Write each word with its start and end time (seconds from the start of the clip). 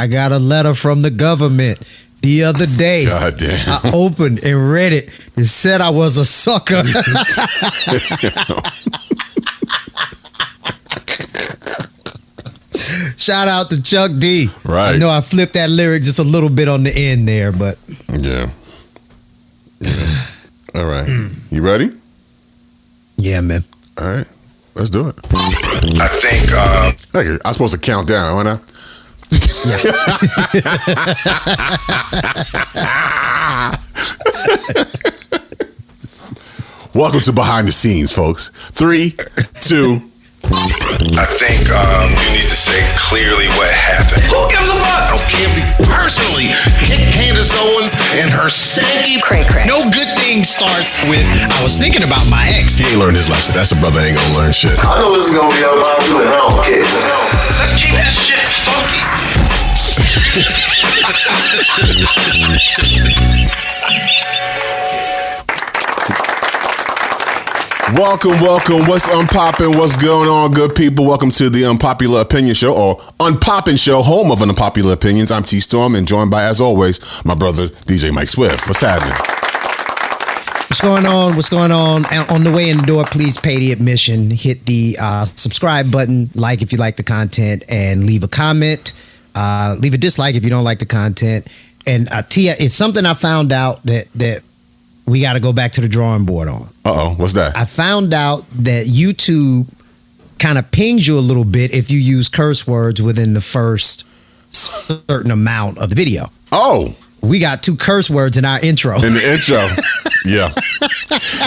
I 0.00 0.06
got 0.06 0.32
a 0.32 0.38
letter 0.38 0.74
from 0.74 1.02
the 1.02 1.10
government 1.10 1.78
the 2.22 2.44
other 2.44 2.64
day. 2.66 3.04
God 3.04 3.36
damn. 3.36 3.68
I 3.68 3.90
opened 3.94 4.42
and 4.42 4.72
read 4.72 4.94
it. 4.94 5.10
and 5.36 5.46
said 5.46 5.82
I 5.82 5.90
was 5.90 6.16
a 6.16 6.24
sucker. 6.24 6.82
Shout 13.16 13.48
out 13.48 13.70
to 13.70 13.82
Chuck 13.82 14.10
D. 14.18 14.48
Right. 14.64 14.94
I 14.94 14.98
know 14.98 15.10
I 15.10 15.20
flipped 15.20 15.54
that 15.54 15.70
lyric 15.70 16.02
just 16.02 16.18
a 16.18 16.22
little 16.24 16.48
bit 16.48 16.68
on 16.68 16.82
the 16.84 16.92
end 16.94 17.28
there, 17.28 17.52
but 17.52 17.78
Yeah. 18.08 18.50
Yeah. 19.80 20.26
All 20.74 20.86
right. 20.86 21.08
You 21.50 21.62
ready? 21.62 21.90
yeah, 23.16 23.40
man. 23.40 23.64
All 23.98 24.06
right. 24.08 24.26
Let's 24.74 24.90
do 24.90 25.08
it. 25.08 25.16
I 25.32 26.08
think 26.08 26.48
uh, 26.52 26.92
Hey, 27.12 27.38
I'm 27.44 27.52
supposed 27.52 27.74
to 27.74 27.80
count 27.80 28.08
down, 28.08 28.46
aren't 28.46 28.48
I? 28.48 28.69
Welcome 36.94 37.20
to 37.20 37.32
behind 37.32 37.68
the 37.68 37.72
scenes, 37.72 38.08
folks. 38.08 38.48
Three, 38.72 39.12
two. 39.60 40.00
I 41.12 41.28
think 41.28 41.68
um, 41.68 42.08
you 42.08 42.40
need 42.40 42.48
to 42.48 42.56
say 42.56 42.80
clearly 42.96 43.52
what 43.60 43.68
happened. 43.68 44.24
Who 44.32 44.40
gives 44.48 44.64
a 44.64 44.80
fuck? 44.80 45.12
I 45.12 45.12
don't 45.12 45.28
care 45.28 45.44
if 45.44 45.52
you 45.60 45.68
personally 45.92 46.48
kick 46.88 47.04
Candace 47.20 47.52
Owens 47.60 47.92
and 48.16 48.32
her 48.32 48.48
stanky 48.48 49.20
Cray 49.20 49.44
cray. 49.44 49.68
No 49.68 49.84
good 49.92 50.08
thing 50.24 50.40
starts 50.40 51.04
with 51.04 51.20
I 51.20 51.60
was 51.60 51.76
thinking 51.76 52.00
about 52.00 52.24
my 52.32 52.48
ex. 52.56 52.80
He 52.80 52.88
ain't 52.88 52.96
learned 52.96 53.20
his 53.20 53.28
lesson. 53.28 53.52
That's 53.52 53.76
a 53.76 53.78
brother 53.84 54.00
ain't 54.00 54.16
gonna 54.16 54.40
learn 54.40 54.56
shit. 54.56 54.72
I 54.80 55.04
know 55.04 55.12
this 55.12 55.28
is 55.28 55.36
gonna 55.36 55.52
be 55.52 55.60
unpopular, 55.68 56.24
and 56.24 56.32
I 56.32 56.48
don't 56.48 56.64
care. 56.64 56.80
Let's 57.60 57.76
keep 57.76 57.92
this 58.00 58.16
shit 58.16 58.40
funky. 58.64 59.39
Welcome, 67.94 68.40
welcome. 68.40 68.86
What's 68.86 69.08
unpopping? 69.08 69.76
What's 69.76 69.96
going 69.96 70.28
on, 70.28 70.52
good 70.52 70.74
people? 70.74 71.04
Welcome 71.06 71.30
to 71.32 71.50
the 71.50 71.64
Unpopular 71.64 72.20
Opinion 72.20 72.54
Show 72.54 72.74
or 72.74 72.96
Unpopping 73.18 73.82
Show, 73.82 74.00
home 74.02 74.30
of 74.30 74.40
unpopular 74.42 74.92
opinions. 74.92 75.32
I'm 75.32 75.42
T 75.42 75.58
Storm 75.58 75.96
and 75.96 76.06
joined 76.06 76.30
by, 76.30 76.44
as 76.44 76.60
always, 76.60 77.00
my 77.24 77.34
brother 77.34 77.68
DJ 77.68 78.12
Mike 78.12 78.28
Swift. 78.28 78.68
What's 78.68 78.80
happening? 78.80 79.12
What's 80.68 80.80
going 80.80 81.04
on? 81.04 81.34
What's 81.34 81.50
going 81.50 81.72
on? 81.72 82.04
On 82.30 82.44
the 82.44 82.52
way 82.52 82.70
in 82.70 82.76
the 82.76 82.86
door, 82.86 83.04
please 83.04 83.36
pay 83.36 83.58
the 83.58 83.72
admission. 83.72 84.30
Hit 84.30 84.66
the 84.66 84.96
uh, 85.00 85.24
subscribe 85.24 85.90
button, 85.90 86.30
like 86.34 86.62
if 86.62 86.72
you 86.72 86.78
like 86.78 86.96
the 86.96 87.02
content, 87.02 87.64
and 87.68 88.04
leave 88.04 88.22
a 88.22 88.28
comment. 88.28 88.92
Uh, 89.34 89.76
leave 89.78 89.94
a 89.94 89.98
dislike 89.98 90.34
if 90.34 90.44
you 90.44 90.50
don't 90.50 90.64
like 90.64 90.78
the 90.78 90.86
content. 90.86 91.46
And 91.86 92.10
uh, 92.12 92.22
Tia, 92.22 92.54
it's 92.58 92.74
something 92.74 93.04
I 93.06 93.14
found 93.14 93.52
out 93.52 93.82
that 93.84 94.12
that 94.14 94.42
we 95.06 95.20
got 95.22 95.32
to 95.32 95.40
go 95.40 95.52
back 95.52 95.72
to 95.72 95.80
the 95.80 95.88
drawing 95.88 96.24
board 96.24 96.48
on. 96.48 96.62
Uh 96.84 96.92
oh, 96.92 97.14
what's 97.16 97.32
that? 97.34 97.56
I 97.56 97.64
found 97.64 98.12
out 98.14 98.44
that 98.56 98.86
YouTube 98.86 99.66
kind 100.38 100.56
of 100.58 100.70
pings 100.70 101.06
you 101.06 101.18
a 101.18 101.20
little 101.20 101.44
bit 101.44 101.74
if 101.74 101.90
you 101.90 101.98
use 101.98 102.28
curse 102.28 102.66
words 102.66 103.02
within 103.02 103.34
the 103.34 103.40
first 103.40 104.06
certain 104.52 105.30
amount 105.30 105.78
of 105.78 105.90
the 105.90 105.96
video. 105.96 106.26
Oh, 106.52 106.94
We 107.22 107.38
got 107.38 107.62
two 107.62 107.76
curse 107.76 108.08
words 108.10 108.36
in 108.38 108.44
our 108.44 108.58
intro. 108.60 108.96
in 108.96 109.12
the 109.12 109.30
intro. 109.32 109.60
yeah. 110.26 110.50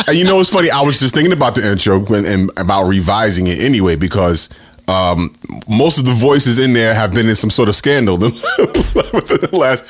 And 0.08 0.18
you 0.18 0.24
know 0.26 0.36
what's 0.38 0.50
funny? 0.52 0.70
I 0.70 0.82
was 0.82 1.00
just 1.00 1.14
thinking 1.16 1.34
about 1.34 1.56
the 1.56 1.70
intro 1.70 1.98
and, 2.14 2.26
and 2.26 2.50
about 2.58 2.84
revising 2.88 3.48
it 3.48 3.60
anyway 3.60 3.96
because 3.96 4.50
um, 4.88 5.34
most 5.68 5.98
of 6.00 6.06
the 6.06 6.14
voices 6.14 6.60
in 6.60 6.74
there 6.74 6.94
have 6.94 7.14
been 7.14 7.28
in 7.28 7.36
some 7.36 7.50
sort 7.50 7.70
of 7.70 7.76
scandal. 7.76 8.18
the 8.18 9.50
last, 9.54 9.84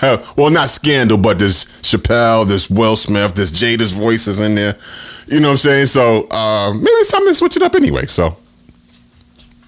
have, 0.00 0.36
well, 0.36 0.50
not 0.50 0.70
scandal, 0.70 1.18
but 1.18 1.38
there's 1.38 1.66
Chappelle, 1.82 2.46
there's 2.46 2.70
Will 2.70 2.96
Smith, 2.96 3.34
there's 3.34 3.52
Jada's 3.52 3.92
voices 3.92 4.40
in 4.40 4.54
there. 4.54 4.76
You 5.26 5.40
know 5.40 5.48
what 5.48 5.52
I'm 5.52 5.56
saying? 5.58 5.86
So 5.86 6.26
uh, 6.30 6.72
maybe 6.72 6.86
it's 6.86 7.10
time 7.10 7.26
to 7.26 7.34
switch 7.34 7.56
it 7.56 7.62
up 7.62 7.74
anyway. 7.74 8.06
So 8.06 8.36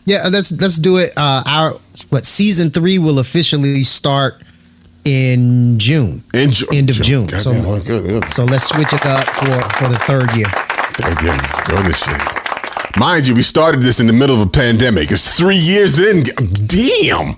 Yeah, 0.06 0.28
let's 0.30 0.52
let's 0.52 0.76
do 0.78 0.96
it. 0.96 1.12
Uh, 1.16 1.42
our 1.44 1.72
what 2.08 2.24
season 2.24 2.70
three 2.70 2.98
will 2.98 3.18
officially 3.18 3.82
start 3.82 4.42
in 5.04 5.78
June, 5.78 6.22
in 6.32 6.50
Ju- 6.50 6.66
end 6.72 6.88
of 6.88 6.96
June. 6.96 7.26
God 7.26 7.40
So 7.42 7.52
damn, 7.52 7.64
oh, 7.66 8.20
so 8.30 8.44
let's 8.44 8.64
switch 8.64 8.92
it 8.92 9.04
up 9.04 9.26
for 9.28 9.60
for 9.76 9.88
the 9.88 9.98
third 9.98 10.34
year. 10.34 10.48
Again, 11.04 11.38
doing 11.68 11.84
this 11.84 12.04
shit. 12.04 12.39
Mind 12.98 13.26
you, 13.26 13.34
we 13.34 13.42
started 13.42 13.82
this 13.82 14.00
in 14.00 14.06
the 14.06 14.12
middle 14.12 14.40
of 14.40 14.46
a 14.46 14.50
pandemic. 14.50 15.10
It's 15.10 15.38
three 15.38 15.56
years 15.56 15.98
in. 15.98 16.24
Damn. 16.66 17.36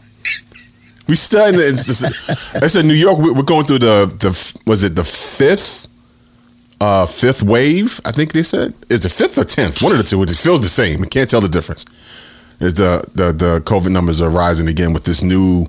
We 1.09 1.15
started. 1.15 1.61
I 1.61 2.67
said 2.67 2.85
New 2.87 2.95
York. 2.95 3.19
we- 3.19 3.31
We're 3.31 3.43
going 3.43 3.67
through 3.67 3.81
the 3.81 4.07
the 4.19 4.61
was 4.67 4.83
it 4.83 4.95
the 4.97 5.05
fifth, 5.05 5.89
uh, 6.81 7.07
fifth 7.07 7.43
wave? 7.43 8.01
I 8.05 8.13
think 8.13 8.33
they 8.33 8.43
said 8.43 8.73
it's 8.89 9.05
it 9.05 9.13
fifth 9.13 9.37
or 9.39 9.45
tenth? 9.45 9.83
One 9.83 9.93
of 9.93 9.99
the 9.99 10.05
two. 10.05 10.23
It 10.23 10.31
feels 10.31 10.61
the 10.63 10.69
same. 10.69 11.03
I 11.03 11.07
can't 11.07 11.29
tell 11.29 11.41
the 11.41 11.49
difference. 11.49 11.85
It's 12.61 12.79
the 12.79 13.05
the 13.15 13.33
the 13.33 13.61
COVID 13.65 13.91
numbers 13.93 14.21
are 14.23 14.31
rising 14.31 14.69
again 14.69 14.93
with 14.95 15.05
this 15.05 15.23
new 15.23 15.67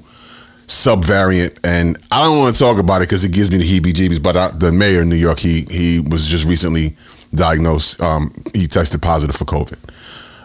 subvariant, 0.67 1.59
and 1.63 1.97
I 2.11 2.23
don't 2.23 2.37
want 2.39 2.55
to 2.55 2.59
talk 2.59 2.77
about 2.79 3.01
it 3.01 3.09
because 3.09 3.23
it 3.25 3.31
gives 3.33 3.51
me 3.51 3.57
the 3.57 3.65
heebie-jeebies. 3.65 4.23
But 4.23 4.37
I, 4.37 4.49
the 4.51 4.71
mayor 4.71 5.01
in 5.01 5.09
New 5.09 5.17
York, 5.17 5.39
he 5.39 5.65
he 5.69 5.99
was 5.99 6.27
just 6.27 6.45
recently 6.45 6.95
diagnosed. 7.33 8.01
Um, 8.01 8.31
he 8.53 8.67
tested 8.67 9.01
positive 9.01 9.35
for 9.35 9.45
COVID. 9.45 9.79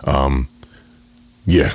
Um, 0.07 0.49
yeah, 1.47 1.73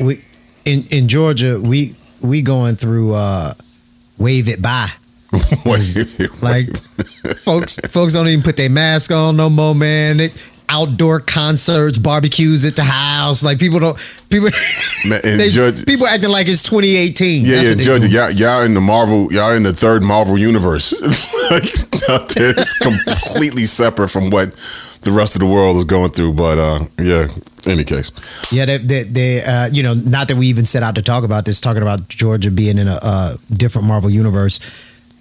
We 0.00 0.20
in 0.64 0.84
in 0.90 1.08
Georgia, 1.08 1.60
we 1.60 1.94
we 2.20 2.42
going 2.42 2.76
through 2.76 3.14
uh, 3.14 3.52
wave 4.18 4.48
it 4.48 4.62
by. 4.62 4.88
Like 6.42 6.66
folks, 7.38 7.78
folks 7.88 8.12
don't 8.12 8.28
even 8.28 8.42
put 8.42 8.56
their 8.56 8.68
mask 8.70 9.10
on 9.10 9.36
no 9.36 9.48
more, 9.48 9.74
man. 9.74 10.18
They, 10.18 10.28
outdoor 10.72 11.20
concerts, 11.20 11.98
barbecues 11.98 12.64
at 12.64 12.74
the 12.76 12.84
house. 12.84 13.44
Like 13.44 13.58
people 13.58 13.78
don't 13.78 13.96
people. 14.30 14.48
Man, 15.08 15.20
they- 15.38 15.48
Georgia- 15.50 15.84
people 15.84 16.06
acting 16.06 16.30
like 16.30 16.48
it's 16.48 16.62
2018. 16.62 17.44
Yeah, 17.44 17.56
That's 17.62 17.68
yeah, 17.68 17.74
Georgia, 17.84 18.08
y'all, 18.08 18.30
y'all 18.30 18.62
in 18.62 18.74
the 18.74 18.80
Marvel, 18.80 19.32
y'all 19.32 19.52
in 19.52 19.62
the 19.64 19.72
third 19.74 20.02
Marvel 20.02 20.38
universe. 20.38 20.92
It's 22.34 22.78
completely 22.78 23.64
separate 23.66 24.08
from 24.08 24.30
what 24.30 24.52
the 25.02 25.10
rest 25.10 25.34
of 25.34 25.40
the 25.40 25.46
world 25.46 25.76
is 25.76 25.84
going 25.84 26.10
through. 26.10 26.32
But 26.32 26.58
uh, 26.58 26.84
yeah, 26.98 27.28
any 27.66 27.84
case, 27.84 28.10
Yeah, 28.52 28.64
they, 28.66 28.78
they, 28.78 29.02
they 29.04 29.44
uh, 29.44 29.66
you 29.68 29.82
know, 29.82 29.94
not 29.94 30.28
that 30.28 30.36
we 30.36 30.46
even 30.48 30.66
set 30.66 30.82
out 30.82 30.94
to 30.96 31.02
talk 31.02 31.24
about 31.24 31.44
this, 31.44 31.60
talking 31.60 31.82
about 31.82 32.08
Georgia 32.08 32.50
being 32.50 32.78
in 32.78 32.88
a, 32.88 32.98
a 33.02 33.36
different 33.52 33.86
Marvel 33.86 34.10
universe. 34.10 34.58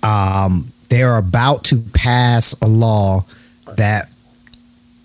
Um, 0.03 0.71
they 0.89 1.03
are 1.03 1.17
about 1.17 1.65
to 1.65 1.77
pass 1.93 2.59
a 2.61 2.67
law 2.67 3.25
that 3.77 4.07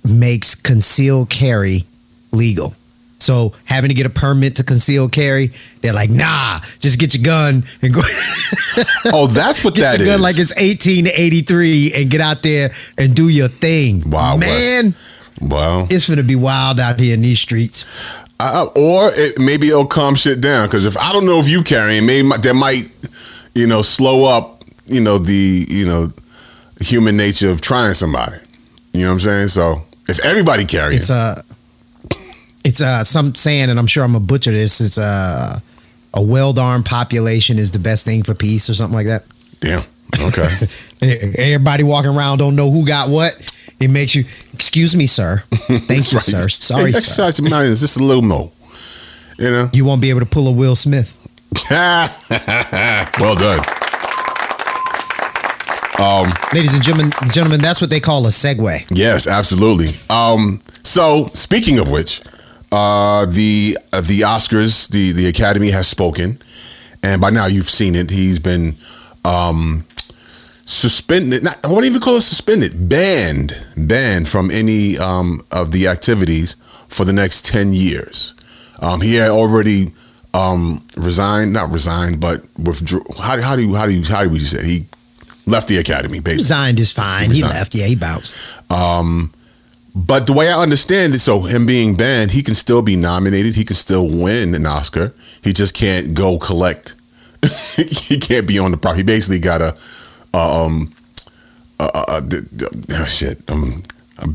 makes 0.09 0.55
concealed 0.55 1.31
carry 1.31 1.84
legal. 2.33 2.75
So 3.19 3.55
having 3.65 3.89
to 3.89 3.94
get 3.94 4.06
a 4.06 4.11
permit 4.11 4.56
to 4.56 4.65
conceal 4.65 5.09
carry, 5.09 5.50
they're 5.81 5.93
like, 5.93 6.11
nah, 6.11 6.61
just 6.78 7.00
get 7.00 7.15
your 7.15 7.25
gun 7.25 7.65
and 7.83 7.94
go. 7.94 8.03
oh, 9.06 9.27
that's 9.27 9.65
what 9.65 9.75
get 9.75 9.83
that 9.83 9.99
your 9.99 10.06
is. 10.06 10.12
gun 10.15 10.21
like 10.21 10.39
it's 10.39 10.55
1883 10.55 11.95
and 11.95 12.11
get 12.11 12.21
out 12.21 12.43
there 12.43 12.72
and 12.99 13.16
do 13.16 13.28
your 13.28 13.49
thing. 13.49 14.09
Wow, 14.09 14.37
man, 14.37 14.95
wow. 15.41 15.87
it's 15.91 16.09
gonna 16.09 16.22
be 16.22 16.37
wild 16.37 16.78
out 16.78 17.00
here 17.00 17.15
in 17.15 17.22
these 17.22 17.41
streets. 17.41 17.84
Uh, 18.39 18.66
or 18.77 19.11
it, 19.15 19.39
maybe 19.39 19.69
it'll 19.69 19.87
calm 19.87 20.15
shit 20.15 20.43
down 20.43 20.66
because 20.69 20.84
if 20.84 20.99
I 20.99 21.12
don't 21.12 21.25
know 21.25 21.41
if 21.41 21.49
you 21.49 21.62
carrying, 21.62 22.05
maybe 22.05 22.28
that 22.28 22.55
might, 22.55 22.84
you 23.55 23.66
know, 23.66 23.81
slow 23.81 24.25
up, 24.25 24.62
you 24.84 25.00
know, 25.00 25.16
the 25.16 25.66
you 25.69 25.87
know, 25.87 26.11
human 26.81 27.16
nature 27.16 27.49
of 27.49 27.62
trying 27.62 27.95
somebody. 27.95 28.37
You 28.93 29.03
know 29.03 29.09
what 29.09 29.12
I'm 29.15 29.21
saying? 29.21 29.49
So 29.49 29.86
if 30.09 30.25
everybody 30.25 30.65
carrying, 30.65 30.97
It's 30.99 31.11
a, 31.11 31.43
it's 32.65 32.81
a 32.81 33.05
some 33.05 33.34
saying, 33.34 33.71
and 33.71 33.78
I'm 33.78 33.87
sure 33.87 34.05
I'm 34.05 34.12
gonna 34.12 34.25
butcher 34.25 34.53
this. 34.53 34.81
It's 34.81 34.99
a, 34.99 35.62
a 36.15 36.22
well-armed 36.22 36.84
population 36.87 37.59
is 37.59 37.72
the 37.72 37.78
best 37.78 38.04
thing 38.04 38.22
for 38.22 38.34
peace, 38.34 38.69
or 38.71 38.75
something 38.75 38.95
like 38.97 39.07
that. 39.07 39.25
damn, 39.60 39.83
okay. 40.21 40.48
Everybody 41.39 41.83
walking 41.84 42.10
around 42.16 42.39
don't 42.39 42.57
know 42.57 42.71
who 42.71 42.86
got 42.86 43.09
what. 43.09 43.34
It 43.78 43.89
makes 43.91 44.15
you, 44.15 44.25
excuse 44.54 44.97
me, 44.97 45.07
sir. 45.07 45.42
Thank 45.51 45.91
you, 46.13 46.16
Right. 46.16 46.22
sir. 46.22 46.48
Sorry, 46.48 46.84
Hey, 46.86 46.92
sir. 46.92 46.98
exercise 46.98 47.39
your 47.39 47.51
mind 47.51 47.69
just 47.77 47.98
a 47.98 48.03
little 48.03 48.22
more. 48.22 48.51
You 49.39 49.51
know. 49.51 49.71
You 49.75 49.84
won't 49.84 50.01
be 50.01 50.09
able 50.09 50.21
to 50.21 50.27
pull 50.27 50.48
a 50.48 50.53
Will 50.53 50.75
Smith. 50.75 51.13
well 51.71 53.34
done. 53.36 53.60
Um, 55.98 56.31
Ladies 56.53 56.75
and 56.75 56.83
gentlemen, 56.83 57.13
gentlemen, 57.33 57.60
that's 57.63 57.81
what 57.81 57.89
they 57.89 58.01
call 58.01 58.27
a 58.27 58.28
segue. 58.31 58.87
yes, 58.91 59.27
absolutely. 59.27 59.89
Um, 60.15 60.60
so 60.83 61.27
speaking 61.33 61.78
of 61.78 61.91
which, 61.91 62.21
uh, 62.71 63.25
the 63.27 63.78
uh, 63.93 64.03
the 64.03 64.21
Oscars, 64.21 64.89
the 64.91 65.13
the 65.13 65.27
Academy 65.28 65.71
has 65.71 65.89
spoken, 65.89 66.39
and 67.03 67.21
by 67.21 67.31
now 67.31 67.47
you've 67.47 67.69
seen 67.69 67.95
it. 67.95 68.10
He's 68.10 68.39
been 68.39 68.75
um, 69.25 69.84
suspended. 70.66 71.45
Not, 71.45 71.65
I 71.65 71.69
won't 71.69 71.87
even 71.87 72.01
call 72.03 72.16
it 72.16 72.22
suspended. 72.22 72.91
Banned, 72.91 73.57
banned 73.77 74.28
from 74.28 74.51
any 74.51 74.98
um, 74.98 75.41
of 75.51 75.72
the 75.72 75.89
activities 75.89 76.57
for 76.89 77.07
the 77.07 77.13
next 77.15 77.47
ten 77.47 77.72
years. 77.72 78.34
Um, 78.81 79.01
he 79.01 79.15
had 79.15 79.31
already 79.31 79.93
um, 80.34 80.87
resigned, 80.97 81.54
not 81.54 81.71
resigned, 81.71 82.21
but 82.21 82.43
withdrew. 82.59 83.03
How, 83.16 83.41
how 83.41 83.57
do 83.57 83.66
you 83.66 83.75
how 83.75 83.87
do 83.87 83.93
you 83.93 84.04
how 84.04 84.25
do 84.25 84.28
we 84.28 84.41
say 84.41 84.59
it? 84.59 84.66
he 84.66 84.87
left 85.47 85.69
the 85.69 85.78
academy 85.78 86.19
basically? 86.21 86.43
Resigned 86.43 86.81
is 86.81 86.93
fine. 86.93 87.22
He 87.22 87.27
He 87.27 87.33
resigned. 87.43 87.54
left. 87.54 87.75
Yeah, 87.75 87.87
he 87.87 87.95
bounced. 87.95 88.37
Um, 88.71 89.33
but 89.95 90.27
the 90.27 90.33
way 90.34 90.51
I 90.51 90.60
understand 90.60 91.15
it, 91.15 91.21
so 91.21 91.41
him 91.43 91.65
being 91.66 91.97
banned, 91.97 92.31
he 92.33 92.43
can 92.43 92.54
still 92.54 92.83
be 92.83 92.97
nominated. 92.97 93.54
He 93.54 93.65
can 93.65 93.77
still 93.77 94.07
win 94.09 94.54
an 94.54 94.66
Oscar. 94.66 95.15
He 95.43 95.53
just 95.53 95.75
can't 95.75 96.13
go 96.15 96.39
collect. 96.39 96.95
he 97.77 98.19
can't 98.19 98.47
be 98.47 98.59
on 98.59 98.72
the 98.72 98.77
prop. 98.77 98.97
He 98.97 99.03
basically 99.03 99.39
got 99.39 99.63
a, 99.63 99.77
um, 100.37 100.91
uh, 101.81 102.04
uh, 102.09 102.21
d- 102.21 102.41
d- 102.54 102.66
oh, 102.93 103.04
shit. 103.07 103.41
I'm, 103.48 103.83
I'm 104.19 104.34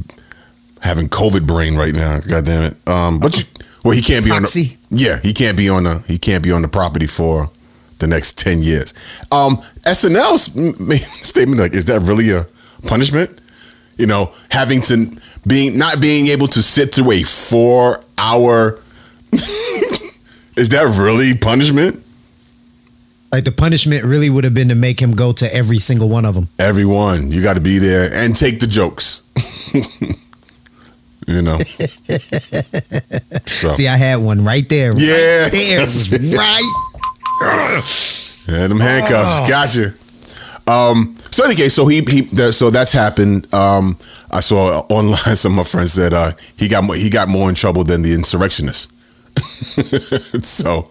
having 0.81 1.09
COVID 1.09 1.45
brain 1.45 1.75
right 1.75 1.93
now. 1.93 2.19
God 2.21 2.45
damn 2.45 2.63
it. 2.63 2.87
Um, 2.87 3.19
but 3.19 3.37
you, 3.37 3.45
well, 3.83 3.93
he 3.95 4.01
can't 4.01 4.23
be 4.25 4.31
on 4.31 4.37
the. 4.43 4.47
Proxy. 4.47 4.77
Yeah, 4.89 5.19
he 5.21 5.33
can't 5.33 5.57
be 5.57 5.69
on 5.69 5.83
the. 5.83 5.99
He 6.07 6.17
can't 6.17 6.43
be 6.43 6.51
on 6.51 6.61
the 6.61 6.67
property 6.67 7.07
for 7.07 7.49
the 7.99 8.07
next 8.07 8.37
ten 8.39 8.61
years. 8.61 8.93
Um, 9.31 9.61
SNL's 9.83 10.43
statement 11.27 11.59
like, 11.59 11.73
is 11.73 11.85
that 11.85 12.01
really 12.01 12.31
a 12.31 12.45
punishment? 12.87 13.39
You 13.97 14.07
know, 14.07 14.31
having 14.49 14.81
to 14.83 15.07
being 15.45 15.77
not 15.77 15.99
being 16.01 16.27
able 16.27 16.47
to 16.47 16.61
sit 16.61 16.93
through 16.93 17.11
a 17.11 17.23
four 17.23 18.01
hour. 18.17 18.79
is 19.31 20.69
that 20.69 20.95
really 20.99 21.35
punishment? 21.37 22.03
Like 23.31 23.45
the 23.45 23.51
punishment 23.51 24.03
really 24.03 24.29
would 24.29 24.43
have 24.43 24.53
been 24.53 24.69
to 24.69 24.75
make 24.75 25.01
him 25.01 25.15
go 25.15 25.31
to 25.33 25.53
every 25.55 25.79
single 25.79 26.09
one 26.09 26.25
of 26.25 26.35
them. 26.35 26.49
Everyone, 26.59 27.31
you 27.31 27.41
got 27.41 27.53
to 27.53 27.61
be 27.61 27.77
there 27.77 28.13
and 28.13 28.35
take 28.35 28.59
the 28.59 28.67
jokes. 28.67 29.23
you 31.27 31.41
know. 31.41 31.57
so, 33.45 33.71
See, 33.71 33.87
I 33.87 33.95
had 33.95 34.17
one 34.17 34.43
right 34.43 34.67
there. 34.67 34.91
Yeah, 34.97 35.43
right 35.43 35.51
there, 35.51 35.79
that's- 35.79 36.11
right. 37.41 38.20
Yeah, 38.47 38.67
them 38.67 38.79
handcuffs, 38.79 39.39
Oh. 39.41 39.47
gotcha. 39.47 39.93
Um, 40.67 41.15
so 41.31 41.45
anyway, 41.45 41.69
so 41.69 41.87
he 41.87 42.01
he 42.01 42.21
that, 42.21 42.53
so 42.53 42.69
that's 42.69 42.93
happened. 42.93 43.51
Um, 43.53 43.97
I 44.29 44.39
saw 44.41 44.85
online 44.89 45.17
some 45.35 45.53
of 45.53 45.57
my 45.57 45.63
friends 45.63 45.93
said 45.93 46.13
uh, 46.13 46.33
he 46.57 46.67
got 46.67 46.83
more, 46.83 46.95
he 46.95 47.09
got 47.09 47.27
more 47.27 47.49
in 47.49 47.55
trouble 47.55 47.83
than 47.83 48.03
the 48.03 48.13
insurrectionists. 48.13 48.89
so, 50.47 50.89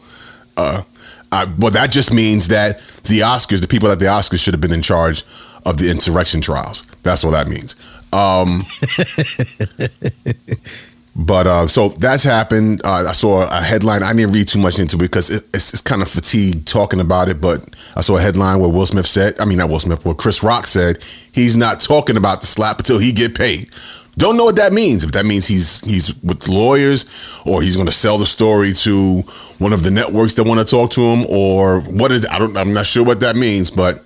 uh, 0.56 0.82
I, 1.30 1.46
well, 1.58 1.70
that 1.70 1.90
just 1.92 2.12
means 2.12 2.48
that 2.48 2.78
the 3.04 3.20
Oscars, 3.20 3.60
the 3.60 3.68
people 3.68 3.90
at 3.90 3.98
the 3.98 4.06
Oscars, 4.06 4.42
should 4.42 4.54
have 4.54 4.60
been 4.60 4.72
in 4.72 4.82
charge 4.82 5.22
of 5.64 5.76
the 5.76 5.90
insurrection 5.90 6.40
trials. 6.40 6.82
That's 7.02 7.24
what 7.24 7.32
that 7.32 7.48
means. 7.48 7.76
Um, 8.12 8.62
but 11.16 11.46
uh, 11.46 11.66
so 11.66 11.88
that's 11.88 12.22
happened. 12.22 12.82
Uh, 12.84 13.06
I 13.08 13.12
saw 13.12 13.42
a 13.42 13.62
headline. 13.62 14.02
I 14.02 14.12
didn't 14.12 14.32
read 14.32 14.46
too 14.48 14.60
much 14.60 14.78
into 14.78 14.96
it 14.96 15.00
because 15.00 15.28
it, 15.28 15.42
it's, 15.52 15.74
it's 15.74 15.82
kind 15.82 16.02
of 16.02 16.08
fatigued 16.08 16.68
talking 16.68 17.00
about 17.00 17.28
it. 17.28 17.40
But 17.40 17.64
I 17.96 18.00
saw 18.00 18.16
a 18.16 18.20
headline 18.20 18.60
where 18.60 18.70
Will 18.70 18.86
Smith 18.86 19.06
said, 19.06 19.38
I 19.40 19.44
mean 19.44 19.58
not 19.58 19.70
Will 19.70 19.80
Smith, 19.80 20.04
where 20.04 20.14
Chris 20.14 20.42
Rock 20.42 20.66
said 20.66 21.02
he's 21.32 21.56
not 21.56 21.80
talking 21.80 22.16
about 22.16 22.40
the 22.40 22.46
slap 22.46 22.78
until 22.78 22.98
he 22.98 23.12
get 23.12 23.34
paid. 23.34 23.68
Don't 24.16 24.36
know 24.36 24.44
what 24.44 24.56
that 24.56 24.72
means. 24.72 25.02
If 25.02 25.12
that 25.12 25.26
means 25.26 25.46
he's 25.46 25.80
he's 25.80 26.14
with 26.22 26.48
lawyers, 26.48 27.06
or 27.44 27.62
he's 27.62 27.74
going 27.74 27.86
to 27.86 27.92
sell 27.92 28.18
the 28.18 28.26
story 28.26 28.72
to 28.72 29.22
one 29.58 29.72
of 29.72 29.82
the 29.82 29.90
networks 29.90 30.34
that 30.34 30.44
want 30.44 30.60
to 30.60 30.66
talk 30.66 30.90
to 30.92 31.00
him, 31.00 31.26
or 31.28 31.80
what 31.80 32.12
is 32.12 32.26
I 32.30 32.38
don't 32.38 32.56
I'm 32.56 32.72
not 32.72 32.86
sure 32.86 33.04
what 33.04 33.20
that 33.20 33.36
means. 33.36 33.70
But 33.70 34.04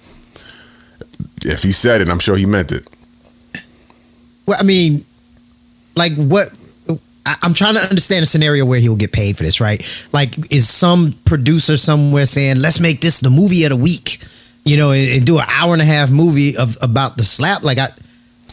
if 1.45 1.63
he 1.63 1.73
said 1.73 2.01
it, 2.01 2.09
I'm 2.09 2.19
sure 2.19 2.37
he 2.37 2.47
meant 2.47 2.73
it. 2.73 2.89
Well, 4.47 4.59
I 4.59 4.63
mean, 4.63 5.05
like 5.97 6.15
what? 6.15 6.49
I, 7.27 7.37
I'm 7.43 7.55
trying 7.55 7.75
to 7.75 7.81
understand 7.81 8.23
a 8.23 8.27
scenario 8.27 8.65
where 8.65 8.81
he'll 8.81 8.97
get 8.97 9.13
paid 9.13 9.37
for 9.37 9.43
this, 9.45 9.61
right? 9.61 9.83
Like, 10.13 10.53
is 10.53 10.69
some 10.69 11.13
producer 11.25 11.77
somewhere 11.77 12.27
saying, 12.27 12.59
"Let's 12.61 12.81
make 12.81 13.01
this 13.01 13.21
the 13.21 13.31
movie 13.31 13.65
of 13.65 13.71
the 13.71 13.77
week," 13.77 14.19
you 14.65 14.77
know, 14.77 14.93
and, 14.93 15.09
and 15.19 15.27
do 15.27 15.39
an 15.39 15.47
hour 15.49 15.73
and 15.73 15.83
a 15.83 15.87
half 15.87 16.11
movie 16.11 16.57
of 16.57 16.77
about 16.83 17.17
the 17.17 17.25
slap? 17.25 17.63
Like, 17.63 17.79
I, 17.79 17.89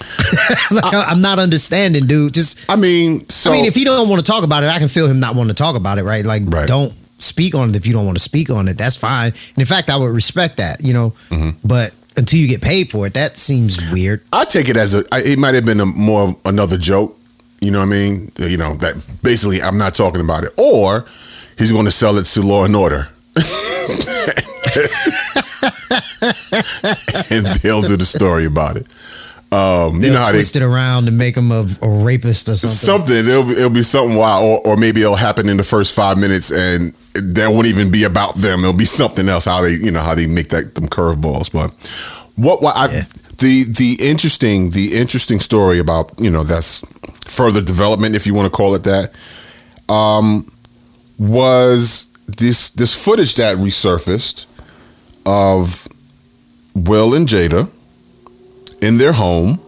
like, 0.71 0.83
I, 0.93 1.11
am 1.11 1.21
not 1.21 1.39
understanding, 1.39 2.05
dude. 2.07 2.33
Just, 2.33 2.69
I 2.69 2.75
mean, 2.75 3.27
so 3.29 3.51
I 3.51 3.53
mean, 3.53 3.65
if 3.65 3.75
he 3.75 3.83
don't 3.83 4.09
want 4.09 4.23
to 4.23 4.29
talk 4.31 4.43
about 4.43 4.63
it, 4.63 4.67
I 4.67 4.79
can 4.79 4.87
feel 4.87 5.07
him 5.07 5.19
not 5.19 5.35
wanting 5.35 5.53
to 5.53 5.57
talk 5.57 5.75
about 5.75 5.97
it, 5.99 6.03
right? 6.03 6.25
Like, 6.25 6.43
Right. 6.45 6.67
don't 6.67 6.93
speak 7.19 7.53
on 7.55 7.69
it 7.69 7.75
if 7.75 7.85
you 7.85 7.93
don't 7.93 8.05
want 8.05 8.17
to 8.17 8.23
speak 8.23 8.49
on 8.49 8.67
it. 8.67 8.77
That's 8.77 8.95
fine. 8.97 9.27
And 9.31 9.57
in 9.57 9.65
fact, 9.65 9.89
I 9.89 9.97
would 9.97 10.07
respect 10.13 10.57
that, 10.57 10.81
you 10.83 10.93
know. 10.93 11.11
Mm-hmm. 11.29 11.51
But 11.67 11.95
until 12.17 12.39
you 12.39 12.47
get 12.47 12.61
paid 12.61 12.89
for 12.89 13.05
it, 13.05 13.13
that 13.13 13.37
seems 13.37 13.79
weird. 13.91 14.21
I 14.33 14.45
take 14.45 14.69
it 14.69 14.77
as 14.77 14.95
a. 14.95 15.03
I- 15.11 15.21
It 15.21 15.39
might 15.39 15.55
have 15.55 15.65
been 15.65 15.79
a 15.79 15.85
more 15.85 16.23
of 16.29 16.35
another 16.45 16.77
joke. 16.77 17.17
You 17.61 17.71
know 17.71 17.79
what 17.79 17.85
I 17.85 17.89
mean? 17.89 18.31
You 18.39 18.57
know 18.57 18.73
that 18.75 18.95
basically 19.23 19.61
I'm 19.61 19.77
not 19.77 19.93
talking 19.95 20.21
about 20.21 20.43
it, 20.43 20.49
or 20.57 21.05
he's 21.57 21.71
going 21.71 21.85
to 21.85 21.91
sell 21.91 22.17
it 22.17 22.23
to 22.25 22.41
Law 22.41 22.65
and 22.65 22.75
Order, 22.75 23.07
and 27.31 27.45
they'll 27.61 27.81
do 27.81 27.97
the 27.97 28.05
story 28.05 28.45
about 28.45 28.77
it. 28.77 28.87
Um, 29.53 30.01
you 30.01 30.11
know 30.11 30.19
how 30.19 30.27
they 30.27 30.37
twist 30.39 30.55
it 30.55 30.63
around 30.63 31.07
and 31.09 31.17
make 31.17 31.35
him 31.35 31.51
a, 31.51 31.67
a 31.81 31.89
rapist 31.89 32.47
or 32.47 32.55
something. 32.55 32.69
something. 32.69 33.27
It'll 33.27 33.43
be, 33.43 33.51
it'll 33.51 33.69
be 33.69 33.83
something 33.83 34.15
wild, 34.17 34.43
or, 34.65 34.67
or 34.73 34.77
maybe 34.77 35.01
it'll 35.01 35.15
happen 35.17 35.49
in 35.49 35.57
the 35.57 35.63
first 35.63 35.93
five 35.93 36.17
minutes, 36.17 36.51
and 36.51 36.93
that 37.13 37.49
won't 37.49 37.67
even 37.67 37.91
be 37.91 38.05
about 38.05 38.35
them. 38.35 38.61
It'll 38.61 38.73
be 38.73 38.85
something 38.85 39.27
else. 39.27 39.45
How 39.45 39.61
they, 39.61 39.73
you 39.73 39.91
know, 39.91 39.99
how 39.99 40.15
they 40.15 40.25
make 40.25 40.49
that 40.49 40.75
them 40.75 40.87
curveballs. 40.87 41.51
But 41.51 41.73
what, 42.37 42.61
what 42.61 42.77
I, 42.77 42.85
Yeah. 42.93 43.03
the 43.39 43.65
the 43.65 43.97
interesting 43.99 44.69
the 44.71 44.97
interesting 44.97 45.39
story 45.39 45.79
about 45.79 46.13
you 46.17 46.29
know 46.31 46.43
that's 46.43 46.81
further 47.31 47.61
development, 47.61 48.15
if 48.15 48.27
you 48.27 48.33
want 48.33 48.51
to 48.51 48.55
call 48.55 48.75
it 48.75 48.83
that, 48.83 49.15
um, 49.89 50.51
was 51.17 52.07
this 52.27 52.69
this 52.71 52.95
footage 52.95 53.35
that 53.35 53.57
resurfaced 53.57 54.45
of 55.25 55.87
Will 56.75 57.13
and 57.13 57.27
Jada 57.27 57.69
in 58.81 58.97
their 58.97 59.13
home, 59.13 59.59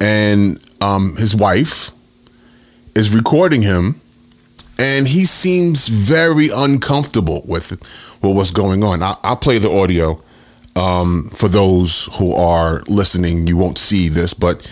and 0.00 0.60
um, 0.80 1.16
his 1.16 1.34
wife 1.34 1.90
is 2.94 3.14
recording 3.14 3.62
him, 3.62 4.00
and 4.78 5.06
he 5.06 5.24
seems 5.24 5.88
very 5.88 6.48
uncomfortable 6.54 7.42
with 7.46 7.70
with 8.22 8.36
what's 8.36 8.50
going 8.50 8.82
on. 8.84 9.02
I, 9.02 9.14
I'll 9.22 9.36
play 9.36 9.58
the 9.58 9.70
audio 9.70 10.20
um, 10.76 11.30
for 11.30 11.48
those 11.48 12.08
who 12.18 12.34
are 12.34 12.82
listening. 12.88 13.46
You 13.46 13.56
won't 13.56 13.78
see 13.78 14.08
this, 14.08 14.34
but 14.34 14.66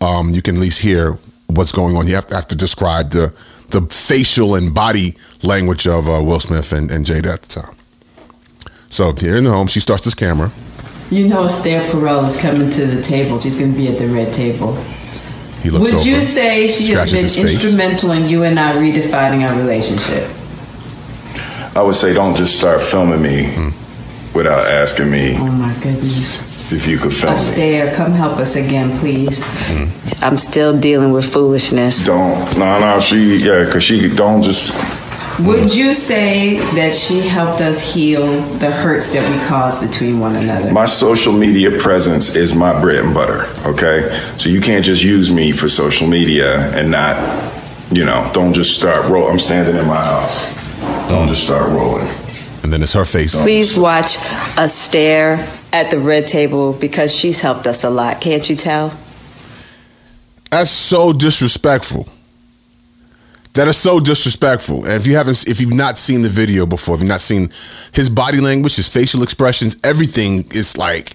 um, 0.00 0.30
you 0.30 0.42
can 0.42 0.56
at 0.56 0.60
least 0.60 0.80
hear 0.80 1.18
what's 1.46 1.72
going 1.72 1.96
on. 1.96 2.06
You 2.06 2.14
have 2.14 2.26
to, 2.28 2.34
have 2.36 2.48
to 2.48 2.56
describe 2.56 3.10
the 3.10 3.34
the 3.70 3.82
facial 3.82 4.56
and 4.56 4.74
body 4.74 5.14
language 5.44 5.86
of 5.86 6.08
uh, 6.08 6.20
Will 6.22 6.40
Smith 6.40 6.72
and, 6.72 6.90
and 6.90 7.06
Jada 7.06 7.34
at 7.34 7.42
the 7.42 7.60
time. 7.60 7.74
So 8.88 9.12
here 9.12 9.36
in 9.36 9.44
the 9.44 9.50
home, 9.50 9.68
she 9.68 9.78
starts 9.78 10.04
this 10.04 10.14
camera. 10.14 10.50
You 11.10 11.28
know 11.28 11.44
Esther 11.44 11.80
Perel 11.90 12.26
is 12.26 12.40
coming 12.40 12.70
to 12.70 12.86
the 12.86 13.00
table. 13.00 13.38
She's 13.40 13.58
going 13.58 13.72
to 13.72 13.78
be 13.78 13.88
at 13.88 13.98
the 13.98 14.08
red 14.08 14.32
table. 14.32 14.74
He 15.62 15.70
looks 15.70 15.92
Would 15.92 16.00
over. 16.00 16.08
you 16.08 16.20
say 16.22 16.66
she 16.68 16.92
has 16.92 17.12
been 17.12 17.46
instrumental 17.46 18.12
in 18.12 18.28
you 18.28 18.44
and 18.44 18.58
I 18.58 18.74
redefining 18.74 19.48
our 19.48 19.56
relationship? 19.58 20.28
I 21.76 21.82
would 21.82 21.94
say 21.94 22.14
don't 22.14 22.36
just 22.36 22.56
start 22.56 22.80
filming 22.80 23.22
me 23.22 23.72
without 24.34 24.66
asking 24.66 25.10
me 25.10 25.36
Oh 25.36 25.46
my 25.46 25.72
goodness. 25.74 26.49
If 26.72 26.86
you 26.86 26.98
could 26.98 27.12
film 27.12 27.32
me. 27.32 27.38
Esther, 27.38 27.92
come 27.94 28.12
help 28.12 28.38
us 28.38 28.54
again, 28.54 28.96
please. 29.00 29.40
Mm-hmm. 29.42 30.24
I'm 30.24 30.36
still 30.36 30.78
dealing 30.78 31.12
with 31.12 31.30
foolishness. 31.32 32.04
Don't, 32.04 32.56
no, 32.56 32.78
no, 32.78 33.00
she, 33.00 33.36
yeah, 33.36 33.64
because 33.64 33.82
she 33.82 34.08
don't 34.14 34.42
just, 34.42 34.72
Would 35.40 35.74
you 35.74 35.94
say 35.94 36.58
that 36.76 36.94
she 36.94 37.20
helped 37.20 37.60
us 37.60 37.94
heal 37.94 38.40
the 38.58 38.70
hurts 38.70 39.12
that 39.14 39.28
we 39.28 39.44
caused 39.48 39.84
between 39.90 40.20
one 40.20 40.36
another? 40.36 40.70
my 40.72 40.84
social 40.84 41.32
media 41.32 41.76
presence 41.76 42.36
is 42.36 42.54
my 42.54 42.78
bread 42.80 43.04
and 43.04 43.14
butter, 43.14 43.46
okay? 43.68 44.16
So 44.36 44.48
you 44.48 44.60
can't 44.60 44.84
just 44.84 45.02
use 45.02 45.32
me 45.32 45.52
for 45.52 45.68
social 45.68 46.06
media 46.06 46.70
and 46.76 46.90
not, 46.90 47.16
you 47.90 48.04
know, 48.04 48.30
don't 48.32 48.52
just 48.52 48.76
start 48.78 49.06
roll. 49.10 49.28
I'm 49.28 49.38
standing 49.40 49.76
in 49.76 49.86
my 49.86 50.04
house. 50.04 50.38
Don't 51.08 51.26
just 51.26 51.42
start 51.42 51.68
rolling. 51.70 52.06
And 52.62 52.72
then 52.72 52.82
it's 52.82 52.92
her 52.92 53.04
face. 53.04 53.40
Please 53.42 53.76
watch 53.76 54.18
Esther 54.56 55.44
at 55.72 55.90
the 55.90 55.98
red 55.98 56.26
table 56.26 56.72
because 56.72 57.14
she's 57.14 57.40
helped 57.40 57.66
us 57.66 57.84
a 57.84 57.90
lot. 57.90 58.20
Can't 58.20 58.48
you 58.48 58.56
tell? 58.56 58.96
That's 60.50 60.70
so 60.70 61.12
disrespectful. 61.12 62.08
That 63.54 63.66
is 63.66 63.76
so 63.76 63.98
disrespectful. 63.98 64.84
And 64.84 64.94
if 64.94 65.06
you 65.06 65.16
haven't, 65.16 65.48
if 65.48 65.60
you've 65.60 65.74
not 65.74 65.98
seen 65.98 66.22
the 66.22 66.28
video 66.28 66.66
before, 66.66 66.94
if 66.94 67.00
you've 67.00 67.08
not 67.08 67.20
seen 67.20 67.50
his 67.92 68.08
body 68.08 68.40
language, 68.40 68.76
his 68.76 68.88
facial 68.88 69.22
expressions, 69.22 69.76
everything 69.82 70.44
is 70.52 70.76
like, 70.76 71.14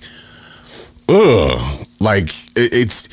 ugh, 1.07 1.88
like 2.00 2.29
it's. 2.55 3.09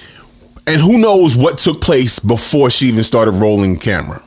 And 0.64 0.80
who 0.80 0.98
knows 0.98 1.36
what 1.36 1.58
took 1.58 1.80
place 1.80 2.20
before 2.20 2.70
she 2.70 2.86
even 2.86 3.02
started 3.02 3.32
rolling 3.32 3.76
camera? 3.76 4.22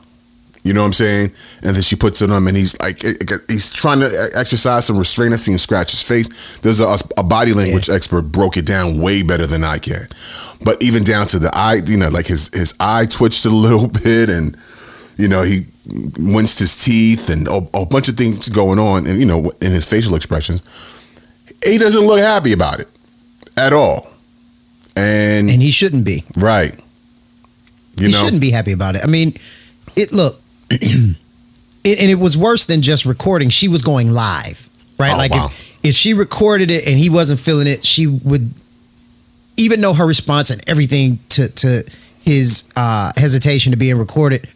You 0.66 0.72
know 0.72 0.80
what 0.80 0.86
I'm 0.88 0.92
saying? 0.94 1.30
And 1.62 1.76
then 1.76 1.82
she 1.82 1.94
puts 1.94 2.20
it 2.22 2.30
on 2.30 2.38
him, 2.38 2.48
and 2.48 2.56
he's 2.56 2.78
like, 2.80 3.00
he's 3.48 3.70
trying 3.72 4.00
to 4.00 4.30
exercise 4.34 4.84
some 4.86 4.98
restraint. 4.98 5.32
I 5.32 5.36
see 5.36 5.52
him 5.52 5.58
scratch 5.58 5.92
his 5.92 6.02
face. 6.02 6.58
There's 6.58 6.80
a, 6.80 6.96
a 7.16 7.22
body 7.22 7.52
language 7.52 7.88
expert 7.88 8.22
broke 8.22 8.56
it 8.56 8.66
down 8.66 9.00
way 9.00 9.22
better 9.22 9.46
than 9.46 9.62
I 9.62 9.78
can. 9.78 10.08
But 10.64 10.82
even 10.82 11.04
down 11.04 11.28
to 11.28 11.38
the 11.38 11.50
eye, 11.54 11.78
you 11.84 11.96
know, 11.96 12.08
like 12.08 12.26
his 12.26 12.48
his 12.48 12.74
eye 12.80 13.06
twitched 13.08 13.46
a 13.46 13.50
little 13.66 13.86
bit, 13.86 14.28
and 14.28 14.56
you 15.16 15.28
know 15.28 15.42
he 15.42 15.66
winced 16.18 16.58
his 16.58 16.76
teeth 16.76 17.30
and 17.30 17.46
a, 17.46 17.64
a 17.72 17.86
bunch 17.86 18.08
of 18.08 18.16
things 18.16 18.48
going 18.48 18.80
on, 18.80 19.06
and 19.06 19.20
you 19.20 19.26
know, 19.26 19.52
in 19.60 19.70
his 19.70 19.88
facial 19.88 20.16
expressions, 20.16 20.62
he 21.64 21.78
doesn't 21.78 22.04
look 22.04 22.18
happy 22.18 22.52
about 22.52 22.80
it 22.80 22.88
at 23.56 23.72
all. 23.72 24.08
And, 24.96 25.48
and 25.48 25.62
he 25.62 25.70
shouldn't 25.70 26.04
be. 26.04 26.24
right, 26.38 26.74
you 27.98 28.06
he 28.06 28.12
know, 28.12 28.18
shouldn't 28.18 28.40
be 28.40 28.50
happy 28.50 28.72
about 28.72 28.96
it. 28.96 29.04
I 29.04 29.06
mean, 29.06 29.34
it 29.94 30.12
look, 30.12 30.40
and 30.70 31.16
it 31.84 32.18
was 32.18 32.36
worse 32.36 32.66
than 32.66 32.82
just 32.82 33.06
recording. 33.06 33.50
She 33.50 33.68
was 33.68 33.82
going 33.82 34.12
live, 34.12 34.68
right? 34.98 35.14
Oh, 35.14 35.16
like 35.16 35.32
wow. 35.32 35.46
if, 35.46 35.84
if 35.84 35.94
she 35.94 36.14
recorded 36.14 36.70
it 36.70 36.86
and 36.86 36.96
he 36.96 37.10
wasn't 37.10 37.40
feeling 37.40 37.66
it, 37.66 37.84
she 37.84 38.06
would, 38.06 38.50
even 39.56 39.80
though 39.80 39.94
her 39.94 40.06
response 40.06 40.50
and 40.50 40.62
everything 40.68 41.18
to 41.30 41.48
to 41.48 41.84
his 42.24 42.68
uh, 42.74 43.12
hesitation 43.16 43.70
to 43.70 43.76
being 43.76 43.96
recorded 43.96 44.48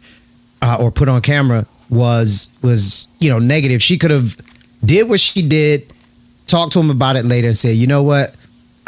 uh, 0.61 0.77
or 0.79 0.91
put 0.91 1.07
on 1.07 1.21
camera 1.21 1.65
was 1.89 2.55
was 2.61 3.07
you 3.19 3.29
know 3.29 3.39
negative. 3.39 3.81
She 3.81 3.97
could 3.97 4.11
have 4.11 4.35
did 4.83 5.07
what 5.07 5.19
she 5.19 5.47
did, 5.47 5.91
talked 6.47 6.73
to 6.73 6.79
him 6.79 6.89
about 6.89 7.15
it 7.15 7.25
later, 7.25 7.47
and 7.47 7.57
said, 7.57 7.75
you 7.75 7.87
know 7.87 8.03
what, 8.03 8.35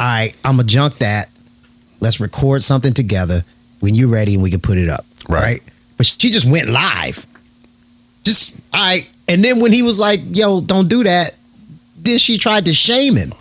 right, 0.00 0.34
I'm 0.44 0.56
gonna 0.56 0.64
junk 0.64 0.98
that. 0.98 1.28
Let's 2.00 2.20
record 2.20 2.62
something 2.62 2.92
together 2.92 3.42
when 3.80 3.94
you're 3.94 4.08
ready 4.08 4.34
and 4.34 4.42
we 4.42 4.50
can 4.50 4.60
put 4.60 4.76
it 4.76 4.90
up. 4.90 5.04
Right. 5.28 5.62
But 5.96 6.06
she 6.06 6.30
just 6.30 6.50
went 6.50 6.68
live. 6.70 7.24
Just 8.24 8.56
I 8.72 9.06
and 9.28 9.44
then 9.44 9.60
when 9.60 9.72
he 9.72 9.82
was 9.82 9.98
like, 10.00 10.20
yo, 10.30 10.60
don't 10.60 10.88
do 10.88 11.04
that, 11.04 11.34
then 11.96 12.18
she 12.18 12.38
tried 12.38 12.64
to 12.66 12.72
shame 12.74 13.16
him. 13.16 13.32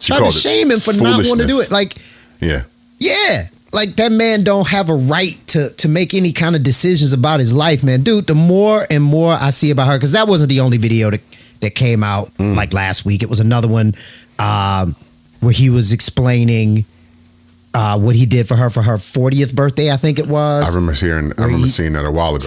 She 0.00 0.12
tried 0.12 0.26
to 0.26 0.32
shame 0.32 0.70
him 0.70 0.78
for 0.80 0.92
not 0.94 1.24
wanting 1.26 1.38
to 1.38 1.46
do 1.46 1.60
it. 1.60 1.70
Like, 1.70 1.96
yeah, 2.40 2.62
yeah. 2.98 3.48
Like 3.72 3.96
that 3.96 4.10
man 4.12 4.44
don't 4.44 4.66
have 4.68 4.88
a 4.88 4.94
right 4.94 5.38
to 5.48 5.70
to 5.70 5.88
make 5.88 6.14
any 6.14 6.32
kind 6.32 6.56
of 6.56 6.62
decisions 6.62 7.12
about 7.12 7.40
his 7.40 7.52
life, 7.52 7.84
man. 7.84 8.02
Dude, 8.02 8.26
the 8.26 8.34
more 8.34 8.86
and 8.90 9.04
more 9.04 9.34
I 9.34 9.50
see 9.50 9.70
about 9.70 9.88
her, 9.88 9.96
because 9.98 10.12
that 10.12 10.26
wasn't 10.26 10.48
the 10.50 10.60
only 10.60 10.78
video 10.78 11.10
that 11.10 11.20
that 11.60 11.74
came 11.74 12.02
out 12.04 12.32
Mm. 12.38 12.54
like 12.56 12.72
last 12.72 13.04
week. 13.04 13.22
It 13.22 13.28
was 13.28 13.40
another 13.40 13.68
one 13.68 13.94
um, 14.38 14.94
where 15.40 15.52
he 15.52 15.68
was 15.68 15.92
explaining 15.92 16.84
uh, 17.74 17.98
what 17.98 18.16
he 18.16 18.26
did 18.26 18.48
for 18.48 18.56
her 18.56 18.70
for 18.70 18.82
her 18.82 18.96
40th 18.96 19.54
birthday, 19.54 19.90
I 19.90 19.96
think 19.96 20.18
it 20.18 20.26
was. 20.26 20.64
I 20.64 20.68
remember 20.74 20.92
hearing, 20.92 21.32
I 21.38 21.44
remember 21.44 21.66
he- 21.66 21.68
seeing 21.68 21.92
that 21.94 22.04
a 22.04 22.10
while 22.10 22.34
ago. 22.34 22.44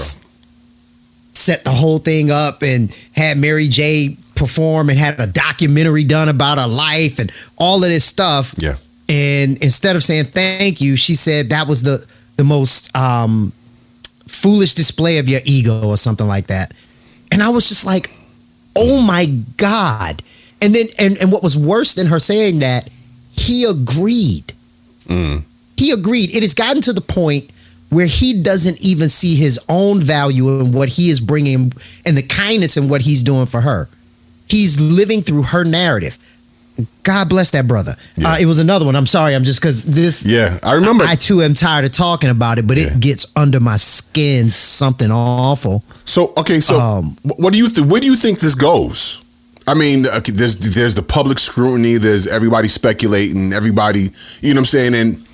set 1.34 1.64
the 1.64 1.72
whole 1.72 1.98
thing 2.00 2.30
up 2.32 2.62
and 2.62 2.92
had 3.14 3.38
Mary 3.38 3.68
J 3.68 4.18
perform 4.36 4.90
and 4.90 4.98
had 4.98 5.20
a 5.20 5.28
documentary 5.28 6.04
done 6.04 6.28
about 6.30 6.58
her 6.58 6.68
life 6.68 7.20
and 7.20 7.32
all 7.58 7.84
of 7.84 7.90
this 7.90 8.04
stuff. 8.06 8.54
Yeah, 8.58 8.76
And 9.08 9.58
instead 9.64 9.96
of 9.96 10.04
saying 10.04 10.26
thank 10.26 10.82
you, 10.82 10.96
she 10.96 11.14
said 11.16 11.50
that 11.50 11.68
was 11.68 11.84
the 11.84 12.06
the 12.38 12.44
most 12.44 12.96
um, 12.96 13.52
foolish 14.28 14.74
display 14.74 15.20
of 15.20 15.30
your 15.30 15.42
ego 15.46 15.88
or 15.88 15.98
something 15.98 16.28
like 16.28 16.48
that. 16.48 16.74
And 17.32 17.44
I 17.44 17.50
was 17.50 17.70
just 17.70 17.86
like, 17.86 18.10
oh 18.76 19.02
my 19.02 19.26
God. 19.58 20.24
And 20.62 20.74
then 20.76 20.88
and, 21.00 21.18
and 21.20 21.32
what 21.32 21.44
was 21.44 21.56
worse 21.58 21.94
than 21.96 22.08
her 22.08 22.20
saying 22.20 22.60
that, 22.60 22.90
he 23.38 23.64
agreed. 23.66 24.54
Mm. 25.08 25.44
He 25.78 25.92
agreed. 25.92 26.36
It 26.36 26.44
has 26.44 26.54
gotten 26.54 26.82
to 26.84 26.94
the 26.94 27.02
point 27.02 27.50
where 27.90 28.06
he 28.06 28.34
doesn't 28.42 28.82
even 28.82 29.10
see 29.10 29.36
his 29.36 29.60
own 29.68 30.00
value 30.00 30.60
in 30.62 30.72
what 30.72 30.90
he 30.90 31.10
is 31.10 31.20
bringing 31.20 31.74
and 32.06 32.16
the 32.18 32.22
kindness 32.24 32.78
in 32.78 32.88
what 32.88 33.02
he's 33.02 33.24
doing 33.24 33.46
for 33.46 33.62
her. 33.62 33.90
He's 34.48 34.80
living 34.80 35.22
through 35.22 35.44
her 35.44 35.64
narrative. 35.64 36.18
God 37.04 37.30
bless 37.30 37.52
that 37.52 37.68
brother. 37.68 37.96
Yeah. 38.16 38.34
Uh, 38.34 38.38
it 38.40 38.46
was 38.46 38.58
another 38.60 38.86
one. 38.86 38.96
I'm 38.96 39.06
sorry. 39.06 39.36
I'm 39.36 39.44
just 39.44 39.60
because 39.62 39.86
this. 39.86 40.26
yeah. 40.26 40.58
I 40.64 40.74
remember. 40.74 41.04
I 41.04 41.16
too 41.16 41.42
am 41.42 41.54
tired 41.54 41.84
of 41.86 41.92
talking 41.92 42.30
about 42.30 42.60
it, 42.60 42.68
but 42.68 42.78
Yeah. 42.78 42.88
it 42.88 43.00
gets 43.00 43.28
under 43.36 43.60
my 43.60 43.76
skin 43.78 44.50
something 44.50 45.12
awful. 45.12 45.84
So 46.06 46.34
okay, 46.38 46.60
so 46.62 46.80
Um, 46.80 47.18
what 47.24 47.52
do 47.54 47.60
you 47.60 47.70
th- 47.70 47.86
where 47.88 48.00
do 48.02 48.08
you 48.08 48.16
think 48.16 48.40
this 48.40 48.56
goes? 48.56 49.22
I 49.68 49.74
mean, 49.76 50.06
okay, 50.08 50.32
there's 50.32 50.56
there's 50.58 50.96
the 50.96 51.04
public 51.04 51.40
scrutiny. 51.40 51.96
There's 51.96 52.28
everybody 52.28 52.68
speculating. 52.68 53.54
Everybody, 53.54 54.08
you 54.42 54.54
know 54.54 54.60
what 54.60 54.60
I'm 54.60 54.66
saying? 54.66 54.96
And 54.96 55.28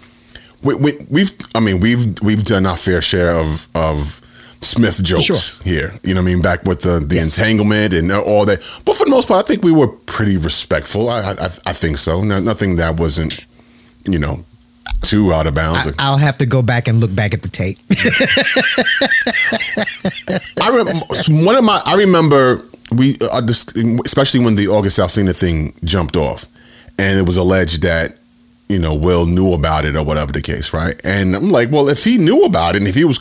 we, 0.63 0.75
we, 0.75 0.91
we've, 1.09 1.31
I 1.55 1.59
mean, 1.59 1.79
we've 1.79 2.19
we've 2.21 2.43
done 2.43 2.65
our 2.65 2.77
fair 2.77 3.01
share 3.01 3.31
of 3.35 3.67
of 3.73 4.21
Smith 4.61 5.01
jokes 5.03 5.23
Sure. 5.23 5.63
here. 5.63 5.93
You 6.03 6.13
know 6.13 6.21
what 6.21 6.29
I 6.29 6.33
mean? 6.33 6.41
Back 6.41 6.63
with 6.63 6.81
the 6.81 6.99
the 6.99 7.15
Yes. 7.15 7.37
entanglement 7.37 7.93
and 7.93 8.11
all 8.11 8.45
that. 8.45 8.59
But 8.85 8.95
for 8.97 9.05
the 9.05 9.11
most 9.11 9.27
part, 9.29 9.45
I 9.45 9.47
think 9.47 9.63
we 9.63 9.71
were 9.71 9.87
pretty 9.87 10.37
respectful. 10.37 11.09
I 11.09 11.21
I, 11.21 11.45
I 11.67 11.73
think 11.73 11.97
so. 11.97 12.21
No, 12.23 12.39
nothing 12.39 12.75
that 12.77 12.99
wasn't, 12.99 13.45
you 14.09 14.19
know, 14.19 14.43
too 15.03 15.31
out 15.33 15.47
of 15.47 15.55
bounds. 15.55 15.87
I, 15.87 15.91
I'll 15.99 16.17
have 16.17 16.37
to 16.39 16.45
go 16.45 16.61
back 16.61 16.87
and 16.89 16.99
look 16.99 17.15
back 17.15 17.33
at 17.33 17.43
the 17.43 17.49
tape. 17.49 17.77
I 20.61 20.75
rem- 20.75 21.45
one 21.45 21.55
of 21.55 21.63
my 21.63 21.81
I 21.85 21.95
remember 21.97 22.61
we 22.91 23.17
especially 24.05 24.43
when 24.43 24.55
the 24.55 24.67
August 24.67 24.99
Alsina 24.99 25.35
thing 25.35 25.73
jumped 25.83 26.15
off, 26.15 26.45
and 26.97 27.19
it 27.19 27.25
was 27.25 27.37
alleged 27.37 27.81
that 27.83 28.17
you 28.69 28.79
know 28.79 28.95
Will 28.95 29.25
knew 29.25 29.53
about 29.53 29.85
it 29.85 29.95
or 29.95 30.03
whatever 30.03 30.31
the 30.31 30.41
case, 30.41 30.73
right? 30.73 30.99
And 31.03 31.35
I'm 31.35 31.49
like, 31.49 31.71
well, 31.71 31.89
if 31.89 32.03
he 32.03 32.17
knew 32.17 32.43
about 32.43 32.75
it, 32.75 32.79
and 32.79 32.87
if 32.87 32.95
he 32.95 33.05
was, 33.05 33.19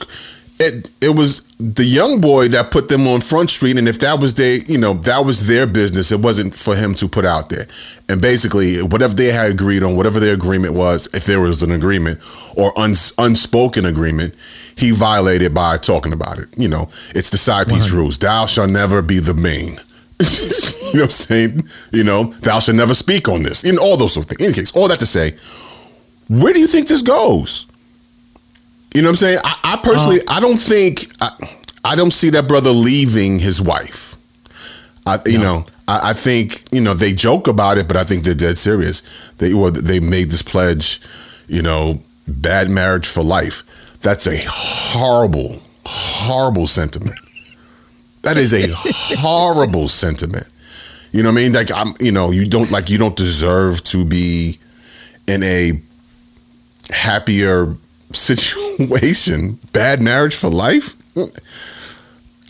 it 0.58 0.90
it 1.00 1.16
was 1.16 1.40
the 1.58 1.84
young 1.84 2.20
boy 2.20 2.48
that 2.48 2.70
put 2.70 2.88
them 2.88 3.06
on 3.08 3.20
Front 3.22 3.50
Street, 3.50 3.78
and 3.78 3.88
if 3.88 3.98
that 4.00 4.20
was 4.20 4.34
their 4.34 4.56
you 4.56 4.76
know 4.76 4.92
that 4.92 5.24
was 5.24 5.46
their 5.46 5.66
business, 5.66 6.12
it 6.12 6.20
wasn't 6.20 6.54
for 6.54 6.76
him 6.76 6.94
to 6.96 7.08
put 7.08 7.24
out 7.24 7.48
there. 7.48 7.66
And 8.08 8.20
basically, 8.20 8.82
whatever 8.82 9.14
they 9.14 9.26
had 9.26 9.50
agreed 9.50 9.82
on, 9.82 9.96
whatever 9.96 10.20
their 10.20 10.34
agreement 10.34 10.74
was, 10.74 11.08
if 11.14 11.24
there 11.24 11.40
was 11.40 11.62
an 11.62 11.72
agreement 11.72 12.20
or 12.56 12.78
uns, 12.78 13.14
unspoken 13.18 13.86
agreement, 13.86 14.34
he 14.76 14.90
violated 14.90 15.54
by 15.54 15.78
talking 15.78 16.12
about 16.12 16.38
it. 16.38 16.48
You 16.58 16.68
know, 16.68 16.90
it's 17.14 17.30
the 17.30 17.38
side 17.38 17.68
piece 17.68 17.90
rules. 17.90 18.18
Thou 18.18 18.46
shall 18.46 18.68
never 18.68 19.00
be 19.00 19.18
the 19.18 19.34
main. 19.34 19.78
you 20.20 20.98
know 20.98 21.04
what 21.04 21.04
I'm 21.04 21.10
saying? 21.10 21.62
You 21.90 22.04
know, 22.04 22.24
thou 22.40 22.60
shall 22.60 22.74
never 22.74 22.94
speak 22.94 23.28
on 23.28 23.42
this. 23.42 23.64
In 23.64 23.78
all 23.78 23.96
those 23.96 24.12
sort 24.12 24.26
of 24.26 24.30
things. 24.30 24.40
In 24.40 24.46
any 24.46 24.54
case, 24.54 24.76
all 24.76 24.88
that 24.88 24.98
to 25.00 25.06
say, 25.06 25.32
where 26.28 26.52
do 26.52 26.60
you 26.60 26.66
think 26.66 26.88
this 26.88 27.02
goes? 27.02 27.66
You 28.96 29.02
know 29.02 29.08
what 29.08 29.10
I'm 29.10 29.16
saying? 29.16 29.38
I, 29.44 29.58
I 29.62 29.76
personally, 29.82 30.20
uh. 30.22 30.36
I 30.36 30.40
don't 30.40 30.56
think, 30.56 31.08
I, 31.20 31.28
I 31.84 31.96
don't 31.96 32.12
see 32.12 32.30
that 32.30 32.48
brother 32.48 32.70
leaving 32.70 33.38
his 33.38 33.60
wife. 33.60 34.16
I, 35.04 35.18
you 35.26 35.38
know, 35.38 35.66
I, 35.86 36.10
I 36.10 36.12
think 36.14 36.64
you 36.72 36.80
know 36.80 36.94
they 36.94 37.12
joke 37.12 37.46
about 37.46 37.76
it, 37.76 37.88
but 37.88 37.98
I 37.98 38.04
think 38.04 38.24
they're 38.24 38.34
dead 38.34 38.56
serious. 38.56 39.02
They 39.36 39.52
well, 39.52 39.70
they 39.70 40.00
made 40.00 40.30
this 40.30 40.40
pledge, 40.40 41.02
you 41.46 41.60
know, 41.60 42.00
bad 42.26 42.70
marriage 42.70 43.06
for 43.06 43.22
life. 43.22 43.64
That's 44.00 44.26
a 44.26 44.38
horrible, 44.48 45.60
horrible 45.84 46.66
sentiment. 46.66 47.18
That 48.22 48.38
is 48.38 48.54
a 48.54 48.66
horrible 49.20 49.88
sentiment. 49.88 50.48
You 51.12 51.22
know 51.22 51.28
what 51.28 51.38
I 51.38 51.42
mean? 51.42 51.52
Like 51.52 51.70
I'm, 51.70 51.92
you 52.00 52.12
know, 52.12 52.30
you 52.30 52.48
don't 52.48 52.70
like 52.70 52.88
you 52.88 52.96
don't 52.96 53.14
deserve 53.14 53.84
to 53.84 54.06
be 54.06 54.58
in 55.28 55.42
a 55.42 55.72
happier 56.90 57.76
situation. 58.16 59.58
Bad 59.72 60.02
marriage 60.02 60.34
for 60.34 60.50
life. 60.50 60.94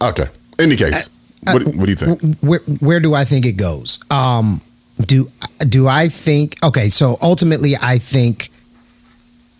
Okay. 0.02 0.26
In 0.58 0.66
any 0.66 0.76
case, 0.76 1.08
what, 1.42 1.64
what 1.64 1.86
do 1.86 1.90
you 1.90 1.96
think? 1.96 2.38
where 2.38 2.60
where 2.80 3.00
do 3.00 3.14
I 3.14 3.24
think 3.24 3.46
it 3.46 3.56
goes? 3.56 4.02
Um, 4.10 4.60
do 5.00 5.28
do 5.68 5.88
I 5.88 6.08
think 6.08 6.56
okay? 6.64 6.88
So 6.88 7.16
ultimately, 7.22 7.74
I 7.80 7.98
think 7.98 8.50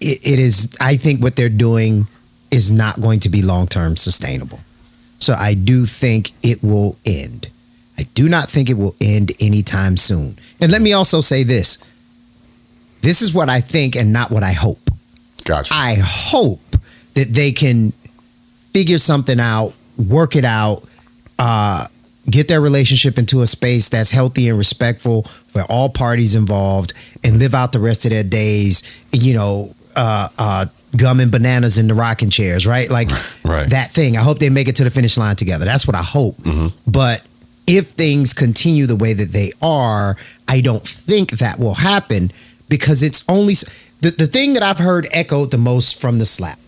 it, 0.01 0.21
it 0.27 0.39
is. 0.39 0.77
I 0.81 0.97
think 0.97 1.23
what 1.23 1.37
they're 1.37 1.49
doing 1.49 2.07
is 2.51 2.73
not 2.73 3.01
going 3.01 3.21
to 3.21 3.29
be 3.29 3.43
long 3.43 3.67
term 3.67 3.97
sustainable. 3.97 4.61
So 5.19 5.35
I 5.35 5.55
do 5.55 5.87
think 5.87 6.33
it 6.43 6.63
will 6.63 6.97
end. 7.05 7.49
I 7.99 8.05
do 8.15 8.29
not 8.29 8.51
think 8.51 8.69
it 8.71 8.75
will 8.75 8.95
end 9.01 9.33
anytime 9.41 9.97
soon. 9.97 10.37
And 10.61 10.71
let 10.73 10.83
me 10.83 10.93
also 10.93 11.21
say 11.21 11.43
this: 11.43 11.79
this 13.03 13.23
is 13.23 13.35
what 13.35 13.49
I 13.49 13.61
think, 13.61 13.97
and 13.97 14.13
not 14.13 14.31
what 14.31 14.43
I 14.43 14.53
hope. 14.53 14.91
Gotcha. 15.47 15.73
I 15.75 15.97
hope 16.00 16.61
that 17.15 17.29
they 17.33 17.53
can 17.53 17.93
figure 18.73 18.99
something 18.99 19.41
out, 19.41 19.73
work 19.97 20.37
it 20.37 20.45
out, 20.45 20.83
uh, 21.38 21.87
get 22.29 22.49
their 22.49 22.61
relationship 22.61 23.19
into 23.19 23.41
a 23.43 23.47
space 23.47 23.88
that's 23.88 24.11
healthy 24.11 24.49
and 24.49 24.59
respectful 24.59 25.23
for 25.23 25.62
all 25.62 25.88
parties 25.88 26.35
involved, 26.35 26.93
and 27.25 27.38
live 27.38 27.55
out 27.55 27.73
the 27.73 27.79
rest 27.81 28.05
of 28.05 28.11
their 28.11 28.25
days, 28.25 28.83
you 29.12 29.33
know, 29.35 29.73
uh, 29.95 30.29
uh, 30.38 30.67
gum 30.97 31.21
and 31.21 31.31
bananas 31.31 31.79
in 31.79 31.88
the 31.88 31.95
rocking 31.95 32.29
chairs, 32.31 32.67
right? 32.67 32.91
Like 32.91 33.09
Right. 33.45 33.69
that 33.71 33.91
thing. 33.93 34.17
I 34.17 34.21
hope 34.23 34.38
they 34.41 34.50
make 34.50 34.69
it 34.69 34.76
to 34.76 34.85
the 34.85 34.91
finish 34.91 35.17
line 35.17 35.37
together. 35.37 35.65
That's 35.65 35.87
what 35.87 35.95
I 35.95 36.03
hope. 36.03 36.37
But 36.87 37.23
if 37.67 37.88
things 37.88 38.33
continue 38.33 38.87
the 38.87 38.97
way 38.97 39.12
that 39.12 39.33
they 39.33 39.53
are, 39.62 40.17
I 40.49 40.61
don't 40.61 40.83
think 40.87 41.33
that 41.33 41.59
will 41.59 41.75
happen 41.75 42.31
because 42.69 43.03
it's 43.03 43.25
only 43.29 43.55
the, 44.07 44.13
the 44.13 44.27
thing 44.29 44.55
that 44.55 44.63
I've 44.63 44.79
heard 44.79 45.09
echoed 45.13 45.51
the 45.51 45.59
most 45.59 46.01
from 46.01 46.19
the 46.19 46.27
slap 46.27 46.59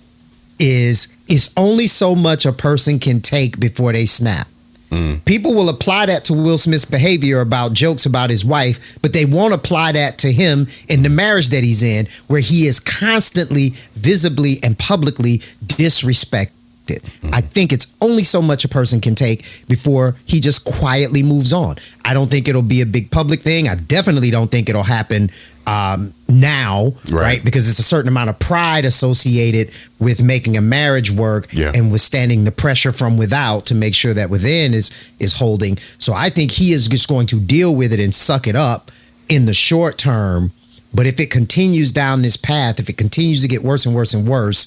is 0.59 1.16
it's 1.28 1.57
only 1.57 1.87
so 1.87 2.16
much 2.16 2.45
a 2.45 2.52
person 2.52 2.99
can 2.99 3.21
take 3.21 3.61
before 3.61 3.92
they 3.92 4.07
snap. 4.07 4.49
Hmm. 4.88 5.16
People 5.25 5.54
will 5.54 5.68
apply 5.68 6.07
that 6.07 6.25
to 6.25 6.33
Will 6.33 6.59
Smith's 6.59 6.85
behavior 6.85 7.40
about 7.40 7.75
jokes 7.75 8.07
about 8.07 8.30
his 8.30 8.45
wife, 8.45 8.99
but 9.02 9.12
they 9.12 9.25
won't 9.25 9.54
apply 9.54 9.92
that 9.92 10.18
to 10.18 10.33
him 10.33 10.66
in 10.88 11.02
the 11.04 11.11
marriage 11.11 11.50
that 11.50 11.62
he's 11.62 11.83
in, 11.83 12.09
where 12.26 12.40
he 12.40 12.66
is 12.66 12.80
constantly, 12.80 13.71
visibly, 13.95 14.59
and 14.64 14.76
publicly 14.78 15.38
disrespected 15.64 16.50
it. 16.90 17.04
I 17.33 17.42
think 17.42 17.73
it's 17.73 17.95
only 18.00 18.25
so 18.25 18.40
much 18.40 18.64
a 18.64 18.68
person 18.68 19.00
can 19.00 19.14
take 19.14 19.45
before 19.68 20.16
he 20.25 20.40
just 20.40 20.64
quietly 20.64 21.23
moves 21.23 21.52
on. 21.52 21.76
I 22.04 22.14
don't 22.14 22.30
think 22.30 22.49
it'll 22.49 22.62
be 22.62 22.80
a 22.80 22.87
big 22.87 23.11
public 23.11 23.42
thing. 23.42 23.68
I 23.68 23.75
definitely 23.75 24.30
don't 24.30 24.50
think 24.50 24.68
it'll 24.68 24.83
happen 24.83 25.30
um, 25.68 26.14
now, 26.28 26.94
Right. 27.10 27.22
right. 27.22 27.44
Because 27.44 27.68
it's 27.68 27.78
a 27.78 27.82
certain 27.82 28.08
amount 28.08 28.30
of 28.30 28.38
pride 28.38 28.84
associated 28.84 29.70
with 29.98 30.22
making 30.22 30.56
a 30.56 30.60
marriage 30.60 31.10
work 31.10 31.48
Yeah. 31.52 31.72
and 31.75 31.90
withstanding 31.92 32.44
the 32.44 32.50
pressure 32.52 32.92
from 32.92 33.16
without 33.18 33.66
to 33.66 33.75
make 33.75 33.94
sure 33.94 34.14
that 34.14 34.30
within 34.30 34.72
is 34.75 34.90
is 35.18 35.34
holding. 35.34 35.78
So 35.98 36.12
I 36.14 36.30
think 36.30 36.52
he 36.52 36.72
is 36.72 36.88
just 36.88 37.08
going 37.08 37.26
to 37.28 37.38
deal 37.40 37.75
with 37.75 37.92
it 37.92 38.00
and 38.00 38.14
suck 38.14 38.46
it 38.46 38.56
up 38.56 38.90
in 39.28 39.44
the 39.46 39.54
short 39.54 39.98
term. 39.98 40.52
But 40.94 41.06
if 41.06 41.20
it 41.20 41.30
continues 41.30 41.92
down 41.92 42.22
this 42.22 42.37
path, 42.38 42.80
if 42.80 42.88
it 42.88 42.96
continues 42.96 43.42
to 43.42 43.48
get 43.48 43.62
worse 43.62 43.84
and 43.84 43.94
worse 43.94 44.14
and 44.14 44.26
worse, 44.26 44.66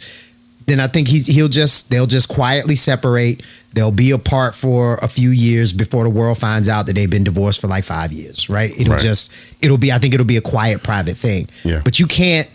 then 0.71 0.79
I 0.79 0.87
think 0.87 1.07
he's 1.07 1.27
he'll 1.27 1.47
just 1.49 1.89
they'll 1.91 2.07
just 2.07 2.29
quietly 2.29 2.75
separate. 2.75 3.43
They'll 3.73 3.91
be 3.91 4.11
apart 4.11 4.55
for 4.55 4.95
a 4.95 5.07
few 5.07 5.29
years 5.29 5.71
before 5.73 6.03
the 6.03 6.09
world 6.09 6.37
finds 6.37 6.67
out 6.67 6.85
that 6.87 6.93
they've 6.93 7.09
been 7.09 7.23
divorced 7.23 7.61
for 7.61 7.67
like 7.67 7.83
five 7.83 8.11
years, 8.11 8.49
right? 8.49 8.71
It'll 8.79 8.93
Right. 8.93 9.01
just 9.01 9.31
it'll 9.61 9.77
be 9.77 9.91
I 9.91 9.99
think 9.99 10.13
it'll 10.13 10.25
be 10.25 10.37
a 10.37 10.41
quiet 10.41 10.81
private 10.83 11.17
thing. 11.17 11.47
Yeah. 11.63 11.81
But 11.83 11.99
you 11.99 12.07
can't 12.07 12.47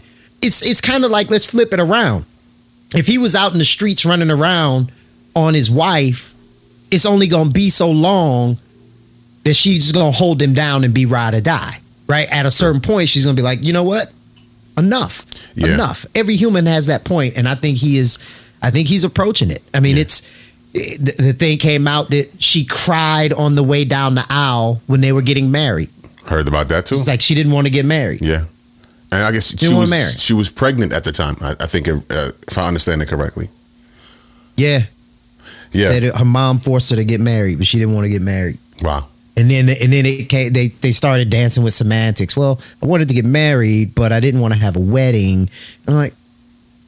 it's 0.43 0.63
it's 0.63 0.81
kind 0.81 1.05
of 1.05 1.11
like 1.11 1.31
let's 1.31 1.47
flip 1.47 1.73
it 1.73 1.81
around. 1.81 2.25
If 2.95 3.07
he 3.07 3.19
was 3.19 3.35
out 3.35 3.53
in 3.53 3.59
the 3.59 3.65
streets 3.65 4.05
running 4.05 4.31
around 4.31 4.91
on 5.35 5.55
his 5.55 5.71
wife, 5.71 6.35
it's 6.91 7.07
only 7.07 7.27
gonna 7.29 7.51
be 7.51 7.71
so 7.71 7.91
long 7.91 8.59
that 9.45 9.55
she's 9.55 9.93
gonna 9.93 10.11
hold 10.11 10.41
him 10.43 10.55
down 10.55 10.85
and 10.85 10.93
be 10.95 11.07
ride 11.07 11.35
or 11.35 11.41
die. 11.41 11.81
Right? 12.09 12.29
At 12.31 12.47
a 12.47 12.51
certain 12.51 12.81
point, 12.81 13.09
she's 13.09 13.25
gonna 13.25 13.37
be 13.37 13.43
like, 13.43 13.63
you 13.63 13.73
know 13.73 13.83
what? 13.85 14.13
Enough. 14.79 15.25
Yeah. 15.55 15.75
Enough. 15.75 16.07
Every 16.15 16.37
human 16.37 16.67
has 16.67 16.87
that 16.87 17.05
point, 17.05 17.37
and 17.39 17.49
I 17.49 17.55
think 17.55 17.79
he 17.79 17.97
is. 17.99 18.19
I 18.63 18.71
think 18.71 18.89
he's 18.89 19.05
approaching 19.05 19.51
it. 19.51 19.63
I 19.75 19.81
mean, 19.81 19.97
Yeah. 19.97 20.03
it's 20.03 20.21
the, 20.73 21.15
the 21.19 21.33
thing 21.33 21.59
came 21.59 21.87
out 21.89 22.11
that 22.11 22.37
she 22.43 22.65
cried 22.67 23.33
on 23.33 23.55
the 23.55 23.63
way 23.63 23.85
down 23.85 24.15
the 24.15 24.25
aisle 24.29 24.81
when 24.87 25.01
they 25.01 25.13
were 25.13 25.23
getting 25.23 25.51
married. 25.51 25.89
Heard 26.27 26.49
about 26.49 26.69
that 26.69 26.87
too. 26.87 26.97
It's 26.97 27.09
like 27.09 27.21
she 27.21 27.35
didn't 27.35 27.53
want 27.53 27.67
to 27.67 27.71
get 27.71 27.85
married. 27.87 28.21
Yeah, 28.23 28.45
and 29.13 29.23
I 29.23 29.31
guess 29.33 29.51
she 29.51 29.57
Didn't 29.57 29.79
was 29.79 29.91
marry. 29.91 30.11
she 30.13 30.33
was 30.35 30.51
pregnant 30.51 30.93
at 30.93 31.05
the 31.05 31.13
time. 31.13 31.37
I, 31.41 31.53
I 31.61 31.67
think 31.67 31.89
uh, 31.89 31.95
if 32.49 32.59
I 32.59 32.67
understand 32.67 33.01
it 33.03 33.09
correctly. 33.09 33.47
Yeah. 34.57 34.85
Yeah. 35.73 35.87
Said 35.89 36.03
her 36.17 36.25
mom 36.25 36.59
forced 36.61 36.91
her 36.91 36.97
to 36.97 37.05
get 37.05 37.21
married, 37.21 37.59
but 37.59 37.67
she 37.67 37.79
didn't 37.79 37.95
want 37.95 38.05
to 38.05 38.09
get 38.11 38.23
married. 38.23 38.59
Wow. 38.83 39.09
And 39.37 39.51
then 39.51 39.69
and 39.69 39.93
then 39.93 40.07
it 40.07 40.29
came, 40.29 40.53
they 40.53 40.69
they 40.69 40.93
started 40.93 41.29
dancing 41.29 41.63
with 41.63 41.75
semantics. 41.75 42.37
Well, 42.37 42.61
I 42.83 42.87
wanted 42.87 43.09
to 43.09 43.15
get 43.15 43.27
married, 43.27 43.95
but 43.95 44.11
I 44.13 44.21
didn't 44.21 44.41
want 44.41 44.55
to 44.55 44.61
have 44.61 44.77
a 44.77 44.81
wedding. 44.81 45.51
And 45.87 45.89
I'm 45.89 45.95
like, 45.95 46.15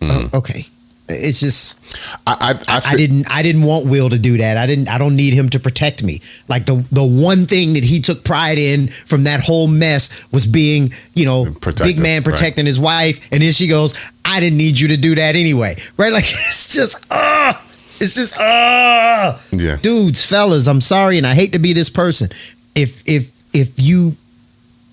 oh, 0.02 0.30
okay. 0.34 0.66
It's 1.10 1.40
just 1.40 1.96
I 2.26 2.54
I, 2.68 2.74
I, 2.76 2.80
I 2.92 2.96
didn't 2.96 3.30
I 3.30 3.42
didn't 3.42 3.62
want 3.62 3.86
Will 3.86 4.10
to 4.10 4.18
do 4.18 4.38
that. 4.38 4.56
I 4.56 4.66
didn't 4.66 4.88
I 4.88 4.98
don't 4.98 5.16
need 5.16 5.34
him 5.34 5.48
to 5.50 5.60
protect 5.60 6.02
me. 6.02 6.20
Like 6.48 6.64
the 6.66 6.76
the 6.90 7.04
one 7.04 7.46
thing 7.46 7.74
that 7.74 7.84
he 7.84 8.00
took 8.00 8.24
pride 8.24 8.58
in 8.58 8.88
from 8.88 9.24
that 9.24 9.40
whole 9.40 9.68
mess 9.68 10.30
was 10.32 10.46
being, 10.46 10.92
you 11.14 11.26
know, 11.26 11.46
Protective, 11.46 11.86
big 11.86 11.98
man 11.98 12.22
right. 12.22 12.24
protecting 12.24 12.66
his 12.66 12.80
wife. 12.80 13.26
And 13.32 13.42
then 13.42 13.52
she 13.52 13.68
goes, 13.68 13.94
I 14.24 14.40
didn't 14.40 14.58
need 14.58 14.78
you 14.78 14.88
to 14.88 14.96
do 14.96 15.14
that 15.14 15.36
anyway. 15.36 15.76
Right? 15.96 16.12
Like 16.18 16.24
it's 16.24 16.74
just 16.74 17.06
ah 17.10 17.62
it's 18.00 18.14
just 18.14 18.34
ah 18.38 19.40
Yeah. 19.52 19.76
dudes, 19.76 20.24
fellas, 20.24 20.66
I'm 20.66 20.80
sorry, 20.80 21.18
and 21.18 21.26
I 21.26 21.34
hate 21.34 21.52
to 21.52 21.58
be 21.58 21.72
this 21.72 21.90
person. 21.90 22.28
If 22.74 23.02
if 23.06 23.32
if 23.52 23.78
you 23.78 24.16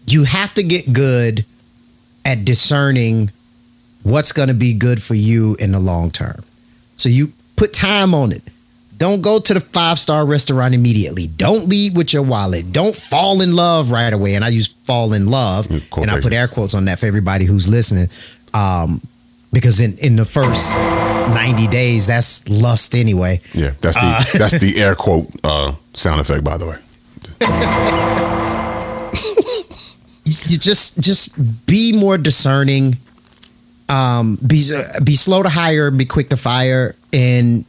you 0.08 0.24
have 0.24 0.54
to 0.56 0.64
get 0.64 0.92
good 0.94 1.46
at 2.24 2.46
discerning 2.46 3.32
what's 4.04 4.32
going 4.32 4.48
to 4.50 4.54
be 4.54 4.74
good 4.74 5.02
for 5.02 5.16
you 5.16 5.56
in 5.60 5.72
the 5.72 5.80
long 5.80 6.12
term. 6.12 6.44
So 6.98 7.10
you 7.10 7.32
put 7.56 7.74
time 7.74 8.14
on 8.14 8.32
it. 8.32 8.42
Don't 8.98 9.22
go 9.22 9.40
to 9.40 9.54
the 9.54 9.60
five 9.60 10.00
star 10.00 10.26
restaurant 10.26 10.74
immediately. 10.74 11.28
Don't 11.28 11.68
lead 11.68 11.98
with 11.98 12.14
your 12.14 12.22
wallet. 12.24 12.72
Don't 12.72 12.96
fall 12.96 13.42
in 13.42 13.54
love 13.56 13.92
right 13.92 14.14
away. 14.14 14.36
And 14.36 14.46
I 14.46 14.50
use 14.50 14.68
fall 14.68 15.14
in 15.14 15.28
love, 15.28 15.70
and 15.70 16.10
I 16.12 16.22
put 16.22 16.32
air 16.34 16.48
quotes 16.48 16.74
on 16.74 16.86
that 16.86 17.00
for 17.00 17.06
everybody 17.06 17.46
who's 17.46 17.68
listening. 17.68 18.08
Um, 18.54 19.02
because 19.56 19.80
in, 19.80 19.98
in 20.00 20.18
the 20.18 20.26
first 20.26 20.78
90 20.78 21.68
days, 21.68 22.08
that's 22.08 22.48
lust 22.50 22.94
anyway. 22.94 23.40
yeah. 23.54 23.72
That's 23.80 23.96
the 23.96 24.38
that's 24.38 24.60
the 24.60 24.74
air 24.82 24.96
quote 24.96 25.30
uh, 25.46 25.74
sound 25.94 26.20
effect, 26.20 26.44
by 26.44 26.58
the 26.58 26.68
way. 26.68 26.78
you 30.26 30.58
just 30.58 31.00
just 31.02 31.66
be 31.68 31.94
more 31.98 32.18
discerning 32.18 32.98
um 33.90 34.38
be 34.46 34.64
be 35.04 35.14
slow 35.16 35.44
to 35.44 35.50
hire 35.50 35.92
be 35.92 36.06
quick 36.06 36.30
to 36.30 36.38
fire 36.38 36.96
and 37.14 37.64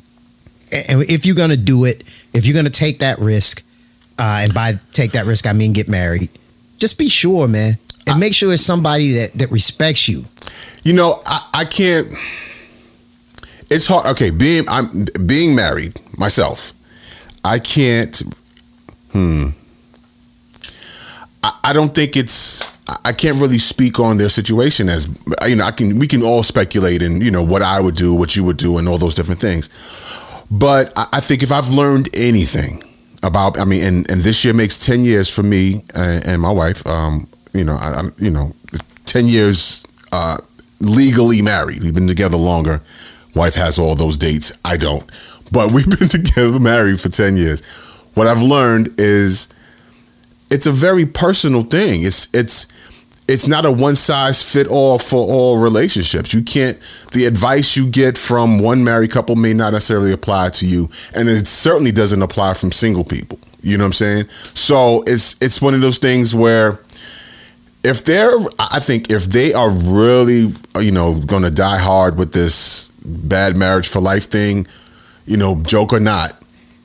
and 0.72 1.03
if 1.03 1.27
you're 1.27 1.35
gonna 1.37 1.57
do 1.57 1.85
it 1.85 2.03
if 2.33 2.46
you're 2.46 2.55
gonna 2.55 2.70
take 2.70 3.01
that 3.01 3.18
risk 3.18 3.62
uh 4.18 4.40
and 4.42 4.55
by 4.55 4.72
take 4.92 5.12
that 5.12 5.27
risk 5.27 5.46
i 5.46 5.53
mean 5.53 5.75
get 5.75 5.88
married 5.88 6.31
just 6.79 6.99
be 6.99 7.09
sure 7.09 7.46
man 7.46 7.75
and 8.07 8.18
make 8.18 8.33
sure 8.33 8.51
it's 8.53 8.62
somebody 8.62 9.12
that 9.12 9.33
that 9.35 9.51
respects 9.51 10.09
you 10.09 10.25
You 10.87 10.92
know, 10.92 11.20
I, 11.27 11.49
I 11.53 11.64
can't. 11.64 12.07
It's 13.68 13.88
hard. 13.88 14.07
Okay, 14.07 14.31
being 14.31 14.68
I'm 14.68 15.05
being 15.27 15.57
married 15.57 15.94
myself. 16.16 16.72
I 17.44 17.59
can't. 17.59 18.22
Hmm. 19.11 19.49
I, 21.42 21.59
I 21.64 21.72
don't 21.72 21.92
think 21.92 22.16
it's. 22.16 22.64
I- 22.88 22.99
I 23.07 23.12
can't 23.12 23.40
really 23.40 23.59
speak 23.59 23.99
on 23.99 24.16
their 24.16 24.29
situation 24.29 24.88
as 24.88 25.09
you 25.49 25.57
know. 25.57 25.64
I 25.64 25.72
can. 25.72 25.99
We 25.99 26.07
can 26.07 26.22
all 26.22 26.44
speculate 26.44 27.03
and 27.03 27.20
you 27.20 27.33
know 27.33 27.42
what 27.42 27.62
I 27.62 27.81
would 27.81 27.96
do, 27.96 28.14
what 28.14 28.37
you 28.37 28.44
would 28.44 28.57
do, 28.57 28.79
and 28.79 28.88
all 28.88 28.96
those 28.99 29.16
different 29.16 29.40
things. 29.40 29.68
But 30.53 30.92
I, 30.96 31.07
I 31.14 31.20
think 31.20 31.42
if 31.42 31.51
I've 31.51 31.70
learned 31.70 32.11
anything 32.14 32.85
about, 33.25 33.59
I 33.59 33.64
mean, 33.64 33.83
and, 33.83 34.09
and 34.09 34.20
this 34.20 34.44
year 34.44 34.55
makes 34.55 34.79
ten 34.79 35.03
years 35.03 35.29
for 35.35 35.42
me 35.42 35.83
and, 35.96 36.25
and 36.29 36.40
my 36.40 36.53
wife. 36.53 36.87
Um, 36.87 37.27
you 37.53 37.64
know, 37.64 37.75
I, 37.75 37.94
I'm, 37.99 38.12
you 38.18 38.31
know, 38.31 38.53
ten 39.05 39.27
years 39.27 39.85
uh, 40.12 40.38
legally 40.81 41.43
married. 41.43 41.83
We've 41.83 41.95
been 41.95 42.09
together 42.09 42.37
longer. 42.37 42.81
Wife 43.35 43.55
has 43.55 43.79
all 43.79 43.95
those 43.95 44.17
dates. 44.17 44.53
I 44.65 44.77
don't. 44.77 45.05
But 45.53 45.73
we've 45.73 45.89
been 45.89 46.09
together 46.09 46.59
married 46.59 47.01
for 47.01 47.09
10 47.09 47.37
years. 47.37 47.65
What 48.15 48.27
I've 48.27 48.43
learned 48.43 48.99
is 48.99 49.49
it's 50.51 50.67
a 50.67 50.73
very 50.73 51.07
personal 51.07 51.62
thing. 51.62 52.03
It's 52.03 52.29
it's 52.35 52.67
it's 53.29 53.49
not 53.49 53.67
a 53.67 53.73
one 53.73 53.97
size 53.97 54.43
fit 54.49 54.69
all 54.69 54.99
for 54.99 55.27
all 55.27 55.59
relationships. 55.59 56.33
You 56.33 56.43
can't 56.43 56.79
the 57.12 57.27
advice 57.27 57.77
you 57.77 57.89
get 57.89 58.17
from 58.17 58.59
one 58.59 58.85
married 58.85 59.11
couple 59.11 59.37
may 59.37 59.53
not 59.53 59.73
necessarily 59.73 60.12
apply 60.12 60.51
to 60.51 60.67
you 60.67 60.89
and 61.15 61.29
it 61.29 61.47
certainly 61.47 61.93
doesn't 61.93 62.23
apply 62.23 62.55
from 62.55 62.73
single 62.73 63.05
people. 63.05 63.39
You 63.61 63.77
know 63.77 63.85
what 63.85 63.89
I'm 63.89 63.93
saying? 63.95 64.29
So 64.55 65.03
it's 65.07 65.37
it's 65.43 65.61
one 65.61 65.75
of 65.75 65.81
those 65.81 65.99
things 65.99 66.35
where 66.35 66.79
if 67.87 68.05
they're 68.05 68.37
i 68.59 68.79
think 68.79 69.11
if 69.11 69.25
they 69.27 69.55
are 69.55 69.70
really 69.70 70.53
you 70.81 70.90
know 70.90 71.20
gonna 71.27 71.51
die 71.51 71.79
hard 71.79 72.18
with 72.18 72.33
this 72.33 72.88
bad 73.05 73.57
marriage 73.57 73.88
for 73.88 74.01
life 74.01 74.25
thing 74.25 74.66
you 75.27 75.37
know 75.37 75.62
joke 75.62 75.92
or 75.92 76.01
not 76.01 76.33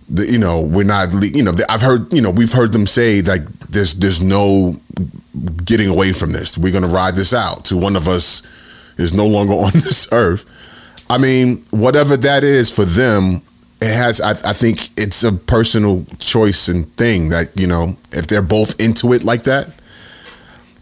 the, 0.09 0.25
you 0.25 0.37
know 0.37 0.61
we're 0.61 0.85
not 0.85 1.09
you 1.21 1.43
know 1.43 1.53
i've 1.69 1.81
heard 1.81 2.11
you 2.13 2.21
know 2.21 2.29
we've 2.29 2.53
heard 2.53 2.71
them 2.71 2.85
say 2.85 3.21
like 3.21 3.41
there's 3.71 3.95
there's 3.95 4.23
no 4.23 4.75
getting 5.65 5.87
away 5.87 6.13
from 6.13 6.31
this. 6.31 6.57
We're 6.57 6.73
gonna 6.73 6.87
ride 6.87 7.15
this 7.15 7.33
out 7.33 7.65
to 7.65 7.77
one 7.77 7.95
of 7.95 8.07
us 8.07 8.43
is 8.97 9.13
no 9.13 9.25
longer 9.25 9.53
on 9.67 9.71
this 9.73 10.11
earth. 10.11 10.45
I 11.09 11.17
mean 11.17 11.63
whatever 11.71 12.15
that 12.17 12.43
is 12.43 12.73
for 12.73 12.85
them 12.85 13.41
it 13.81 13.95
has 13.95 14.21
I, 14.21 14.31
I 14.31 14.53
think 14.53 14.89
it's 14.97 15.23
a 15.23 15.33
personal 15.33 16.05
choice 16.19 16.67
and 16.67 16.87
thing 16.93 17.29
that 17.29 17.57
you 17.59 17.67
know 17.67 17.97
if 18.11 18.27
they're 18.27 18.41
both 18.41 18.79
into 18.79 19.11
it 19.13 19.23
like 19.23 19.43
that 19.43 19.75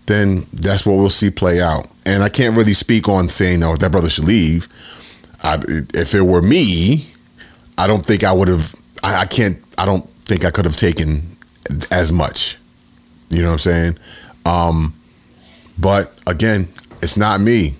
then 0.09 0.43
that's 0.51 0.85
what 0.87 0.95
we'll 0.95 1.09
see 1.09 1.29
play 1.29 1.61
out. 1.61 1.87
And 2.03 2.23
I 2.23 2.29
can't 2.29 2.57
really 2.57 2.73
speak 2.73 3.07
on 3.07 3.29
saying, 3.29 3.59
no, 3.59 3.75
that 3.75 3.91
brother 3.91 4.09
should 4.09 4.25
leave. 4.25 4.67
I, 5.43 5.59
if 5.93 6.15
it 6.15 6.21
were 6.21 6.41
me, 6.41 7.05
I 7.77 7.85
don't 7.85 8.03
think 8.03 8.23
I 8.23 8.33
would 8.33 8.47
have, 8.47 8.73
I, 9.03 9.21
I 9.21 9.25
can't, 9.25 9.57
I 9.77 9.85
don't 9.85 10.09
think 10.25 10.45
I 10.45 10.51
could 10.51 10.65
have 10.65 10.75
taken 10.75 11.21
as 11.91 12.11
much. 12.11 12.57
You 13.29 13.43
know 13.43 13.49
what 13.49 13.53
I'm 13.53 13.59
saying? 13.59 13.97
Um, 14.45 14.93
but 15.77 16.19
again, 16.25 16.67
it's 17.03 17.15
not 17.15 17.39
me. 17.39 17.75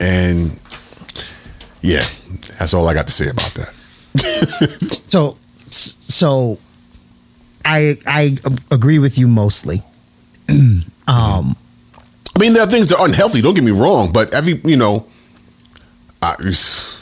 And 0.00 0.58
yeah, 1.82 2.02
that's 2.58 2.74
all 2.74 2.88
I 2.88 2.94
got 2.94 3.06
to 3.06 3.12
say 3.12 3.30
about 3.30 3.54
that. 3.54 3.68
so 5.08 5.36
so 5.50 6.58
i 7.64 7.98
i 8.06 8.36
agree 8.70 9.00
with 9.00 9.18
you 9.18 9.26
mostly 9.26 9.78
um 11.08 11.56
I 12.36 12.40
mean, 12.40 12.52
there 12.52 12.62
are 12.62 12.66
things 12.66 12.88
that 12.88 12.98
are 12.98 13.06
unhealthy. 13.06 13.40
Don't 13.40 13.54
get 13.54 13.62
me 13.64 13.70
wrong, 13.70 14.10
but 14.12 14.34
every 14.34 14.60
you 14.64 14.76
know, 14.76 15.06
I, 16.20 16.34
it's 16.40 17.00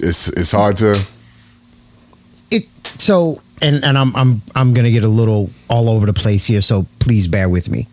it's 0.00 0.28
it's 0.28 0.52
hard 0.52 0.76
to. 0.78 0.90
it 2.50 2.64
so 2.84 3.40
and 3.62 3.84
and 3.84 3.96
I'm 3.96 4.14
I'm 4.16 4.42
I'm 4.54 4.74
gonna 4.74 4.90
get 4.90 5.04
a 5.04 5.08
little 5.08 5.50
all 5.68 5.88
over 5.88 6.06
the 6.06 6.12
place 6.12 6.46
here, 6.46 6.60
so 6.60 6.86
please 6.98 7.26
bear 7.26 7.48
with 7.48 7.68
me. 7.70 7.86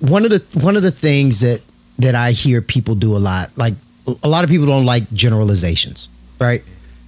One 0.00 0.24
of 0.24 0.30
the 0.30 0.42
one 0.60 0.76
of 0.76 0.82
the 0.82 0.90
things 0.90 1.40
that 1.40 1.62
that 1.98 2.14
I 2.14 2.32
hear 2.32 2.60
people 2.60 2.94
do 2.94 3.16
a 3.16 3.18
lot, 3.18 3.48
like 3.56 3.74
a 4.22 4.28
lot 4.28 4.44
of 4.44 4.50
people 4.50 4.66
don't 4.66 4.84
like 4.86 5.10
generalizations, 5.12 6.08
right? 6.40 6.62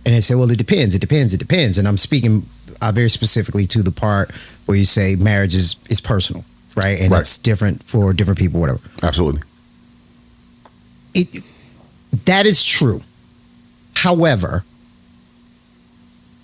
And 0.04 0.14
they 0.14 0.20
say, 0.20 0.34
well, 0.34 0.50
it 0.50 0.58
depends, 0.58 0.94
it 0.94 1.00
depends, 1.00 1.34
it 1.34 1.38
depends. 1.38 1.78
And 1.78 1.86
I'm 1.86 1.98
speaking 1.98 2.44
uh, 2.80 2.90
very 2.92 3.10
specifically 3.10 3.66
to 3.68 3.82
the 3.82 3.90
part 3.90 4.30
where 4.70 4.78
you 4.78 4.84
say 4.84 5.16
marriage 5.16 5.52
is 5.56 5.74
is 5.88 6.00
personal, 6.00 6.44
right? 6.76 7.00
And 7.00 7.10
Right. 7.10 7.20
it's 7.22 7.38
different 7.38 7.82
for 7.82 8.12
different 8.12 8.38
people, 8.38 8.60
whatever. 8.60 8.78
Absolutely. 9.02 9.42
it 11.12 11.42
that 12.26 12.46
is 12.46 12.64
true. 12.64 13.02
However, 13.96 14.64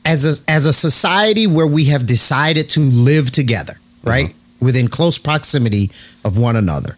as 0.05 0.25
a 0.27 0.51
as 0.51 0.67
a 0.67 0.73
society 0.73 1.47
where 1.47 1.69
we 1.69 1.85
have 1.87 2.05
decided 2.05 2.69
to 2.71 2.81
live 2.81 3.31
together, 3.31 3.75
uh-huh. 3.75 4.11
right, 4.11 4.35
within 4.61 4.89
close 4.89 5.19
proximity 5.19 5.93
of 6.25 6.37
one 6.37 6.57
another, 6.57 6.97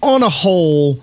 on 0.00 0.22
a 0.22 0.30
whole, 0.30 1.00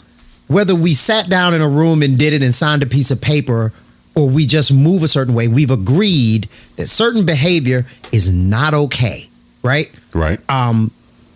whether 0.48 0.74
we 0.74 0.96
sat 0.96 1.30
down 1.30 1.54
in 1.54 1.62
a 1.62 1.70
room 1.70 2.02
and 2.02 2.18
did 2.18 2.34
it 2.34 2.42
and 2.42 2.56
signed 2.56 2.82
a 2.82 2.88
piece 2.88 3.12
of 3.12 3.22
paper, 3.22 3.72
or 4.16 4.28
we 4.28 4.48
just 4.48 4.74
move 4.74 5.04
a 5.04 5.08
certain 5.08 5.36
way, 5.36 5.48
we've 5.48 5.72
agreed 5.72 6.50
that 6.78 6.88
certain 6.88 7.24
behavior 7.26 7.86
is 8.12 8.34
not 8.34 8.74
okay, 8.74 9.28
right? 9.63 9.88
Right. 10.13 10.39
um, 10.49 10.91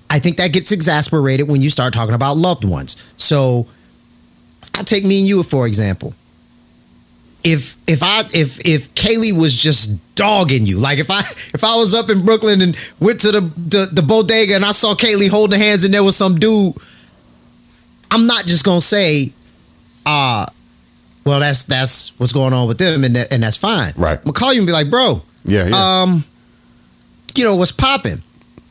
I 0.09 0.19
think 0.19 0.37
that 0.37 0.53
gets 0.53 0.71
exasperated 0.71 1.49
when 1.49 1.61
you 1.61 1.69
start 1.69 1.93
talking 1.93 2.15
about 2.15 2.37
loved 2.37 2.63
ones. 2.63 2.95
So 3.17 3.67
I'll 4.73 4.85
take 4.85 5.03
me 5.03 5.19
and 5.19 5.27
you 5.27 5.43
for 5.43 5.67
example. 5.67 6.13
If 7.43 7.75
if 7.87 8.03
I 8.03 8.21
if 8.33 8.65
if 8.65 8.93
Kaylee 8.95 9.37
was 9.37 9.55
just 9.55 10.15
dogging 10.15 10.65
you, 10.65 10.77
like 10.79 10.97
if 10.99 11.09
I 11.11 11.19
if 11.53 11.63
I 11.63 11.75
was 11.77 11.93
up 11.93 12.09
in 12.09 12.25
Brooklyn 12.25 12.61
and 12.61 12.75
went 12.99 13.19
to 13.21 13.31
the 13.31 13.41
the, 13.41 13.89
the 13.91 14.01
bodega 14.01 14.55
and 14.55 14.63
I 14.65 14.71
saw 14.71 14.95
Kaylee 14.95 15.29
holding 15.29 15.59
hands 15.59 15.83
and 15.83 15.93
there 15.93 16.03
was 16.03 16.15
some 16.15 16.35
dude, 16.39 16.73
I'm 18.11 18.27
not 18.27 18.45
just 18.45 18.63
gonna 18.65 18.81
say, 18.81 19.31
uh, 20.05 20.45
well 21.25 21.39
that's 21.41 21.63
that's 21.65 22.17
what's 22.19 22.31
going 22.33 22.53
on 22.53 22.67
with 22.67 22.77
them 22.77 23.03
and 23.03 23.15
that, 23.15 23.31
and 23.33 23.43
that's 23.43 23.57
fine. 23.57 23.93
Right. 23.97 24.17
I'm 24.17 24.23
gonna 24.23 24.33
call 24.33 24.53
you 24.53 24.61
and 24.61 24.67
be 24.67 24.73
like, 24.73 24.89
bro, 24.89 25.21
Yeah. 25.45 25.67
Yeah. 25.67 26.01
um, 26.03 26.23
you 27.37 27.43
know, 27.43 27.55
what's 27.55 27.71
popping, 27.71 28.21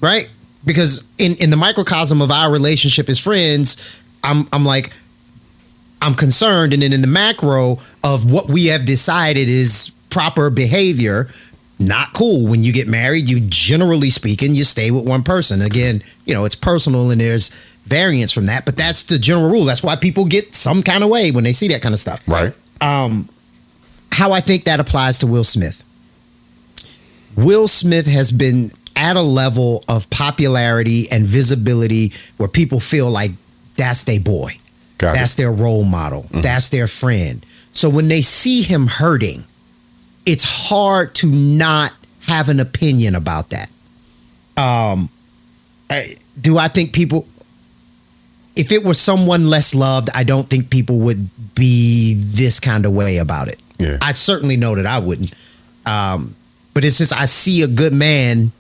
right? 0.01 0.29
Because 0.65 1.07
in 1.19 1.37
in 1.37 1.51
the 1.51 1.57
microcosm 1.57 2.21
of 2.21 2.31
our 2.31 2.51
relationship 2.51 3.09
as 3.09 3.19
friends, 3.19 4.05
I'm 4.25 4.49
I'm 4.53 4.65
like 4.65 4.93
I'm 6.03 6.15
concerned, 6.15 6.73
and 6.73 6.83
then 6.83 6.93
in 6.93 7.03
the 7.03 7.09
macro 7.09 7.79
of 8.05 8.31
what 8.31 8.49
we 8.49 8.67
have 8.67 8.85
decided 8.85 9.49
is 9.49 9.95
proper 10.11 10.51
behavior, 10.51 11.29
not 11.79 12.13
cool. 12.15 12.49
When 12.49 12.63
you 12.63 12.73
get 12.73 12.89
married, 12.89 13.29
you 13.29 13.41
generally 13.41 14.11
speaking, 14.11 14.55
you 14.55 14.65
stay 14.65 14.91
with 14.91 15.07
one 15.07 15.23
person. 15.23 15.63
Again, 15.63 16.03
you 16.25 16.35
know, 16.35 16.45
it's 16.45 16.55
personal 16.55 17.11
and 17.11 17.21
there's 17.21 17.51
variance 17.85 18.33
from 18.33 18.47
that, 18.47 18.65
but 18.65 18.77
that's 18.77 19.05
the 19.05 19.19
general 19.19 19.51
rule. 19.51 19.65
That's 19.65 19.83
why 19.83 19.97
people 19.97 20.25
get 20.25 20.55
some 20.55 20.83
kind 20.83 21.05
of 21.05 21.11
way 21.11 21.31
when 21.31 21.45
they 21.45 21.53
see 21.53 21.69
that 21.69 21.83
kind 21.83 21.95
of 21.95 22.01
stuff 22.01 22.23
right. 22.27 22.53
um, 22.81 23.29
how 24.11 24.33
I 24.33 24.41
think 24.41 24.65
that 24.65 24.81
applies 24.81 25.21
to 25.21 25.27
Will 25.27 25.45
Smith. 25.45 25.83
Will 27.37 27.69
Smith 27.69 28.07
has 28.07 28.31
been 28.33 28.71
at 28.95 29.17
a 29.17 29.23
level 29.23 29.85
of 29.89 30.09
popularity 30.11 31.11
and 31.11 31.25
visibility 31.25 32.13
where 32.39 32.49
people 32.49 32.81
feel 32.81 33.11
like 33.11 33.33
that's 33.77 34.05
their 34.05 34.21
boy, 34.21 34.53
Got 34.99 35.15
that's 35.15 35.35
it. 35.35 35.39
their 35.39 35.53
role 35.53 35.85
model, 35.85 36.23
Mm-hmm. 36.23 36.41
that's 36.41 36.71
their 36.71 36.87
friend. 36.87 37.45
So 37.73 37.91
when 37.91 38.09
they 38.09 38.23
see 38.23 38.63
him 38.63 38.87
hurting, 38.87 39.45
it's 40.25 40.45
hard 40.71 41.15
to 41.17 41.27
not 41.27 41.93
have 42.23 42.49
an 42.49 42.59
opinion 42.59 43.15
about 43.15 43.51
that. 43.51 43.71
Um, 44.57 45.11
I, 45.91 46.17
do 46.41 46.57
I 46.59 46.69
think 46.69 46.93
people? 46.95 47.29
If 48.57 48.73
it 48.73 48.83
were 48.83 48.95
someone 48.95 49.51
less 49.51 49.75
loved, 49.75 50.09
I 50.15 50.25
don't 50.25 50.49
think 50.49 50.71
people 50.71 50.99
would 51.01 51.29
be 51.55 52.15
this 52.17 52.59
kind 52.59 52.87
of 52.87 52.95
way 52.95 53.19
about 53.19 53.49
it. 53.49 53.61
Yeah. 53.79 53.99
I 54.01 54.13
certainly 54.13 54.57
know 54.57 54.75
that 54.77 54.87
I 54.87 54.99
wouldn't. 54.99 55.35
Um, 55.85 56.35
but 56.77 56.85
it's 56.85 56.99
just 56.99 57.19
I 57.19 57.25
see 57.25 57.63
a 57.63 57.67
good 57.67 57.95
man 57.95 58.53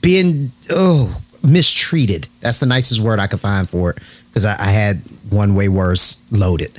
being 0.00 0.52
oh 0.70 1.20
mistreated. 1.42 2.28
That's 2.40 2.60
the 2.60 2.66
nicest 2.66 3.00
word 3.00 3.18
I 3.18 3.26
could 3.26 3.40
find 3.40 3.68
for 3.68 3.90
it 3.90 3.98
because 4.28 4.46
I, 4.46 4.52
I 4.52 4.70
had 4.70 4.98
one 5.30 5.56
way 5.56 5.68
worse 5.68 6.22
loaded. 6.30 6.70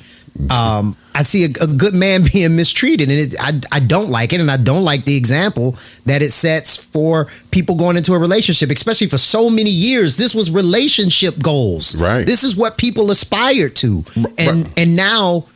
Um, 0.50 0.96
I 1.14 1.24
see 1.24 1.44
a, 1.44 1.50
a 1.62 1.68
good 1.68 1.94
man 1.94 2.24
being 2.32 2.56
mistreated, 2.56 3.10
and 3.10 3.20
it, 3.20 3.36
I 3.38 3.60
I 3.70 3.82
don't 3.82 4.10
like 4.10 4.32
it, 4.32 4.40
and 4.40 4.50
I 4.50 4.56
don't 4.56 4.86
like 4.86 5.04
the 5.04 5.18
example 5.18 5.76
that 6.06 6.22
it 6.22 6.32
sets 6.32 6.78
for 6.78 7.28
people 7.52 7.76
going 7.76 7.98
into 7.98 8.14
a 8.14 8.18
relationship, 8.18 8.70
especially 8.70 9.08
for 9.08 9.18
so 9.18 9.50
many 9.50 9.72
years. 9.72 10.16
This 10.16 10.34
was 10.34 10.50
relationship 10.50 11.38
goals, 11.44 11.98
Right. 11.98 12.26
This 12.26 12.46
is 12.46 12.56
what 12.56 12.78
people 12.78 13.12
aspired 13.12 13.76
to, 13.78 14.06
and 14.38 14.72
and 14.78 14.96
now 14.96 15.48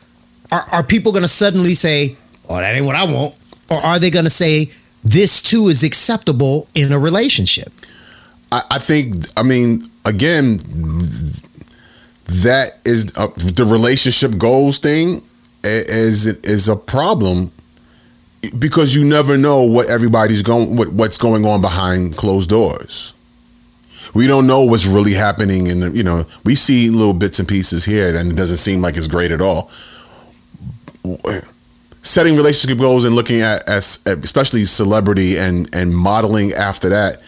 are, 0.52 0.66
are 0.70 0.82
people 0.82 1.10
going 1.12 1.22
to 1.22 1.28
suddenly 1.28 1.74
say, 1.74 2.18
"Oh, 2.50 2.56
that 2.56 2.74
ain't 2.74 2.84
what 2.84 2.96
I 2.96 3.04
want," 3.04 3.34
or 3.70 3.78
are 3.78 3.98
they 3.98 4.10
going 4.10 4.24
to 4.26 4.30
say, 4.30 4.70
"This 5.04 5.40
too 5.40 5.68
is 5.68 5.82
acceptable 5.82 6.68
in 6.74 6.92
a 6.92 6.98
relationship"? 6.98 7.72
I, 8.52 8.62
I 8.72 8.78
think. 8.78 9.14
I 9.36 9.42
mean, 9.42 9.82
again, 10.04 10.58
that 12.42 12.78
is 12.84 13.12
uh, 13.16 13.28
the 13.28 13.66
relationship 13.70 14.36
goals 14.38 14.78
thing 14.78 15.22
is 15.64 16.26
is 16.26 16.68
a 16.68 16.76
problem 16.76 17.50
because 18.58 18.94
you 18.94 19.04
never 19.04 19.36
know 19.36 19.62
what 19.62 19.90
everybody's 19.90 20.42
going 20.42 20.76
what, 20.76 20.92
what's 20.92 21.18
going 21.18 21.44
on 21.44 21.60
behind 21.60 22.16
closed 22.16 22.50
doors. 22.50 23.14
We 24.14 24.26
don't 24.26 24.46
know 24.46 24.62
what's 24.62 24.86
really 24.86 25.12
happening 25.12 25.66
in 25.66 25.80
the 25.80 25.90
you 25.90 26.02
know 26.02 26.26
we 26.44 26.54
see 26.54 26.90
little 26.90 27.14
bits 27.14 27.38
and 27.38 27.48
pieces 27.48 27.84
here 27.84 28.14
and 28.16 28.32
it 28.32 28.36
doesn't 28.36 28.58
seem 28.58 28.80
like 28.80 28.96
it's 28.96 29.06
great 29.06 29.30
at 29.30 29.40
all. 29.40 29.70
Setting 32.02 32.36
relationship 32.36 32.78
goals 32.78 33.04
and 33.04 33.14
looking 33.14 33.42
at 33.42 33.68
as 33.68 34.02
especially 34.06 34.64
celebrity 34.64 35.36
and 35.36 35.72
and 35.74 35.94
modeling 35.94 36.52
after 36.52 36.88
that 36.88 37.20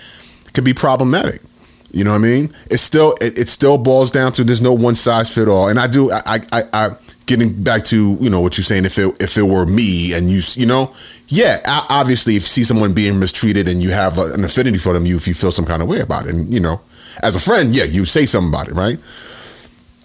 could 0.55 0.65
be 0.65 0.75
problematic. 0.75 1.43
You 1.91 2.05
know 2.05 2.13
what 2.13 2.17
I 2.17 2.21
mean? 2.21 2.51
It 2.71 2.79
still 2.79 3.15
it, 3.21 3.39
it 3.39 3.49
still 3.49 3.77
boils 3.77 4.11
down 4.11 4.33
to 4.33 4.45
there's 4.45 4.63
no 4.63 4.73
one 4.73 4.95
size 4.95 5.33
fit 5.33 5.47
all. 5.47 5.69
And 5.69 5.79
I 5.79 5.87
do 5.89 6.11
I 6.11 6.41
I, 6.53 6.63
I 6.73 6.91
getting 7.27 7.63
back 7.63 7.83
to 7.85 8.17
you 8.21 8.31
know 8.31 8.41
what 8.41 8.57
you're 8.57 8.65
saying 8.65 8.85
if 8.85 8.99
it 8.99 9.15
if 9.23 9.37
it 9.37 9.43
were 9.43 9.67
me 9.67 10.13
and 10.15 10.31
you 10.31 10.41
you 10.55 10.67
know 10.67 10.93
yeah 11.29 11.61
obviously 11.89 12.35
if 12.35 12.43
you 12.43 12.47
see 12.47 12.65
someone 12.65 12.93
being 12.93 13.19
mistreated 13.19 13.69
and 13.69 13.83
you 13.83 13.91
have 13.91 14.19
a, 14.19 14.33
an 14.33 14.45
affinity 14.45 14.79
for 14.79 14.93
them 14.93 15.07
you 15.07 15.17
if 15.17 15.29
you 15.29 15.35
feel 15.35 15.53
some 15.53 15.65
kind 15.65 15.83
of 15.83 15.89
way 15.89 16.01
about 16.01 16.27
it 16.27 16.35
and 16.35 16.53
you 16.53 16.61
know 16.61 16.81
as 17.23 17.37
a 17.37 17.41
friend 17.41 17.75
yeah 17.75 17.85
you 17.85 18.05
say 18.05 18.27
something 18.27 18.51
about 18.51 18.69
it 18.69 18.75
right 18.75 18.99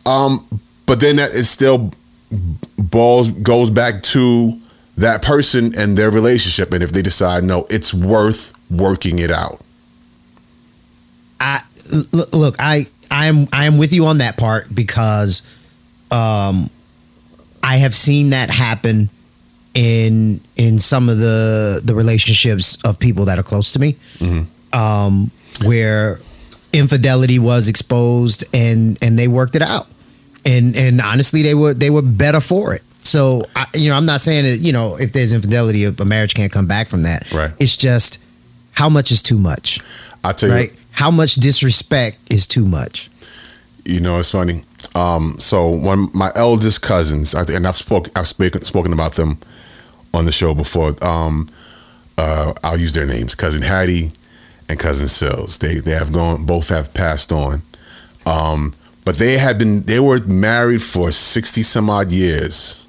um 0.06 0.46
but 0.86 1.00
then 1.00 1.16
that 1.16 1.32
is 1.32 1.50
still 1.50 1.92
balls 2.78 3.30
goes 3.30 3.70
back 3.70 4.02
to 4.04 4.60
that 4.98 5.22
person 5.22 5.72
and 5.78 5.98
their 5.98 6.10
relationship 6.12 6.74
and 6.74 6.84
if 6.84 6.92
they 6.92 7.02
decide 7.02 7.44
no 7.44 7.66
it's 7.70 7.94
worth 7.94 8.54
working 8.70 9.20
it 9.20 9.32
out 9.32 9.62
i 11.40 11.62
look, 12.34 12.56
I 12.60 12.88
I 13.10 13.28
am 13.28 13.48
I 13.54 13.66
am 13.66 13.78
with 13.78 13.94
you 13.94 14.08
on 14.08 14.18
that 14.18 14.38
part 14.38 14.74
because 14.74 15.42
um 16.12 16.70
I 17.64 17.78
have 17.78 17.96
seen 17.96 18.32
that 18.32 18.50
happen 18.50 19.10
in 19.74 20.42
in 20.56 20.80
some 20.80 21.08
of 21.10 21.18
the 21.20 21.82
the 21.84 21.96
relationships 21.96 22.78
of 22.84 23.00
people 23.00 23.26
that 23.26 23.40
are 23.40 23.44
close 23.44 23.74
to 23.74 23.80
me. 23.80 23.96
Um 24.74 25.32
where 25.64 26.20
infidelity 26.74 27.40
was 27.40 27.68
exposed 27.68 28.44
and 28.54 28.98
and 29.02 29.18
they 29.18 29.28
worked 29.28 29.56
it 29.56 29.62
out. 29.62 29.88
And 30.48 30.76
and 30.76 31.02
honestly 31.02 31.44
they 31.44 31.54
were 31.54 31.74
they 31.74 31.90
were 31.90 32.02
better 32.02 32.42
for 32.42 32.74
it. 32.74 32.82
So 33.02 33.44
I, 33.56 33.68
you 33.74 33.90
know, 33.90 33.96
I'm 33.96 34.06
not 34.06 34.22
saying 34.22 34.46
that, 34.46 34.58
you 34.58 34.72
know, 34.72 34.96
if 34.96 35.14
there's 35.14 35.32
infidelity 35.32 35.86
a 35.86 36.06
marriage 36.06 36.34
can't 36.34 36.52
come 36.52 36.68
back 36.68 36.88
from 36.88 37.04
that. 37.04 37.32
Right. 37.32 37.52
It's 37.60 37.78
just 37.78 38.20
how 38.74 38.90
much 38.90 39.12
is 39.12 39.24
too 39.24 39.38
much? 39.38 39.80
i 40.24 40.34
tell 40.34 40.58
you? 40.60 40.70
How 40.92 41.12
much 41.12 41.36
disrespect 41.36 42.18
is 42.32 42.48
too 42.48 42.66
much? 42.66 43.10
You 43.86 44.02
know, 44.02 44.20
it's 44.20 44.32
funny. 44.32 44.64
Um, 44.96 45.36
so 45.40 45.70
one 45.70 46.10
my 46.14 46.32
eldest 46.36 46.82
cousins, 46.82 47.34
I, 47.34 47.44
and 47.54 47.66
I've 47.66 47.78
spoken 47.78 48.12
I've 48.16 48.28
spoken 48.28 48.64
spoken 48.66 48.94
about 48.94 49.14
them 49.14 49.38
on 50.14 50.26
the 50.26 50.32
show 50.32 50.54
before. 50.54 50.96
Um, 51.02 51.48
uh, 52.18 52.54
I'll 52.64 52.78
use 52.78 52.94
their 52.94 53.06
names: 53.06 53.36
cousin 53.36 53.62
Hattie 53.62 54.12
and 54.68 54.80
cousin 54.80 55.08
Sills. 55.08 55.60
They 55.60 55.76
they 55.76 55.92
have 55.92 56.12
gone. 56.12 56.46
Both 56.46 56.70
have 56.70 56.94
passed 56.94 57.32
on. 57.32 57.62
Um, 58.26 58.74
but 59.08 59.16
they 59.16 59.38
had 59.38 59.58
been 59.58 59.84
they 59.84 60.02
were 60.02 60.20
married 60.28 60.82
for 60.82 61.14
sixty 61.14 61.64
some 61.64 61.90
odd 61.90 62.12
years. 62.12 62.86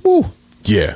Whew. 0.00 0.24
Yeah. 0.64 0.94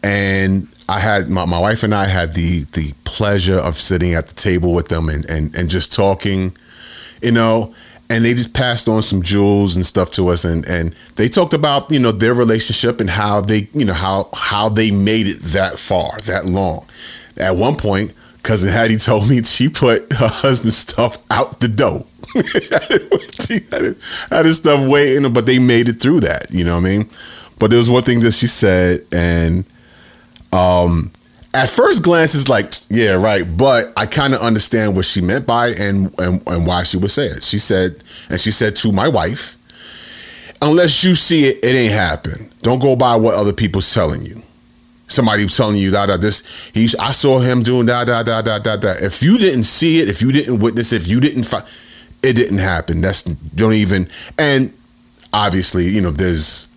And 0.00 0.68
I 0.88 1.00
had 1.00 1.28
my, 1.28 1.44
my 1.46 1.58
wife 1.58 1.82
and 1.82 1.92
I 1.92 2.04
had 2.04 2.34
the 2.34 2.66
the 2.72 2.94
pleasure 3.02 3.58
of 3.58 3.74
sitting 3.74 4.14
at 4.14 4.28
the 4.28 4.34
table 4.34 4.72
with 4.72 4.86
them 4.86 5.08
and, 5.08 5.28
and, 5.28 5.52
and 5.56 5.68
just 5.68 5.92
talking, 5.92 6.56
you 7.20 7.32
know, 7.32 7.74
and 8.08 8.24
they 8.24 8.32
just 8.32 8.54
passed 8.54 8.88
on 8.88 9.02
some 9.02 9.22
jewels 9.22 9.74
and 9.74 9.84
stuff 9.84 10.12
to 10.12 10.28
us 10.28 10.44
and, 10.44 10.64
and 10.68 10.94
they 11.16 11.28
talked 11.28 11.52
about, 11.52 11.90
you 11.90 11.98
know, 11.98 12.12
their 12.12 12.34
relationship 12.34 13.00
and 13.00 13.10
how 13.10 13.40
they, 13.40 13.66
you 13.74 13.84
know, 13.84 13.92
how 13.92 14.28
how 14.34 14.68
they 14.68 14.92
made 14.92 15.26
it 15.26 15.40
that 15.40 15.80
far, 15.80 16.16
that 16.26 16.46
long. 16.46 16.86
At 17.36 17.56
one 17.56 17.74
point, 17.74 18.14
cousin 18.44 18.70
Hattie 18.70 18.96
told 18.98 19.28
me 19.28 19.42
she 19.42 19.68
put 19.68 20.12
her 20.12 20.28
husband's 20.30 20.76
stuff 20.76 21.18
out 21.28 21.58
the 21.58 21.66
door. 21.66 22.06
had 24.30 24.44
his 24.44 24.58
stuff 24.58 24.86
waiting, 24.86 25.32
but 25.32 25.46
they 25.46 25.58
made 25.58 25.88
it 25.88 26.00
through 26.00 26.20
that. 26.20 26.46
You 26.50 26.64
know 26.64 26.74
what 26.74 26.86
I 26.86 26.90
mean? 26.90 27.08
But 27.58 27.70
there 27.70 27.78
was 27.78 27.90
one 27.90 28.02
thing 28.02 28.20
that 28.20 28.32
she 28.32 28.46
said, 28.46 29.06
and 29.12 29.64
um, 30.52 31.12
at 31.54 31.68
first 31.68 32.02
glance, 32.02 32.34
it's 32.34 32.48
like, 32.48 32.72
yeah, 32.88 33.12
right. 33.12 33.44
But 33.56 33.92
I 33.96 34.06
kind 34.06 34.34
of 34.34 34.40
understand 34.40 34.96
what 34.96 35.04
she 35.04 35.20
meant 35.20 35.46
by 35.46 35.68
it 35.68 35.80
and, 35.80 36.12
and 36.18 36.42
and 36.46 36.66
why 36.66 36.82
she 36.82 36.96
would 36.96 37.10
say 37.10 37.26
it. 37.26 37.42
She 37.42 37.58
said, 37.58 38.02
and 38.30 38.40
she 38.40 38.50
said 38.50 38.76
to 38.76 38.92
my 38.92 39.08
wife, 39.08 39.56
unless 40.62 41.04
you 41.04 41.14
see 41.14 41.46
it, 41.46 41.62
it 41.62 41.74
ain't 41.74 41.92
happen. 41.92 42.50
Don't 42.62 42.80
go 42.80 42.96
by 42.96 43.16
what 43.16 43.34
other 43.34 43.52
people's 43.52 43.92
telling 43.92 44.22
you. 44.22 44.42
Somebody 45.08 45.42
was 45.42 45.56
telling 45.56 45.76
you 45.76 45.90
that 45.90 46.20
this 46.22 46.70
he's 46.72 46.94
I 46.94 47.10
saw 47.10 47.38
him 47.38 47.62
doing 47.62 47.86
that 47.86 48.06
that 48.06 48.24
that 48.26 48.44
that 48.46 48.64
that 48.64 48.80
that. 48.80 49.02
If 49.02 49.22
you 49.22 49.36
didn't 49.36 49.64
see 49.64 50.00
it, 50.00 50.08
if 50.08 50.22
you 50.22 50.32
didn't 50.32 50.60
witness, 50.60 50.92
it, 50.92 51.02
if 51.02 51.08
you 51.08 51.20
didn't 51.20 51.44
find, 51.44 51.64
it 52.22 52.34
didn't 52.34 52.58
happen. 52.58 53.00
That's 53.00 53.22
don't 53.22 53.72
even 53.74 54.08
and 54.38 54.72
obviously 55.32 55.84
you 55.84 56.00
know 56.00 56.10
there's 56.10 56.68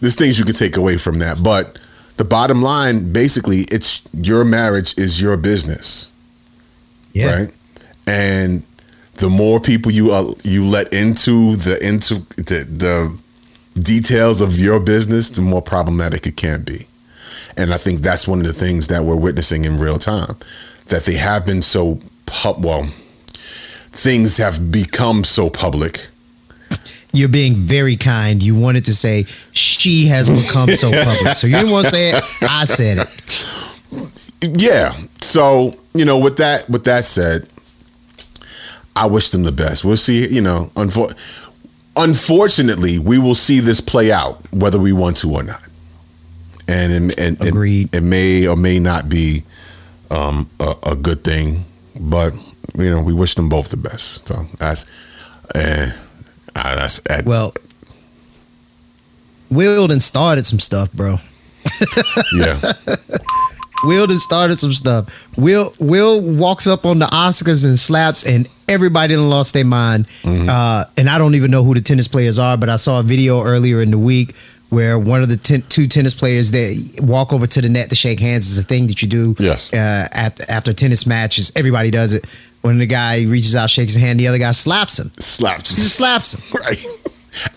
there's 0.00 0.16
things 0.16 0.38
you 0.38 0.44
can 0.44 0.54
take 0.54 0.76
away 0.76 0.96
from 0.96 1.18
that, 1.20 1.42
but 1.42 1.78
the 2.16 2.24
bottom 2.24 2.62
line 2.62 3.12
basically 3.12 3.60
it's 3.70 4.02
your 4.12 4.44
marriage 4.44 4.96
is 4.98 5.20
your 5.20 5.36
business 5.36 6.10
Yeah. 7.12 7.36
right? 7.38 7.50
And 8.06 8.62
the 9.16 9.28
more 9.28 9.60
people 9.60 9.92
you 9.92 10.12
uh, 10.12 10.32
you 10.42 10.64
let 10.64 10.92
into 10.92 11.56
the 11.56 11.78
into 11.86 12.14
the, 12.36 12.64
the 12.64 13.80
details 13.80 14.40
of 14.40 14.58
your 14.58 14.80
business, 14.80 15.30
the 15.30 15.42
more 15.42 15.62
problematic 15.62 16.26
it 16.26 16.36
can 16.36 16.62
be. 16.62 16.86
And 17.56 17.72
I 17.72 17.76
think 17.76 18.00
that's 18.00 18.26
one 18.26 18.40
of 18.40 18.46
the 18.46 18.52
things 18.52 18.88
that 18.88 19.04
we're 19.04 19.16
witnessing 19.16 19.64
in 19.64 19.78
real 19.78 19.98
time, 19.98 20.36
that 20.88 21.04
they 21.04 21.14
have 21.16 21.44
been 21.46 21.62
so 21.62 22.00
well. 22.58 22.88
Things 23.92 24.38
have 24.38 24.72
become 24.72 25.22
so 25.24 25.50
public. 25.50 26.08
You're 27.12 27.28
being 27.28 27.54
very 27.54 27.96
kind. 27.96 28.42
You 28.42 28.54
wanted 28.58 28.86
to 28.86 28.94
say 28.94 29.24
she 29.52 30.06
has 30.06 30.28
become 30.42 30.74
so 30.74 30.90
public. 31.04 31.36
So 31.36 31.46
you 31.46 31.56
didn't 31.56 31.70
want 31.70 31.84
to 31.86 31.90
say 31.90 32.10
it. 32.10 32.24
I 32.42 32.64
said 32.64 33.06
it. 33.06 34.60
Yeah. 34.60 34.92
So 35.20 35.72
you 35.94 36.04
know, 36.04 36.18
with 36.18 36.38
that 36.38 36.68
with 36.70 36.84
that 36.84 37.04
said, 37.04 37.46
I 38.96 39.06
wish 39.06 39.28
them 39.30 39.42
the 39.42 39.52
best. 39.52 39.84
We'll 39.84 39.96
see. 39.98 40.26
You 40.26 40.40
know, 40.40 40.70
unfor- 40.74 41.14
unfortunately, 41.96 42.98
we 42.98 43.18
will 43.18 43.34
see 43.34 43.60
this 43.60 43.80
play 43.80 44.10
out 44.10 44.40
whether 44.52 44.78
we 44.78 44.92
want 44.92 45.18
to 45.18 45.32
or 45.34 45.42
not. 45.42 45.60
And 46.66 46.92
and, 46.92 47.18
and 47.18 47.38
and 47.40 47.48
Agreed. 47.48 47.94
It, 47.94 48.02
may 48.02 48.46
or 48.46 48.56
may 48.56 48.78
not 48.78 49.08
be 49.10 49.42
um, 50.10 50.48
a, 50.58 50.74
a 50.86 50.96
good 50.96 51.22
thing, 51.22 51.64
but 52.00 52.32
you 52.74 52.90
know, 52.90 53.02
we 53.02 53.12
wish 53.12 53.34
them 53.34 53.48
both 53.48 53.68
the 53.70 53.76
best. 53.76 54.26
So 54.28 54.46
that's 54.58 54.86
uh, 55.54 55.90
uh, 56.56 56.76
that's 56.76 57.00
at, 57.10 57.24
Well, 57.24 57.52
Will 59.50 59.86
done 59.88 60.00
started 60.00 60.46
some 60.46 60.58
stuff, 60.58 60.92
bro. 60.92 61.16
yeah. 62.36 62.58
Will 63.84 64.06
done 64.06 64.18
started 64.20 64.58
some 64.60 64.72
stuff. 64.72 65.36
Will 65.36 65.72
Will 65.80 66.20
walks 66.22 66.66
up 66.66 66.86
on 66.86 66.98
the 67.00 67.06
Oscars 67.06 67.64
and 67.64 67.76
slaps, 67.78 68.24
and 68.24 68.48
everybody 68.68 69.14
done 69.16 69.28
lost 69.28 69.54
their 69.54 69.64
mind. 69.64 70.06
Uh, 70.24 70.84
and 70.96 71.10
I 71.10 71.18
don't 71.18 71.34
even 71.34 71.50
know 71.50 71.64
who 71.64 71.74
the 71.74 71.80
tennis 71.80 72.06
players 72.08 72.38
are, 72.38 72.56
but 72.56 72.68
I 72.68 72.76
saw 72.76 73.00
a 73.00 73.02
video 73.02 73.42
earlier 73.42 73.82
in 73.82 73.90
the 73.90 73.98
week 73.98 74.34
where 74.72 74.98
one 74.98 75.22
of 75.22 75.28
the 75.28 75.36
ten, 75.36 75.62
two 75.68 75.86
tennis 75.86 76.14
players 76.14 76.50
they 76.50 76.76
walk 77.00 77.32
over 77.32 77.46
to 77.46 77.60
the 77.60 77.68
net 77.68 77.90
to 77.90 77.94
shake 77.96 78.18
hands 78.20 78.48
is 78.50 78.58
a 78.58 78.66
thing 78.66 78.86
that 78.88 79.02
you 79.02 79.08
do. 79.08 79.34
Yes. 79.38 79.72
Uh, 79.72 80.08
after 80.12 80.44
after 80.50 80.72
tennis 80.72 81.06
matches, 81.06 81.52
everybody 81.54 81.90
does 81.90 82.14
it. 82.14 82.24
When 82.62 82.78
the 82.78 82.86
guy 82.86 83.24
reaches 83.24 83.54
out, 83.56 83.70
shakes 83.70 83.92
his 83.94 84.02
hand, 84.02 84.18
the 84.20 84.28
other 84.28 84.38
guy 84.38 84.52
slaps 84.52 84.98
him. 84.98 85.10
Slaps. 85.18 85.70
He 85.70 85.76
just 85.82 85.96
slaps 85.96 86.34
him. 86.34 86.60
right. 86.60 86.84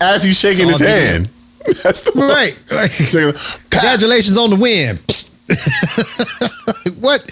As 0.00 0.24
he's 0.24 0.38
shaking 0.38 0.66
his 0.68 0.80
It's 0.80 0.90
all 0.90 0.96
good. 0.96 1.08
hand. 1.08 1.26
That's 1.82 2.00
the 2.02 2.12
Right. 2.20 2.56
Like, 2.72 2.90
Congratulations 3.70 4.36
on 4.36 4.50
the 4.50 4.56
win. 4.56 4.98
what? 7.00 7.22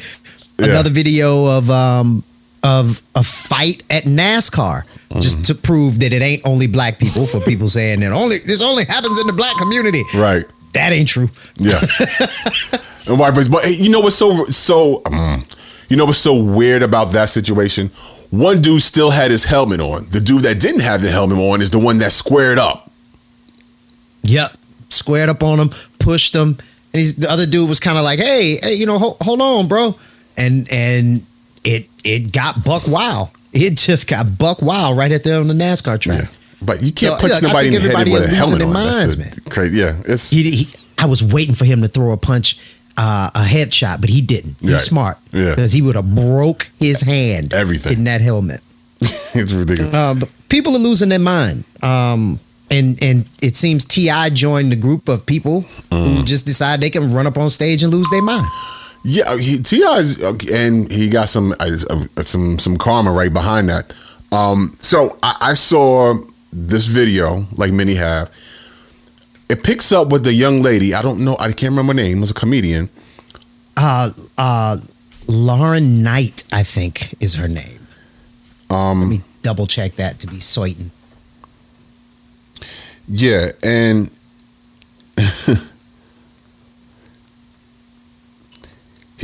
Yeah. 0.58 0.66
Another 0.66 0.90
video 0.90 1.46
of 1.46 1.68
um 1.70 2.22
of 2.64 3.03
a 3.14 3.22
fight 3.22 3.83
at 3.90 4.05
NASCAR 4.05 4.85
just 5.20 5.44
to 5.44 5.55
prove 5.55 6.00
that 6.00 6.12
it 6.12 6.22
ain't 6.22 6.42
only 6.44 6.66
black 6.66 6.98
people. 6.98 7.27
For 7.27 7.38
people 7.40 7.68
saying 7.68 8.00
that 8.00 8.11
only 8.11 8.38
this 8.38 8.62
only 8.62 8.85
happens 8.87 9.20
in 9.20 9.27
the 9.27 9.33
black 9.33 9.57
community. 9.59 10.03
Right. 10.16 10.46
That 10.72 10.92
ain't 10.92 11.07
true. 11.07 11.29
Yeah. 11.57 11.79
and 13.09 13.18
white 13.18 13.35
boys, 13.35 13.48
but 13.48 13.64
hey, 13.64 13.74
you 13.74 13.90
know 13.90 14.00
what's 14.00 14.16
so 14.16 14.46
so 14.46 15.03
um, 15.07 15.44
you 15.88 15.96
know 15.96 16.07
what's 16.07 16.18
so 16.18 16.35
weird 16.35 16.83
about 16.83 17.12
that 17.12 17.31
situation? 17.31 17.88
One 18.31 18.61
dude 18.61 18.83
still 18.83 19.11
had 19.11 19.31
his 19.31 19.44
helmet 19.44 19.79
on. 19.79 20.07
The 20.11 20.20
dude 20.20 20.42
that 20.42 20.59
didn't 20.59 20.81
have 20.81 21.03
the 21.03 21.11
helmet 21.11 21.38
on 21.38 21.61
is 21.61 21.70
the 21.70 21.79
one 21.79 21.98
that 21.98 22.11
squared 22.11 22.59
up. 22.59 22.90
Yep. 24.22 24.57
Squared 24.88 25.29
up 25.29 25.42
on 25.42 25.61
him, 25.61 25.70
pushed 26.00 26.35
him, 26.35 26.57
and 26.92 27.00
he's 27.00 27.14
the 27.14 27.31
other 27.31 27.46
dude 27.46 27.68
was 27.68 27.79
kind 27.79 27.98
of 27.98 28.05
like, 28.05 28.18
"Hey, 28.18 28.59
hey, 28.62 28.74
you 28.74 28.87
know, 28.87 28.98
hold, 28.98 29.18
hold 29.20 29.42
on, 29.42 29.68
bro," 29.68 29.94
and 30.37 30.70
and 30.72 31.27
it 31.64 31.88
it 32.05 32.33
got 32.33 32.64
buck 32.64 32.87
wild. 32.87 33.31
It 33.53 33.77
just 33.77 34.09
got 34.09 34.37
buck 34.38 34.61
wild 34.62 34.96
right 34.98 35.11
at 35.12 35.24
there 35.24 35.38
on 35.40 35.48
the 35.48 35.55
NASCAR 35.55 36.00
track. 36.00 36.29
But 36.62 36.83
you 36.83 36.92
can't 36.92 37.14
So, 37.14 37.20
punch 37.20 37.35
look, 37.35 37.42
nobody 37.42 37.68
in 37.68 37.83
the 37.83 37.96
head 37.96 38.09
with 38.09 38.24
a 38.24 38.35
helmet 38.35 38.62
on. 38.62 38.72
minds, 38.72 39.16
That's 39.16 39.35
the 39.37 39.50
crazy. 39.50 39.79
Yeah, 39.79 39.96
it's 40.07 40.31
He, 40.31 40.50
he, 40.50 40.68
I 40.98 41.07
was 41.07 41.22
waiting 41.22 41.55
for 41.55 41.64
him 41.64 41.83
to 41.83 41.88
throw 41.88 42.12
a 42.12 42.16
punch, 42.16 42.59
uh, 42.96 43.31
a 43.35 43.40
headshot, 43.42 44.00
but 44.00 44.09
he 44.11 44.20
didn't. 44.22 44.57
He's 44.61 44.70
Right. 44.72 44.81
smart. 44.81 45.18
Yeah. 45.33 45.50
Because 45.55 45.72
he 45.72 45.83
would 45.83 45.94
have 45.94 46.14
broke 46.14 46.68
his 46.79 47.03
hand. 47.03 47.53
Everything. 47.53 47.98
In 47.98 48.05
that 48.05 48.20
helmet. 48.22 48.61
it's 49.00 49.53
ridiculous. 49.53 49.92
Uh, 49.94 50.14
people 50.48 50.74
are 50.74 50.79
losing 50.81 51.11
their 51.11 51.18
mind. 51.18 51.64
Um, 51.83 52.40
and, 52.70 53.00
and 53.03 53.27
it 53.42 53.57
seems 53.57 53.85
T.I. 53.85 54.31
joined 54.31 54.72
the 54.72 54.77
group 54.77 55.09
of 55.09 55.27
people 55.27 55.61
who 55.90 55.96
Mm. 55.96 56.24
just 56.24 56.46
decide 56.46 56.81
they 56.81 56.90
can 56.90 57.12
run 57.12 57.27
up 57.27 57.37
on 57.38 57.50
stage 57.50 57.83
and 57.83 57.92
lose 57.92 58.09
their 58.11 58.22
mind. 58.22 58.48
Yeah, 59.06 59.36
he, 59.36 59.58
T.I.'s 59.58 60.22
and 60.50 60.90
he 60.90 61.10
got 61.10 61.28
some 61.28 61.52
uh, 61.60 62.22
some 62.22 62.58
some 62.58 62.76
karma 62.78 63.12
right 63.12 63.32
behind 63.32 63.68
that. 63.68 63.94
Um, 64.32 64.74
so 64.78 65.18
I, 65.22 65.36
I 65.40 65.54
saw 65.54 66.14
this 66.52 66.86
video, 66.86 67.44
like 67.56 67.70
many 67.72 67.94
have. 67.96 68.34
It 69.50 69.62
picks 69.62 69.92
up 69.92 70.08
with 70.08 70.24
the 70.24 70.32
young 70.32 70.62
lady. 70.62 70.94
I 70.94 71.02
don't 71.02 71.22
know. 71.22 71.36
I 71.38 71.52
can't 71.52 71.70
remember 71.72 71.92
her 71.92 71.96
name. 72.02 72.16
It 72.16 72.20
was 72.20 72.30
a 72.30 72.34
comedian. 72.34 72.88
Uh, 73.76 74.10
uh, 74.38 74.78
Lauren 75.28 76.02
Knight, 76.02 76.44
I 76.50 76.62
think, 76.62 77.14
is 77.20 77.34
her 77.34 77.46
name. 77.48 77.86
Let 78.70 78.76
Um, 78.76 79.08
me 79.10 79.20
double 79.42 79.66
check 79.66 79.96
that 79.96 80.18
to 80.20 80.26
be 80.26 80.40
certain. 80.40 80.90
yeah, 83.06 83.50
and 83.62 84.10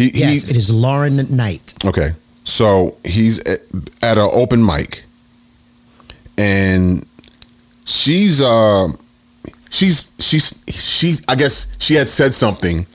he 0.00 0.10
Yes, 0.14 0.50
it 0.50 0.56
is 0.56 0.72
Lauren 0.72 1.16
Knight. 1.34 1.74
Okay. 1.84 2.10
So 2.44 2.96
he's 3.04 3.40
at, 3.40 3.60
at 4.02 4.18
an 4.18 4.30
open 4.32 4.64
mic 4.64 5.04
and 6.38 7.06
she's 7.84 8.40
uh 8.40 8.88
she's 9.70 10.12
she's 10.18 10.64
she's 10.68 11.22
I 11.28 11.34
guess 11.34 11.68
she 11.78 11.94
had 11.94 12.08
said 12.08 12.34
something 12.34 12.86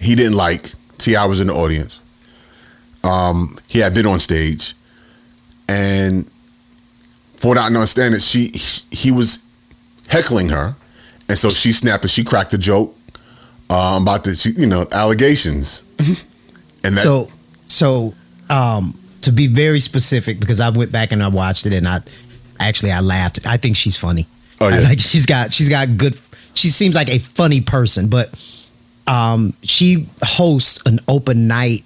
he 0.00 0.14
didn't 0.14 0.36
like. 0.36 0.70
T.I. 0.98 1.24
was 1.26 1.40
in 1.40 1.46
the 1.48 1.54
audience. 1.54 2.00
Um 3.02 3.58
he 3.66 3.78
had 3.80 3.94
been 3.94 4.06
on 4.06 4.18
stage 4.18 4.74
and 5.68 6.30
for 7.36 7.48
what 7.48 7.58
understanding, 7.58 8.20
understand 8.20 8.22
she 8.22 8.52
he 8.96 9.10
was 9.10 9.44
heckling 10.08 10.50
her 10.50 10.74
and 11.28 11.38
so 11.38 11.48
she 11.48 11.72
snapped 11.72 12.04
and 12.04 12.10
she 12.10 12.22
cracked 12.22 12.52
a 12.52 12.58
joke 12.58 12.94
uh, 13.72 13.98
about 14.00 14.24
the 14.24 14.54
you 14.56 14.66
know 14.66 14.86
allegations. 14.92 15.82
And 16.84 16.96
that 16.96 17.02
so 17.02 17.28
so 17.66 18.14
um 18.50 18.94
to 19.22 19.32
be 19.32 19.46
very 19.46 19.78
specific 19.80 20.40
because 20.40 20.60
i 20.60 20.68
went 20.68 20.90
back 20.90 21.12
and 21.12 21.22
i 21.22 21.28
watched 21.28 21.64
it 21.64 21.72
and 21.72 21.86
i 21.86 22.00
actually 22.60 22.92
i 22.92 23.00
laughed. 23.00 23.46
I 23.46 23.56
think 23.56 23.76
she's 23.76 23.96
funny. 23.96 24.26
Oh, 24.60 24.68
yeah. 24.68 24.76
I 24.76 24.80
like 24.90 25.00
she's 25.00 25.26
got 25.26 25.52
she's 25.52 25.68
got 25.68 25.96
good 25.96 26.18
she 26.54 26.68
seems 26.68 26.94
like 26.94 27.08
a 27.08 27.18
funny 27.18 27.60
person 27.60 28.08
but 28.08 28.28
um 29.06 29.54
she 29.62 30.06
hosts 30.22 30.80
an 30.86 30.98
open 31.08 31.48
night 31.48 31.84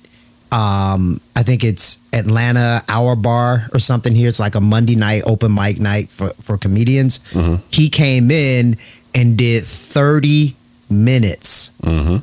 um 0.52 1.20
i 1.34 1.42
think 1.42 1.64
it's 1.64 2.02
atlanta 2.12 2.82
hour 2.88 3.16
bar 3.16 3.66
or 3.72 3.78
something 3.78 4.14
here. 4.14 4.28
It's 4.28 4.40
like 4.40 4.54
a 4.54 4.60
monday 4.60 4.96
night 4.96 5.22
open 5.26 5.54
mic 5.54 5.78
night 5.78 6.08
for 6.08 6.28
for 6.42 6.56
comedians. 6.58 7.18
Mm-hmm. 7.32 7.56
he 7.70 7.88
came 7.90 8.30
in 8.30 8.76
and 9.14 9.36
did 9.38 9.64
30 9.64 10.54
minutes 10.90 11.72
mm-hmm. 11.82 12.18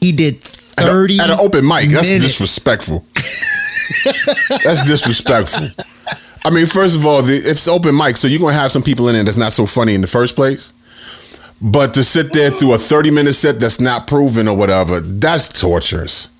he 0.00 0.12
did 0.12 0.36
At 0.78 0.84
a- 0.84 0.92
30 0.92 1.20
at, 1.20 1.30
an 1.30 1.38
open 1.40 1.66
mic. 1.66 1.88
That's 1.88 2.08
minutes. 2.08 2.38
disrespectful. 2.38 3.04
that's 4.64 4.86
disrespectful. 4.86 5.66
I 6.44 6.50
mean, 6.50 6.66
first 6.66 6.96
of 6.96 7.04
all, 7.04 7.22
the, 7.22 7.34
it's 7.34 7.66
open 7.66 7.96
mic, 7.96 8.16
so 8.16 8.28
you're 8.28 8.40
gonna 8.40 8.52
have 8.52 8.70
some 8.70 8.82
people 8.82 9.08
in 9.08 9.16
it 9.16 9.24
that's 9.24 9.36
not 9.36 9.52
so 9.52 9.66
funny 9.66 9.94
in 9.94 10.00
the 10.00 10.06
first 10.06 10.36
place. 10.36 10.72
But 11.60 11.94
to 11.94 12.02
sit 12.04 12.32
there 12.32 12.50
through 12.50 12.74
a 12.74 12.78
30 12.78 13.10
minute 13.10 13.32
set 13.32 13.58
that's 13.58 13.80
not 13.80 14.06
proven 14.06 14.46
or 14.46 14.56
whatever, 14.56 15.00
that's 15.00 15.60
torturous. 15.60 16.30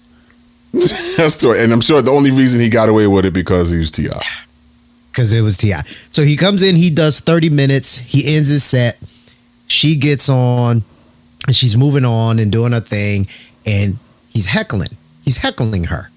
That's 1.16 1.38
true. 1.38 1.54
And 1.54 1.72
I'm 1.72 1.80
sure 1.80 2.02
the 2.02 2.10
only 2.10 2.30
reason 2.30 2.60
he 2.60 2.68
got 2.68 2.90
away 2.90 3.06
with 3.06 3.24
it 3.24 3.32
because 3.32 3.70
he 3.70 3.78
was 3.78 3.90
T.I. 3.90 4.22
because 5.10 5.32
it 5.32 5.40
was 5.40 5.56
T.I. 5.56 5.82
So 6.10 6.22
he 6.22 6.36
comes 6.36 6.62
in, 6.62 6.76
he 6.76 6.90
does 6.90 7.20
30 7.20 7.48
minutes, 7.48 7.96
he 7.96 8.36
ends 8.36 8.48
his 8.48 8.62
set. 8.62 8.98
She 9.68 9.96
gets 9.96 10.28
on, 10.28 10.82
and 11.46 11.54
she's 11.54 11.76
moving 11.76 12.04
on 12.04 12.38
and 12.38 12.50
doing 12.50 12.72
her 12.72 12.80
thing, 12.80 13.28
and 13.64 13.98
he's 14.30 14.46
heckling. 14.46 14.96
He's 15.24 15.38
heckling 15.38 15.84
her. 15.84 16.10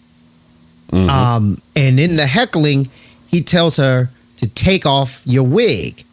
Um, 0.92 1.62
and 1.76 2.00
in 2.00 2.16
the 2.16 2.26
heckling, 2.26 2.90
he 3.28 3.42
tells 3.42 3.78
her 3.78 4.10
to 4.38 4.48
take 4.48 4.86
off 4.86 5.22
your 5.26 5.44
wig. 5.44 6.04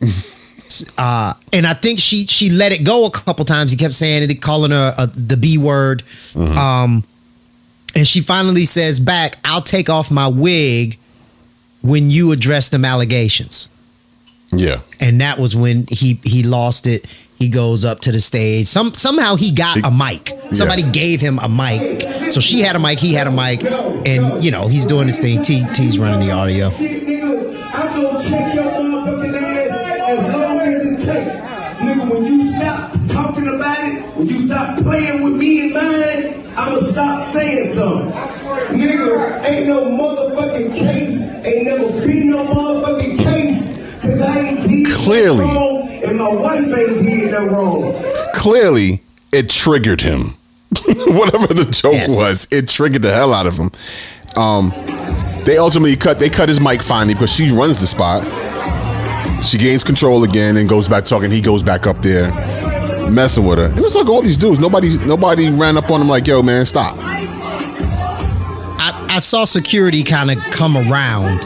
uh, 0.98 1.34
and 1.52 1.66
I 1.66 1.74
think 1.74 1.98
she 1.98 2.26
she 2.26 2.50
let 2.50 2.72
it 2.72 2.84
go 2.84 3.06
a 3.06 3.10
couple 3.10 3.44
times. 3.44 3.70
He 3.70 3.78
kept 3.78 3.94
saying 3.94 4.28
it, 4.28 4.42
calling 4.42 4.70
her 4.72 4.94
uh, 4.96 5.06
the 5.14 5.36
B 5.36 5.58
word. 5.58 6.02
Um, 6.36 7.04
and 7.94 8.06
she 8.06 8.20
finally 8.20 8.64
says 8.64 9.00
back, 9.00 9.36
"I'll 9.44 9.62
take 9.62 9.88
off 9.88 10.10
my 10.10 10.28
wig 10.28 10.98
when 11.82 12.10
you 12.10 12.32
address 12.32 12.70
them 12.70 12.84
allegations." 12.84 13.68
Yeah. 14.50 14.80
And 15.00 15.20
that 15.20 15.38
was 15.38 15.54
when 15.54 15.86
he 15.88 16.14
he 16.24 16.42
lost 16.42 16.86
it. 16.86 17.04
He 17.38 17.48
goes 17.48 17.84
up 17.84 18.00
to 18.00 18.10
the 18.10 18.18
stage. 18.18 18.66
Some 18.66 18.94
somehow 18.94 19.36
he 19.36 19.52
got 19.52 19.76
a 19.84 19.90
mic. 19.92 20.32
Somebody 20.52 20.82
gave 20.82 21.20
him 21.20 21.38
a 21.38 21.48
mic. 21.48 22.32
So 22.32 22.40
she 22.40 22.60
had 22.62 22.74
a 22.74 22.80
mic, 22.80 22.98
he 22.98 23.14
had 23.14 23.28
a 23.28 23.30
mic, 23.30 23.62
and 23.64 24.42
you 24.42 24.50
know 24.50 24.66
he's 24.66 24.86
doing 24.86 25.06
his 25.06 25.20
thing. 25.20 25.42
T 25.42 25.64
T's 25.72 26.00
running 26.00 26.26
the 26.26 26.32
audio. 26.34 26.70
Nigga, 26.70 27.62
I'm 27.72 28.02
gonna 28.02 28.18
check 28.20 28.54
your 28.54 28.64
motherfucking 28.64 29.40
ass 29.40 30.18
as 30.18 30.34
long 30.34 30.60
as 30.60 30.84
it 30.84 30.96
takes. 30.96 31.36
Nigga, 31.78 32.12
when 32.12 32.24
you 32.26 32.52
stop 32.54 32.92
talking 33.06 33.46
about 33.46 33.84
it, 33.84 34.02
when 34.16 34.26
you 34.26 34.38
stop 34.38 34.82
playing 34.82 35.22
with 35.22 35.36
me 35.36 35.60
and 35.60 35.74
mine, 35.74 36.44
I'ma 36.56 36.78
stop 36.78 37.22
saying 37.22 37.72
something. 37.72 38.10
Nigga, 38.76 39.44
ain't 39.44 39.68
no 39.68 39.84
motherfucking 39.84 40.74
case, 40.76 41.28
ain't 41.44 41.66
never 41.66 41.88
been 42.04 42.30
no 42.30 42.44
motherfucking 42.44 43.16
case, 43.18 43.78
cause 44.02 44.20
I 44.20 44.38
ain't 44.40 44.58
Clearly. 44.88 45.77
Wrong, 46.02 46.10
and 46.10 46.18
my 46.18 46.28
wife 46.32 46.60
ain't 46.78 47.04
did 47.04 47.30
no 47.32 47.44
wrong. 47.46 48.04
Clearly, 48.34 49.02
it 49.32 49.50
triggered 49.50 50.00
him. 50.00 50.34
Whatever 50.86 51.54
the 51.54 51.64
joke 51.70 51.94
Yes. 51.94 52.08
was, 52.16 52.48
it 52.50 52.68
triggered 52.68 53.02
the 53.02 53.12
hell 53.12 53.32
out 53.32 53.46
of 53.46 53.56
him. 53.56 53.70
Um, 54.36 54.70
they 55.44 55.56
ultimately 55.58 55.96
cut. 55.96 56.18
They 56.18 56.28
cut 56.28 56.48
his 56.48 56.60
mic 56.60 56.82
finally 56.82 57.14
because 57.14 57.32
she 57.34 57.50
runs 57.50 57.78
the 57.80 57.86
spot. 57.86 58.24
She 59.42 59.56
gains 59.56 59.82
control 59.84 60.24
again 60.24 60.56
and 60.58 60.68
goes 60.68 60.88
back 60.88 61.04
talking. 61.04 61.30
He 61.30 61.40
goes 61.40 61.62
back 61.62 61.86
up 61.86 61.96
there, 61.98 62.26
messing 63.10 63.46
with 63.46 63.58
her. 63.58 63.64
And 63.66 63.78
it's 63.78 63.94
like 63.94 64.08
all 64.08 64.20
these 64.20 64.36
dudes. 64.36 64.58
Nobody, 64.60 64.90
nobody 65.06 65.48
ran 65.50 65.76
up 65.78 65.90
on 65.90 66.00
him 66.02 66.08
like, 66.08 66.26
"Yo, 66.26 66.42
man, 66.42 66.64
stop." 66.66 66.96
I, 68.80 69.06
I 69.08 69.18
saw 69.20 69.44
security 69.44 70.04
kind 70.04 70.30
of 70.30 70.38
come 70.50 70.76
around, 70.76 71.40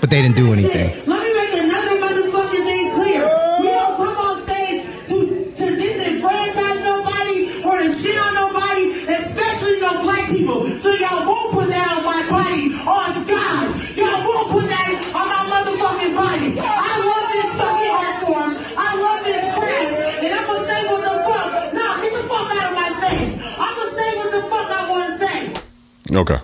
but 0.00 0.08
they 0.10 0.22
didn't 0.22 0.36
do 0.36 0.52
anything. 0.52 0.90
Okay. 26.18 26.38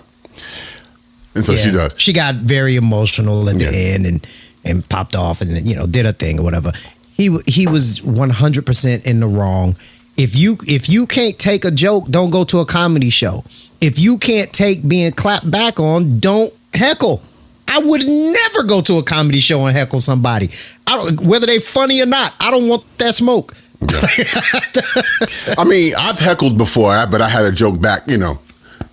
And 1.35 1.43
so 1.43 1.55
she 1.55 1.71
does. 1.71 1.95
She 1.97 2.13
got 2.13 2.35
very 2.35 2.77
emotional 2.77 3.49
at 3.49 3.57
the 3.57 3.67
end 3.67 4.05
and 4.05 4.25
and 4.63 4.89
popped 4.89 5.15
off 5.15 5.41
and 5.41 5.65
you 5.67 5.75
know 5.75 5.85
did 5.85 6.05
a 6.05 6.13
thing 6.13 6.39
or 6.39 6.43
whatever. 6.43 6.71
He 7.13 7.37
he 7.45 7.67
was 7.67 8.01
one 8.01 8.29
hundred 8.29 8.65
percent 8.65 9.05
in 9.05 9.19
the 9.19 9.27
wrong. 9.27 9.75
If 10.17 10.35
you 10.35 10.57
if 10.65 10.87
you 10.87 11.05
can't 11.05 11.37
take 11.37 11.65
a 11.65 11.71
joke, 11.71 12.07
don't 12.09 12.29
go 12.29 12.45
to 12.45 12.59
a 12.59 12.65
comedy 12.65 13.09
show. 13.09 13.43
If 13.81 13.99
you 13.99 14.17
can't 14.17 14.51
take 14.53 14.87
being 14.87 15.11
clapped 15.11 15.49
back 15.51 15.79
on, 15.79 16.19
don't 16.19 16.53
heckle. 16.73 17.21
I 17.67 17.79
would 17.79 18.05
never 18.05 18.63
go 18.63 18.81
to 18.81 18.97
a 18.97 19.03
comedy 19.03 19.39
show 19.39 19.65
and 19.65 19.75
heckle 19.75 19.99
somebody. 19.99 20.49
I 20.87 20.95
don't 20.95 21.21
whether 21.21 21.45
they 21.45 21.59
funny 21.59 22.01
or 22.01 22.05
not. 22.05 22.33
I 22.39 22.49
don't 22.49 22.69
want 22.69 22.83
that 22.99 23.13
smoke. 23.13 23.53
I 25.57 25.63
mean, 25.65 25.93
I've 25.97 26.17
heckled 26.17 26.57
before, 26.57 26.93
but 27.11 27.21
I 27.21 27.27
had 27.27 27.45
a 27.45 27.51
joke 27.51 27.81
back. 27.81 28.07
You 28.07 28.17
know, 28.17 28.39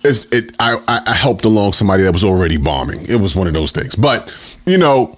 it. 0.03 0.55
I, 0.59 0.77
I 0.87 1.13
helped 1.13 1.45
along 1.45 1.73
somebody 1.73 2.03
that 2.03 2.13
was 2.13 2.23
already 2.23 2.57
bombing. 2.57 2.99
It 3.09 3.19
was 3.21 3.35
one 3.35 3.47
of 3.47 3.53
those 3.53 3.71
things. 3.71 3.95
But 3.95 4.29
you 4.65 4.77
know, 4.77 5.17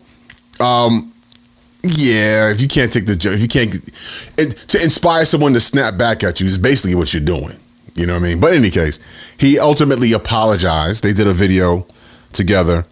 um, 0.60 1.12
yeah, 1.84 2.52
if 2.52 2.62
you 2.62 2.68
can't 2.68 2.92
take 2.92 3.06
the 3.06 3.16
joke, 3.16 3.34
if 3.34 3.42
you 3.42 3.48
can't 3.48 3.76
it, 4.38 4.58
to 4.70 4.84
inspire 4.84 5.26
someone 5.26 5.54
to 5.54 5.60
snap 5.60 5.98
back 5.98 6.24
at 6.24 6.40
you 6.40 6.48
is 6.48 6.58
basically 6.58 6.96
what 6.96 7.14
you're 7.14 7.24
doing. 7.24 7.58
You 7.96 8.06
know 8.06 8.14
what 8.14 8.24
I 8.24 8.24
mean? 8.24 8.40
But 8.40 8.54
in 8.54 8.60
any 8.60 8.72
case, 8.72 9.00
he 9.40 9.60
ultimately 9.60 10.12
apologized. 10.14 11.04
They 11.04 11.14
did 11.14 11.28
a 11.28 11.34
video 11.34 11.86
together 12.34 12.86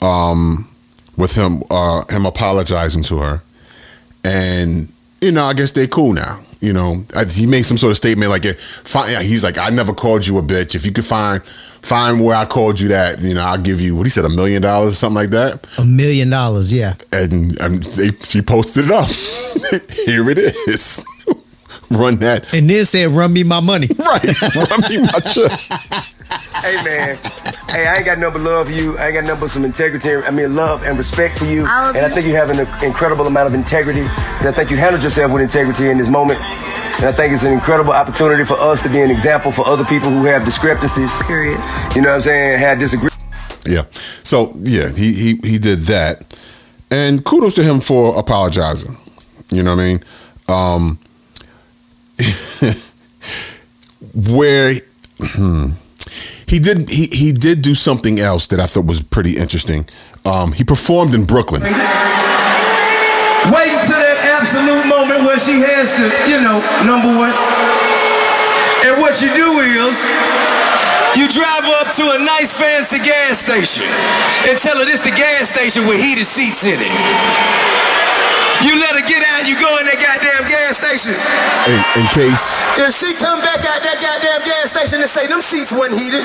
um, 0.00 0.68
with 1.16 1.36
him 1.36 1.62
uh, 1.70 2.04
him 2.08 2.24
apologizing 2.24 3.02
to 3.04 3.18
her, 3.18 3.42
and 4.24 4.90
you 5.26 5.32
know, 5.32 5.44
I 5.44 5.54
guess 5.54 5.72
they 5.72 5.88
cool 5.88 6.12
now. 6.12 6.40
You 6.60 6.72
know, 6.72 7.04
I, 7.14 7.24
he 7.24 7.46
made 7.46 7.64
some 7.64 7.76
sort 7.76 7.90
of 7.90 7.96
statement 7.96 8.30
like, 8.30 8.44
he's 8.44 9.42
like, 9.44 9.58
I 9.58 9.70
never 9.70 9.92
called 9.92 10.26
you 10.26 10.38
a 10.38 10.42
bitch. 10.42 10.74
If 10.76 10.86
you 10.86 10.92
could 10.92 11.04
find 11.04 11.44
find 11.44 12.24
where 12.24 12.36
I 12.36 12.44
called 12.44 12.80
you 12.80 12.88
that, 12.88 13.20
you 13.22 13.34
know, 13.34 13.42
I'll 13.42 13.60
give 13.60 13.80
you 13.80 13.94
what 13.96 14.04
he 14.04 14.10
said, 14.10 14.24
a 14.24 14.28
million 14.28 14.62
dollars 14.62 14.94
or 14.94 14.96
something 14.96 15.16
like 15.16 15.30
that. 15.30 15.66
A 15.78 15.84
million 15.84 16.30
dollars, 16.30 16.72
yeah. 16.72 16.94
And, 17.12 17.58
and 17.60 17.82
they, 17.82 18.10
she 18.12 18.40
posted 18.40 18.86
it 18.86 18.90
up. 18.90 19.08
Here 20.06 20.30
it 20.30 20.38
is. 20.38 21.04
Run 21.90 22.16
that. 22.16 22.52
And 22.52 22.68
then 22.68 22.84
said, 22.84 23.10
"Run 23.10 23.32
me 23.32 23.44
my 23.44 23.60
money." 23.60 23.88
Right. 24.06 24.22
Run 24.54 24.80
me 24.88 25.02
my 25.02 25.20
chips. 25.20 25.68
Hey 26.62 26.76
man, 26.84 27.16
hey, 27.70 27.86
I 27.86 27.96
ain't 27.96 28.06
got 28.06 28.18
nothing 28.18 28.42
but 28.42 28.50
love 28.50 28.66
for 28.66 28.72
you. 28.72 28.96
I 28.98 29.06
ain't 29.06 29.14
got 29.14 29.24
nothing 29.24 29.40
but 29.40 29.50
some 29.50 29.64
integrity. 29.64 30.14
I 30.24 30.30
mean, 30.30 30.54
love 30.54 30.84
and 30.84 30.96
respect 30.96 31.38
for 31.38 31.44
you. 31.44 31.64
I 31.66 31.86
love 31.86 31.96
and 31.96 32.06
I 32.06 32.08
think 32.08 32.26
you 32.26 32.34
have 32.34 32.50
an 32.50 32.60
incredible 32.84 33.26
amount 33.26 33.48
of 33.48 33.54
integrity. 33.54 34.00
And 34.00 34.46
I 34.48 34.52
think 34.52 34.70
you 34.70 34.76
handled 34.76 35.02
yourself 35.02 35.32
with 35.32 35.42
integrity 35.42 35.90
in 35.90 35.98
this 35.98 36.08
moment. 36.08 36.40
And 36.98 37.04
I 37.04 37.12
think 37.12 37.32
it's 37.32 37.44
an 37.44 37.52
incredible 37.52 37.92
opportunity 37.92 38.44
for 38.44 38.54
us 38.54 38.82
to 38.82 38.88
be 38.88 39.00
an 39.00 39.10
example 39.10 39.52
for 39.52 39.66
other 39.66 39.84
people 39.84 40.08
who 40.10 40.24
have 40.24 40.44
discrepancies. 40.44 41.10
Period. 41.22 41.60
You 41.94 42.02
know 42.02 42.08
what 42.08 42.16
I'm 42.16 42.20
saying? 42.22 42.58
Had 42.58 42.78
disagreements. 42.78 43.16
Yeah. 43.66 43.82
So 44.22 44.52
yeah, 44.56 44.88
he 44.90 45.12
he 45.12 45.40
he 45.44 45.58
did 45.58 45.80
that, 45.80 46.38
and 46.90 47.24
kudos 47.24 47.54
to 47.56 47.62
him 47.62 47.80
for 47.80 48.18
apologizing. 48.18 48.96
You 49.50 49.62
know 49.62 49.74
what 49.74 49.82
I 49.82 49.84
mean? 49.84 50.00
Um, 50.48 50.98
where 54.14 54.72
hmm, 55.20 55.70
he 56.46 56.58
did 56.58 56.88
he 56.90 57.06
he 57.12 57.32
did 57.32 57.62
do 57.62 57.74
something 57.74 58.18
else 58.18 58.46
that 58.48 58.60
I 58.60 58.66
thought 58.66 58.86
was 58.86 59.02
pretty 59.02 59.36
interesting. 59.36 59.88
Um, 60.24 60.52
he 60.52 60.64
performed 60.64 61.14
in 61.14 61.24
Brooklyn. 61.24 61.62
Wait 61.62 61.70
until 63.78 64.02
that 64.02 64.18
absolute 64.26 64.90
moment 64.90 65.22
where 65.22 65.38
she 65.38 65.62
has 65.62 65.94
to, 65.94 66.10
you 66.26 66.42
know, 66.42 66.58
number 66.82 67.14
one. 67.14 67.30
And 68.82 68.98
what 68.98 69.22
you 69.22 69.30
do 69.30 69.62
is, 69.62 70.02
you 71.14 71.30
drive 71.30 71.62
up 71.78 71.94
to 71.94 72.10
a 72.10 72.18
nice 72.18 72.58
fancy 72.58 72.98
gas 72.98 73.38
station 73.38 73.86
and 74.50 74.58
tell 74.58 74.78
her 74.78 74.84
this 74.84 74.98
the 74.98 75.14
gas 75.14 75.54
station 75.54 75.86
with 75.86 76.02
heated 76.02 76.26
seats 76.26 76.66
in 76.66 76.82
it. 76.82 76.90
You 78.64 78.80
let 78.80 78.96
her 78.96 79.04
get 79.04 79.20
out, 79.36 79.44
you 79.44 79.58
go 79.60 79.68
in 79.76 79.84
that 79.84 80.00
goddamn 80.00 80.48
gas 80.48 80.80
station. 80.80 81.12
In, 81.68 81.80
in 82.00 82.06
case 82.14 82.64
If 82.80 82.96
she 82.96 83.12
come 83.12 83.42
back 83.44 83.60
out 83.68 83.84
that 83.84 83.98
goddamn 84.00 84.42
gas 84.48 84.72
station 84.72 85.04
and 85.04 85.10
say 85.10 85.28
them 85.28 85.44
seats 85.44 85.68
wasn't 85.68 86.00
heated, 86.00 86.24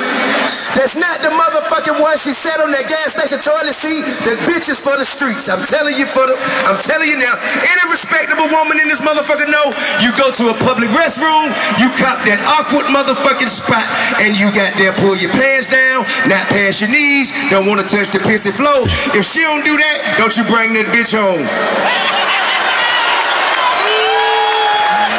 that's 0.71 0.95
not 0.95 1.19
the 1.19 1.33
motherfucking 1.33 1.99
one 1.99 2.15
she 2.15 2.31
sat 2.31 2.63
on 2.63 2.71
that 2.71 2.87
gas 2.87 3.19
station 3.19 3.35
toilet 3.41 3.75
seat. 3.75 4.07
That 4.23 4.39
bitch 4.47 4.71
is 4.71 4.79
for 4.79 4.95
the 4.95 5.03
streets. 5.03 5.51
I'm 5.51 5.59
telling 5.67 5.99
you 5.99 6.07
for 6.07 6.23
the. 6.23 6.39
I'm 6.63 6.79
telling 6.79 7.11
you 7.11 7.19
now. 7.19 7.35
Any 7.67 7.83
respectable 7.91 8.47
woman 8.47 8.79
in 8.79 8.87
this 8.87 9.03
motherfucker 9.03 9.51
know 9.51 9.75
you 9.99 10.15
go 10.15 10.31
to 10.31 10.53
a 10.53 10.55
public 10.63 10.93
restroom, 10.95 11.51
you 11.83 11.91
cop 11.99 12.23
that 12.29 12.39
awkward 12.47 12.87
motherfucking 12.87 13.51
spot, 13.51 13.83
and 14.23 14.39
you 14.39 14.53
got 14.55 14.77
there 14.79 14.95
pull 14.95 15.19
your 15.19 15.33
pants 15.35 15.67
down, 15.67 16.07
not 16.31 16.47
past 16.47 16.79
your 16.79 16.91
knees, 16.91 17.35
don't 17.51 17.67
want 17.67 17.83
to 17.83 17.87
touch 17.87 18.13
the 18.15 18.23
pissy 18.23 18.53
flow. 18.55 18.87
If 19.17 19.25
she 19.27 19.41
don't 19.41 19.65
do 19.65 19.75
that, 19.75 20.15
don't 20.15 20.35
you 20.37 20.47
bring 20.47 20.73
that 20.79 20.87
bitch 20.95 21.11
home. 21.11 22.20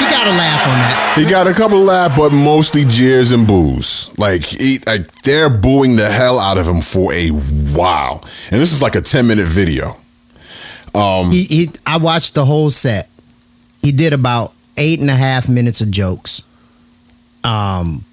You 0.03 0.11
got 0.11 0.25
to 0.25 0.31
laugh 0.31 0.63
on 0.67 0.79
that. 0.79 1.15
he 1.17 1.25
got 1.25 1.47
a 1.47 1.53
couple 1.55 1.79
of 1.79 1.85
laugh, 1.85 2.17
but 2.17 2.31
mostly 2.33 2.85
jeers 2.87 3.31
and 3.33 3.47
boos. 3.47 4.11
Like 4.19 4.43
he, 4.43 4.79
like 4.87 5.11
they're 5.23 5.49
booing 5.51 5.97
the 5.97 6.09
hell 6.11 6.39
out 6.39 6.59
of 6.59 6.67
him 6.67 6.81
for 6.81 7.13
a 7.13 7.29
while, 7.29 8.25
and 8.51 8.61
this 8.61 8.73
is 8.73 8.83
like 8.83 8.95
a 8.97 9.01
ten 9.01 9.27
minute 9.27 9.47
video. 9.47 9.97
Um, 10.95 11.31
He, 11.31 11.45
he 11.45 11.69
I 11.87 11.99
watched 11.99 12.35
the 12.35 12.45
whole 12.45 12.71
set. 12.71 13.09
He 13.81 13.93
did 13.93 14.13
about 14.13 14.53
eight 14.77 15.01
and 15.01 15.11
a 15.11 15.15
half 15.17 15.49
minutes 15.49 15.81
of 15.81 15.91
jokes. 15.91 16.43
Um, 17.45 18.05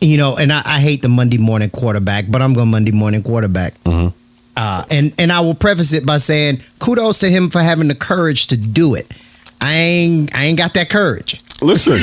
you 0.00 0.16
know, 0.16 0.36
and 0.36 0.52
I, 0.52 0.62
I 0.64 0.80
hate 0.80 1.02
the 1.02 1.08
Monday 1.08 1.38
morning 1.38 1.70
quarterback, 1.70 2.26
but 2.28 2.42
I'm 2.42 2.52
going 2.54 2.68
Monday 2.68 2.92
morning 2.92 3.22
quarterback. 3.22 3.74
Mm-hmm. 3.84 4.08
Uh, 4.56 4.84
and 4.90 5.12
and 5.18 5.32
I 5.32 5.40
will 5.40 5.54
preface 5.54 5.92
it 5.92 6.06
by 6.06 6.18
saying 6.18 6.60
kudos 6.78 7.20
to 7.20 7.28
him 7.28 7.50
for 7.50 7.60
having 7.60 7.88
the 7.88 7.94
courage 7.94 8.46
to 8.48 8.56
do 8.56 8.94
it. 8.94 9.10
I 9.64 9.72
ain't 9.72 10.36
I 10.36 10.44
ain't 10.44 10.58
got 10.58 10.74
that 10.74 10.90
courage. 10.90 11.40
Listen, 11.62 11.98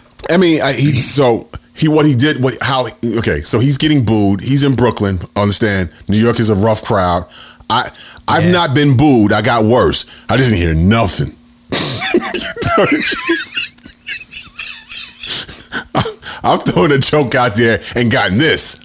I 0.30 0.36
mean, 0.36 0.60
I, 0.60 0.72
he 0.72 0.98
so 1.00 1.48
he 1.74 1.86
what 1.88 2.06
he 2.06 2.14
did 2.16 2.42
what 2.42 2.54
how 2.60 2.86
okay 3.18 3.40
so 3.42 3.60
he's 3.60 3.78
getting 3.78 4.04
booed. 4.04 4.40
He's 4.40 4.64
in 4.64 4.74
Brooklyn. 4.74 5.20
Understand? 5.36 5.90
New 6.08 6.18
York 6.18 6.40
is 6.40 6.50
a 6.50 6.56
rough 6.56 6.82
crowd. 6.82 7.26
I 7.70 7.88
I've 8.26 8.46
Yeah. 8.46 8.50
not 8.52 8.74
been 8.74 8.96
booed. 8.96 9.32
I 9.32 9.42
got 9.42 9.64
worse. 9.64 10.06
I 10.28 10.36
just 10.36 10.50
didn't 10.50 10.62
hear 10.62 10.74
nothing. 10.74 11.36
I'm 16.44 16.58
throwing 16.58 16.92
a 16.92 16.98
joke 16.98 17.34
out 17.34 17.54
there 17.54 17.80
and 17.94 18.10
gotten 18.10 18.38
this. 18.38 18.80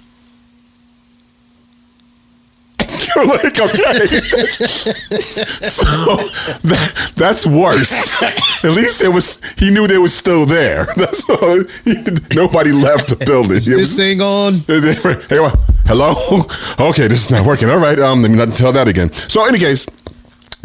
like, 3.16 3.58
okay. 3.60 4.04
so 5.62 5.84
that, 6.64 7.12
that's 7.16 7.46
worse. 7.46 8.22
At 8.64 8.72
least 8.72 9.02
it 9.02 9.08
was. 9.12 9.40
He 9.58 9.70
knew 9.70 9.86
they 9.86 9.98
was 9.98 10.14
still 10.14 10.46
there. 10.46 10.84
That's 10.96 11.28
all. 11.30 11.62
Nobody 12.34 12.72
left 12.72 13.08
the 13.10 13.16
building. 13.24 13.56
It 13.58 13.64
This 13.64 13.78
was- 13.78 13.96
thing 13.96 14.20
on. 14.20 14.54
Hey, 15.28 15.38
hello. 15.86 16.12
Okay, 16.90 17.08
this 17.08 17.24
is 17.24 17.30
not 17.30 17.46
working. 17.46 17.68
All 17.70 17.78
right. 17.78 17.98
Um, 17.98 18.22
let 18.22 18.30
me 18.30 18.36
not 18.36 18.50
tell 18.52 18.72
that 18.72 18.88
again. 18.88 19.12
So, 19.12 19.42
in 19.44 19.50
any 19.54 19.58
case, 19.58 19.86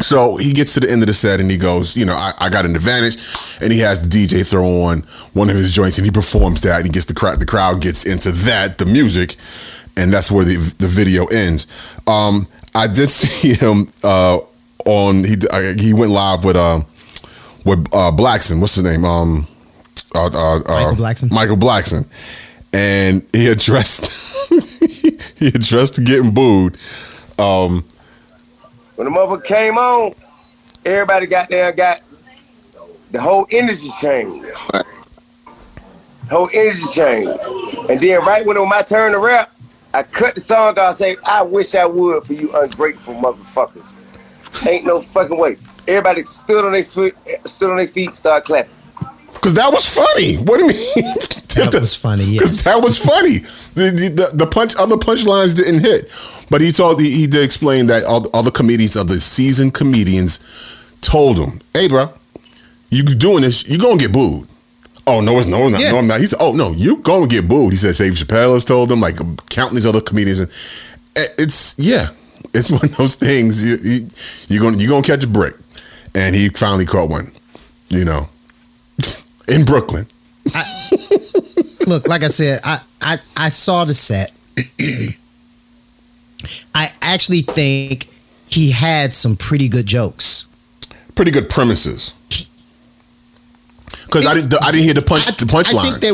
so 0.00 0.36
he 0.36 0.52
gets 0.52 0.74
to 0.74 0.80
the 0.80 0.90
end 0.90 1.02
of 1.02 1.06
the 1.06 1.14
set 1.14 1.40
and 1.40 1.50
he 1.50 1.56
goes, 1.56 1.96
you 1.96 2.04
know, 2.04 2.14
I, 2.14 2.32
I 2.38 2.50
got 2.50 2.64
an 2.66 2.74
advantage, 2.76 3.16
and 3.62 3.72
he 3.72 3.78
has 3.80 4.02
the 4.06 4.08
DJ 4.08 4.48
throw 4.48 4.82
on 4.82 5.00
one 5.32 5.48
of 5.50 5.56
his 5.56 5.72
joints 5.72 5.98
and 5.98 6.04
he 6.04 6.10
performs 6.10 6.60
that. 6.62 6.76
And 6.78 6.86
he 6.86 6.92
gets 6.92 7.06
the 7.06 7.14
crowd. 7.14 7.40
The 7.40 7.46
crowd 7.46 7.80
gets 7.80 8.04
into 8.06 8.32
that, 8.32 8.78
the 8.78 8.86
music, 8.86 9.36
and 9.96 10.12
that's 10.12 10.30
where 10.30 10.44
the 10.44 10.56
the 10.78 10.88
video 10.88 11.26
ends. 11.26 11.66
Um, 12.06 12.46
I 12.74 12.86
did 12.86 13.08
see 13.10 13.54
him 13.54 13.86
uh, 14.02 14.38
on 14.84 15.24
he 15.24 15.36
I, 15.52 15.74
he 15.78 15.92
went 15.94 16.10
live 16.10 16.44
with 16.44 16.56
um 16.56 16.84
with 17.64 17.86
uh, 17.92 18.10
Blackson. 18.12 18.60
What's 18.60 18.74
his 18.74 18.84
name? 18.84 19.04
Um, 19.04 19.46
uh, 20.14 20.26
uh, 20.26 20.56
uh, 20.58 20.60
Michael 20.68 21.04
Blackson? 21.04 21.30
Michael 21.32 21.56
Blackson, 21.56 22.06
and 22.72 23.22
he 23.32 23.48
addressed 23.48 24.50
he 25.38 25.48
addressed 25.48 26.04
getting 26.04 26.32
booed. 26.32 26.76
Um, 27.38 27.84
When 28.96 29.06
the 29.06 29.10
mother 29.10 29.40
came 29.40 29.76
on, 29.76 30.14
everybody 30.84 31.26
got 31.26 31.48
there 31.48 31.72
got 31.72 32.00
the 33.10 33.20
whole 33.20 33.46
energy 33.50 33.88
changed. 34.00 34.44
Whole 36.30 36.48
energy 36.52 36.82
changed. 36.92 37.38
And 37.88 38.00
then 38.00 38.20
right 38.24 38.44
when 38.44 38.56
it 38.56 38.60
was 38.60 38.68
my 38.68 38.82
turn 38.82 39.12
to 39.12 39.18
rap, 39.18 39.52
I 39.94 40.02
cut 40.02 40.34
the 40.34 40.40
song 40.40 40.76
off 40.76 40.88
and 40.88 40.96
say, 40.96 41.16
I 41.24 41.42
wish 41.42 41.74
I 41.76 41.86
would 41.86 42.24
for 42.24 42.32
you 42.32 42.50
ungrateful 42.52 43.14
motherfuckers. 43.14 43.94
Ain't 44.66 44.84
no 44.84 45.00
fucking 45.00 45.38
way. 45.38 45.56
Everybody 45.86 46.24
stood 46.24 46.64
on 46.64 46.72
their 46.72 46.82
foot, 46.82 47.14
stood 47.44 47.70
on 47.70 47.76
their 47.76 47.86
feet, 47.86 48.16
started 48.16 48.44
clapping. 48.44 48.72
Cause 49.40 49.54
that 49.54 49.70
was 49.70 49.86
funny. 49.86 50.36
What 50.36 50.58
do 50.58 50.64
you 50.64 50.72
mean? 50.72 51.14
That 51.54 51.72
was 51.72 51.94
funny, 51.94 52.36
Cause 52.36 52.50
yes. 52.50 52.64
that 52.64 52.82
was 52.82 52.98
funny. 52.98 53.38
The, 53.74 54.10
the, 54.12 54.36
the 54.36 54.46
punch, 54.46 54.74
other 54.76 54.96
punchlines 54.96 55.56
didn't 55.56 55.82
hit, 55.82 56.12
but 56.50 56.60
he 56.60 56.72
told 56.72 57.00
he, 57.00 57.08
he 57.14 57.28
did 57.28 57.44
explain 57.44 57.86
that 57.86 58.02
all 58.02 58.22
the 58.22 58.30
other 58.36 58.50
comedians, 58.50 58.96
other 58.96 59.20
seasoned 59.20 59.72
comedians, 59.72 60.40
told 61.00 61.38
him, 61.38 61.60
"Hey, 61.72 61.86
bro, 61.86 62.10
you 62.90 63.04
doing 63.04 63.42
this? 63.42 63.68
You 63.68 63.78
gonna 63.78 63.98
get 63.98 64.12
booed." 64.12 64.48
Oh 65.06 65.20
no, 65.20 65.38
it's 65.38 65.46
no, 65.46 65.64
I'm 65.64 65.72
not, 65.72 65.80
Yeah. 65.82 65.92
no, 65.92 65.98
I'm 65.98 66.06
not. 66.06 66.20
He 66.20 66.26
said, 66.26 66.38
"Oh 66.40 66.52
no, 66.52 66.72
you 66.72 66.96
gonna 66.96 67.26
get 67.26 67.46
booed." 67.48 67.72
He 67.72 67.76
said, 67.76 67.94
"Dave 67.94 68.14
Chappelle 68.14 68.54
has 68.54 68.64
told 68.64 68.90
him, 68.90 69.00
like 69.00 69.16
counting 69.50 69.74
these 69.74 69.86
other 69.86 70.00
comedians." 70.00 70.40
And 70.40 70.50
eh, 71.16 71.26
it's 71.38 71.74
yeah, 71.78 72.08
it's 72.54 72.70
one 72.76 72.84
of 72.84 72.96
those 72.96 73.14
things. 73.14 73.62
You, 73.64 73.76
you 73.82 74.06
you're 74.48 74.62
gonna 74.62 74.78
you're 74.78 74.88
gonna 74.90 75.02
catch 75.02 75.22
a 75.24 75.28
brick, 75.28 75.54
and 76.14 76.34
he 76.34 76.48
finally 76.48 76.86
caught 76.86 77.10
one. 77.10 77.32
You 77.90 78.04
know, 78.06 78.28
in 79.48 79.64
Brooklyn. 79.64 80.06
Look, 81.86 82.08
like 82.08 82.22
I 82.22 82.28
said, 82.28 82.60
I 82.64 82.80
I, 83.02 83.18
I 83.36 83.48
saw 83.50 83.84
the 83.84 83.94
set. 83.94 84.32
I 86.74 86.90
actually 87.02 87.42
think 87.42 88.08
he 88.48 88.70
had 88.70 89.14
some 89.14 89.36
pretty 89.36 89.68
good 89.68 89.86
jokes. 89.86 90.46
pretty 91.14 91.30
good 91.30 91.48
premises. 91.48 92.14
Because 94.14 94.26
I 94.26 94.34
didn't, 94.34 94.54
I 94.62 94.70
didn't 94.70 94.84
hear 94.84 94.94
the 94.94 95.02
punch, 95.02 95.26
the 95.26 95.78
I 95.78 95.82
think 95.90 96.00
they. 96.00 96.12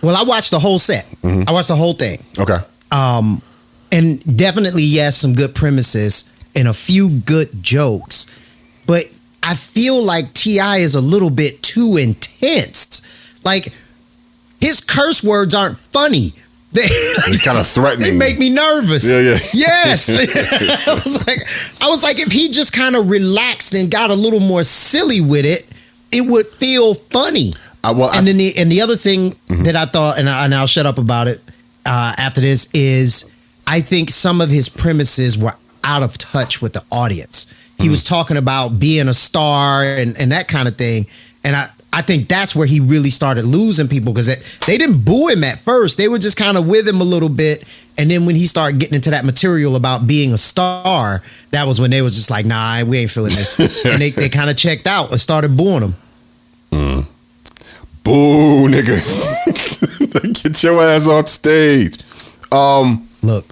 Well, 0.00 0.14
I 0.16 0.22
watched 0.22 0.52
the 0.52 0.60
whole 0.60 0.78
set. 0.78 1.04
I 1.24 1.50
watched 1.50 1.66
the 1.68 1.74
whole 1.76 1.94
thing. 1.94 2.22
okay, 2.38 2.58
Um, 2.92 3.42
and 3.90 4.36
definitely 4.36 4.84
yes, 4.84 5.16
some 5.16 5.34
good 5.34 5.56
premises 5.56 6.32
and 6.54 6.68
a 6.68 6.72
few 6.72 7.10
good 7.10 7.48
jokes, 7.62 8.26
but 8.86 9.06
I 9.42 9.54
feel 9.56 10.00
like 10.02 10.32
T.I 10.34 10.78
is 10.78 10.94
a 10.94 11.00
little 11.00 11.30
bit 11.30 11.62
too 11.64 11.96
intense. 11.96 13.02
Like 13.44 13.72
his 14.60 14.80
curse 14.80 15.24
words 15.24 15.54
aren't 15.54 15.78
funny. 15.78 16.32
They 16.70 16.82
it's 16.84 17.42
kind 17.42 17.56
of 17.56 17.66
threatening. 17.66 18.12
they 18.12 18.18
make 18.18 18.38
me 18.38 18.50
nervous. 18.50 19.08
Yeah, 19.08 19.20
yeah. 19.20 19.38
Yes. 19.54 20.10
I 20.86 20.92
was 20.94 21.26
like, 21.26 21.38
I 21.82 21.88
was 21.88 22.02
like, 22.02 22.18
if 22.18 22.30
he 22.30 22.50
just 22.50 22.74
kind 22.74 22.94
of 22.94 23.08
relaxed 23.08 23.72
and 23.72 23.90
got 23.90 24.10
a 24.10 24.14
little 24.14 24.38
more 24.38 24.62
silly 24.64 25.22
with 25.22 25.46
it, 25.46 25.64
it 26.12 26.22
would 26.22 26.46
feel 26.46 26.94
funny. 26.94 27.52
I, 27.84 27.92
well, 27.92 28.10
I, 28.10 28.18
And 28.18 28.26
then 28.26 28.38
the 28.38 28.56
and 28.56 28.70
the 28.70 28.80
other 28.80 28.96
thing 28.96 29.32
mm-hmm. 29.32 29.64
that 29.64 29.76
I 29.76 29.86
thought, 29.86 30.18
and, 30.18 30.28
I, 30.28 30.44
and 30.44 30.54
I'll 30.54 30.66
shut 30.66 30.86
up 30.86 30.98
about 30.98 31.28
it 31.28 31.40
uh, 31.86 32.14
after 32.16 32.40
this, 32.40 32.70
is 32.72 33.30
I 33.66 33.80
think 33.80 34.10
some 34.10 34.40
of 34.40 34.50
his 34.50 34.68
premises 34.68 35.38
were 35.38 35.54
out 35.84 36.02
of 36.02 36.18
touch 36.18 36.60
with 36.60 36.72
the 36.72 36.84
audience. 36.90 37.50
He 37.76 37.84
mm-hmm. 37.84 37.90
was 37.92 38.04
talking 38.04 38.36
about 38.36 38.80
being 38.80 39.08
a 39.08 39.14
star 39.14 39.84
and, 39.84 40.18
and 40.18 40.32
that 40.32 40.48
kind 40.48 40.68
of 40.68 40.76
thing, 40.76 41.06
and 41.44 41.56
I. 41.56 41.68
I 41.92 42.02
think 42.02 42.28
that's 42.28 42.54
where 42.54 42.66
he 42.66 42.80
really 42.80 43.10
started 43.10 43.44
losing 43.44 43.88
people 43.88 44.12
because 44.12 44.26
they 44.66 44.78
didn't 44.78 45.04
boo 45.04 45.28
him 45.28 45.42
at 45.42 45.58
first. 45.58 45.96
They 45.96 46.08
were 46.08 46.18
just 46.18 46.36
kind 46.36 46.56
of 46.56 46.68
with 46.68 46.86
him 46.86 47.00
a 47.00 47.04
little 47.04 47.28
bit. 47.28 47.64
And 47.96 48.10
then 48.10 48.26
when 48.26 48.36
he 48.36 48.46
started 48.46 48.78
getting 48.78 48.94
into 48.94 49.10
that 49.10 49.24
material 49.24 49.74
about 49.74 50.06
being 50.06 50.32
a 50.32 50.38
star, 50.38 51.22
that 51.50 51.66
was 51.66 51.80
when 51.80 51.90
they 51.90 52.02
was 52.02 52.14
just 52.14 52.30
like, 52.30 52.46
nah, 52.46 52.84
we 52.84 52.98
ain't 52.98 53.10
feeling 53.10 53.34
this. 53.34 53.84
and 53.84 54.00
they, 54.00 54.10
they 54.10 54.28
kind 54.28 54.50
of 54.50 54.56
checked 54.56 54.86
out 54.86 55.10
and 55.10 55.20
started 55.20 55.56
booing 55.56 55.82
him. 55.82 55.94
boo, 58.04 58.68
nigga, 58.68 60.42
get 60.42 60.62
your 60.62 60.82
ass 60.82 61.08
off 61.08 61.28
stage. 61.28 61.98
Um, 62.52 63.08
Look, 63.22 63.46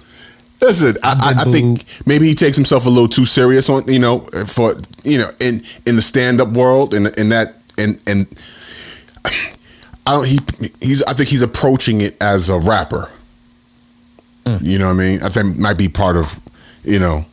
listen, 0.61 0.95
I, 1.03 1.33
I, 1.37 1.41
I 1.41 1.43
think 1.45 1.83
maybe 2.05 2.27
he 2.27 2.35
takes 2.35 2.55
himself 2.55 2.85
a 2.85 2.89
little 2.89 3.09
too 3.09 3.25
serious 3.25 3.69
on, 3.69 3.83
you 3.87 3.99
know, 3.99 4.19
for 4.47 4.75
you 5.03 5.17
know, 5.19 5.29
in 5.39 5.61
in 5.85 5.95
the 5.95 6.01
stand 6.01 6.41
up 6.41 6.49
world, 6.49 6.93
and 6.93 7.07
in, 7.17 7.29
that, 7.29 7.55
and 7.77 8.01
and 8.07 8.27
I 10.05 10.13
don't. 10.13 10.27
He 10.27 10.39
he's. 10.81 11.03
I 11.03 11.13
think 11.13 11.29
he's 11.29 11.41
approaching 11.41 12.01
it 12.01 12.15
as 12.21 12.49
a 12.49 12.59
rapper. 12.59 13.09
Mm. 14.45 14.63
You 14.63 14.79
know 14.79 14.87
what 14.87 14.93
I 14.93 14.95
mean? 14.95 15.23
I 15.23 15.29
think 15.29 15.57
might 15.57 15.77
be 15.77 15.89
part 15.89 16.15
of, 16.15 16.39
you 16.83 16.99
know, 16.99 17.25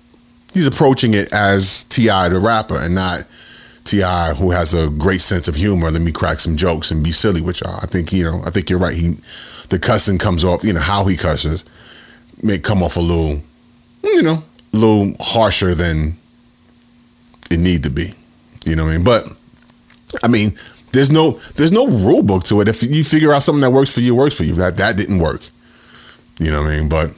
he's 0.52 0.66
approaching 0.66 1.14
it 1.14 1.32
as 1.32 1.84
T.I 1.84 2.28
the 2.28 2.40
rapper 2.40 2.76
and 2.76 2.94
not 2.94 3.24
T.I 3.84 4.34
who 4.34 4.50
has 4.50 4.74
a 4.74 4.90
great 4.90 5.20
sense 5.20 5.46
of 5.46 5.54
humor. 5.54 5.90
Let 5.90 6.02
me 6.02 6.10
crack 6.10 6.40
some 6.40 6.56
jokes 6.56 6.90
and 6.90 7.04
be 7.04 7.10
silly 7.10 7.40
with 7.40 7.60
y'all. 7.60 7.78
I 7.80 7.86
think 7.86 8.12
you 8.12 8.24
know. 8.24 8.42
I 8.44 8.50
think 8.50 8.68
you're 8.68 8.80
right. 8.80 8.96
He 8.96 9.16
the 9.68 9.78
cussing 9.78 10.18
comes 10.18 10.42
off. 10.44 10.64
You 10.64 10.72
know 10.72 10.80
how 10.80 11.04
he 11.04 11.16
cusses 11.16 11.64
may 12.42 12.58
come 12.58 12.82
off 12.82 12.96
a 12.96 13.00
little, 13.00 13.40
you 14.02 14.22
know, 14.22 14.42
a 14.72 14.76
little 14.76 15.12
harsher 15.20 15.74
than 15.74 16.16
it 17.50 17.58
need 17.58 17.84
to 17.84 17.90
be. 17.90 18.12
You 18.64 18.76
know 18.76 18.84
what 18.84 18.90
I 18.90 18.96
mean? 18.96 19.04
But 19.04 19.28
I 20.22 20.28
mean, 20.28 20.50
there's 20.92 21.10
no 21.10 21.32
there's 21.56 21.72
no 21.72 21.86
rule 21.86 22.22
book 22.22 22.44
to 22.44 22.60
it. 22.60 22.68
If 22.68 22.82
you 22.82 23.02
figure 23.04 23.32
out 23.32 23.42
something 23.42 23.62
that 23.62 23.70
works 23.70 23.92
for 23.92 24.00
you, 24.00 24.14
works 24.14 24.36
for 24.36 24.44
you. 24.44 24.54
That 24.54 24.76
that 24.76 24.96
didn't 24.96 25.18
work. 25.18 25.42
You 26.38 26.50
know 26.50 26.62
what 26.62 26.70
I 26.72 26.78
mean? 26.78 26.88
But 26.88 27.10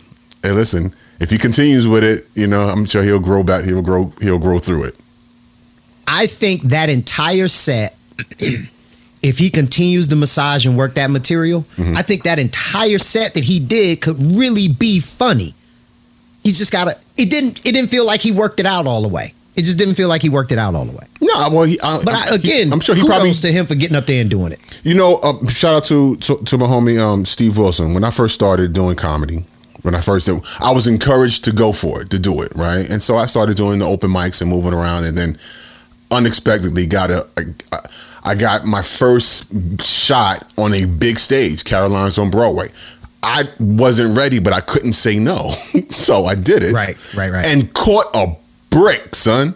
hey, 0.43 0.53
listen, 0.53 0.93
if 1.21 1.31
he 1.31 1.39
continues 1.39 1.87
with 1.89 2.05
it, 2.05 2.27
you 2.35 2.47
know, 2.47 2.69
I'm 2.69 2.85
sure 2.85 3.03
he'll 3.03 3.21
grow 3.21 3.43
back. 3.43 3.65
He'll 3.65 3.83
grow. 3.83 4.13
He'll 4.21 4.39
grow 4.39 4.59
through 4.59 4.85
it. 4.85 4.97
I 6.09 6.27
think 6.27 6.63
that 6.63 6.89
entire 6.89 7.49
set, 7.49 7.97
if 9.23 9.39
he 9.39 9.51
continues 9.51 10.09
to 10.09 10.17
massage 10.17 10.67
and 10.67 10.77
work 10.77 10.95
that 10.95 11.11
material, 11.11 11.63
Mm-hmm. 11.77 11.97
I 11.97 12.03
think 12.03 12.23
that 12.25 12.39
entire 12.39 12.99
set 12.99 13.35
that 13.35 13.45
he 13.45 13.59
did 13.59 14.01
could 14.01 14.17
really 14.21 14.69
be 14.69 15.01
funny. 15.01 15.53
He's 16.43 16.59
just 16.59 16.73
gotta. 16.73 16.97
It 17.17 17.29
didn't. 17.31 17.59
It 17.67 17.73
didn't 17.73 17.91
feel 17.91 18.07
like 18.07 18.21
he 18.21 18.31
worked 18.33 18.61
it 18.61 18.67
out 18.67 18.87
all 18.87 19.03
the 19.03 19.09
way. 19.09 19.33
It 19.57 19.63
just 19.65 19.79
didn't 19.79 19.95
feel 19.97 20.09
like 20.09 20.23
he 20.23 20.29
worked 20.29 20.53
it 20.53 20.59
out 20.59 20.75
all 20.75 20.85
the 20.85 20.93
way. 20.97 21.07
No, 21.39 21.55
well, 21.55 21.65
he, 21.65 21.79
I, 21.83 22.01
But 22.05 22.15
I, 22.15 22.29
he- 22.31 22.35
again, 22.37 22.73
I'm 22.73 22.81
sure 22.81 22.95
he 22.95 23.05
probably 23.07 23.33
to 23.33 23.53
him 23.53 23.67
for 23.67 23.75
getting 23.75 23.97
up 23.97 24.07
there 24.07 24.21
and 24.21 24.31
doing 24.31 24.53
it. 24.53 24.81
You 24.85 24.95
know, 24.95 25.21
um, 25.23 25.47
shout 25.49 25.75
out 25.75 25.85
to, 25.85 26.17
to 26.17 26.37
to 26.45 26.59
my 26.59 26.67
homie 26.67 26.99
um, 27.01 27.25
Steve 27.25 27.59
Wilson. 27.59 27.95
When 27.95 28.05
I 28.05 28.11
first 28.11 28.35
started 28.35 28.73
doing 28.73 28.97
comedy, 28.97 29.45
when 29.83 29.95
I 29.95 30.01
first 30.01 30.27
did, 30.27 30.41
I 30.61 30.73
was 30.73 30.87
encouraged 30.87 31.45
to 31.45 31.53
go 31.53 31.73
for 31.73 32.03
it, 32.03 32.11
to 32.11 32.19
do 32.19 32.43
it, 32.43 32.53
right? 32.55 32.89
And 32.89 33.03
so 33.03 33.17
I 33.17 33.27
started 33.27 33.57
doing 33.57 33.79
the 33.81 33.87
open 33.87 34.11
mics 34.11 34.41
and 34.41 34.51
moving 34.51 34.73
around, 34.73 35.05
and 35.05 35.17
then 35.19 35.39
unexpectedly 36.11 36.87
got 36.87 37.11
a. 37.11 37.27
a 37.73 37.89
I 38.25 38.35
got 38.35 38.65
my 38.65 38.83
first 38.83 39.81
shot 39.81 40.43
on 40.59 40.75
a 40.75 40.85
big 40.85 41.17
stage, 41.17 41.63
Carolines 41.63 42.19
on 42.19 42.29
Broadway. 42.29 42.69
I 43.23 43.45
wasn't 43.61 44.17
ready, 44.17 44.41
but 44.41 44.53
I 44.53 44.59
couldn't 44.61 44.95
say 44.95 45.21
no, 45.21 45.51
so 45.91 46.25
I 46.25 46.35
did 46.35 46.65
it. 46.65 46.73
Right, 46.73 46.97
right, 47.17 47.31
right. 47.31 47.47
And 47.47 47.73
caught 47.73 48.07
a 48.15 48.35
brick, 48.71 49.15
son. 49.15 49.55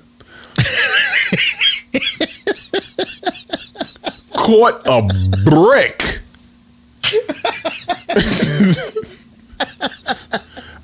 caught 4.32 4.80
a 4.86 5.02
brick. 5.44 6.02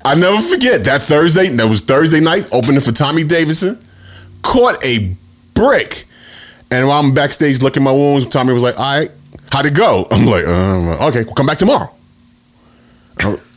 I 0.05 0.15
never 0.15 0.41
forget 0.41 0.85
that 0.85 1.01
Thursday. 1.01 1.49
That 1.49 1.67
was 1.67 1.81
Thursday 1.81 2.21
night, 2.21 2.47
opening 2.51 2.79
for 2.79 2.91
Tommy 2.91 3.23
Davidson. 3.23 3.77
Caught 4.41 4.83
a 4.85 5.13
brick, 5.53 6.05
and 6.71 6.87
while 6.87 7.01
I'm 7.01 7.13
backstage 7.13 7.61
looking 7.61 7.83
my 7.83 7.91
wounds, 7.91 8.25
Tommy 8.27 8.53
was 8.53 8.63
like, 8.63 8.79
"All 8.79 8.99
right, 8.99 9.11
how'd 9.51 9.65
it 9.65 9.75
go?" 9.75 10.07
I'm 10.09 10.25
like, 10.25 10.47
um, 10.47 10.87
"Okay, 11.09 11.23
well, 11.23 11.33
come 11.33 11.45
back 11.45 11.57
tomorrow." 11.57 11.91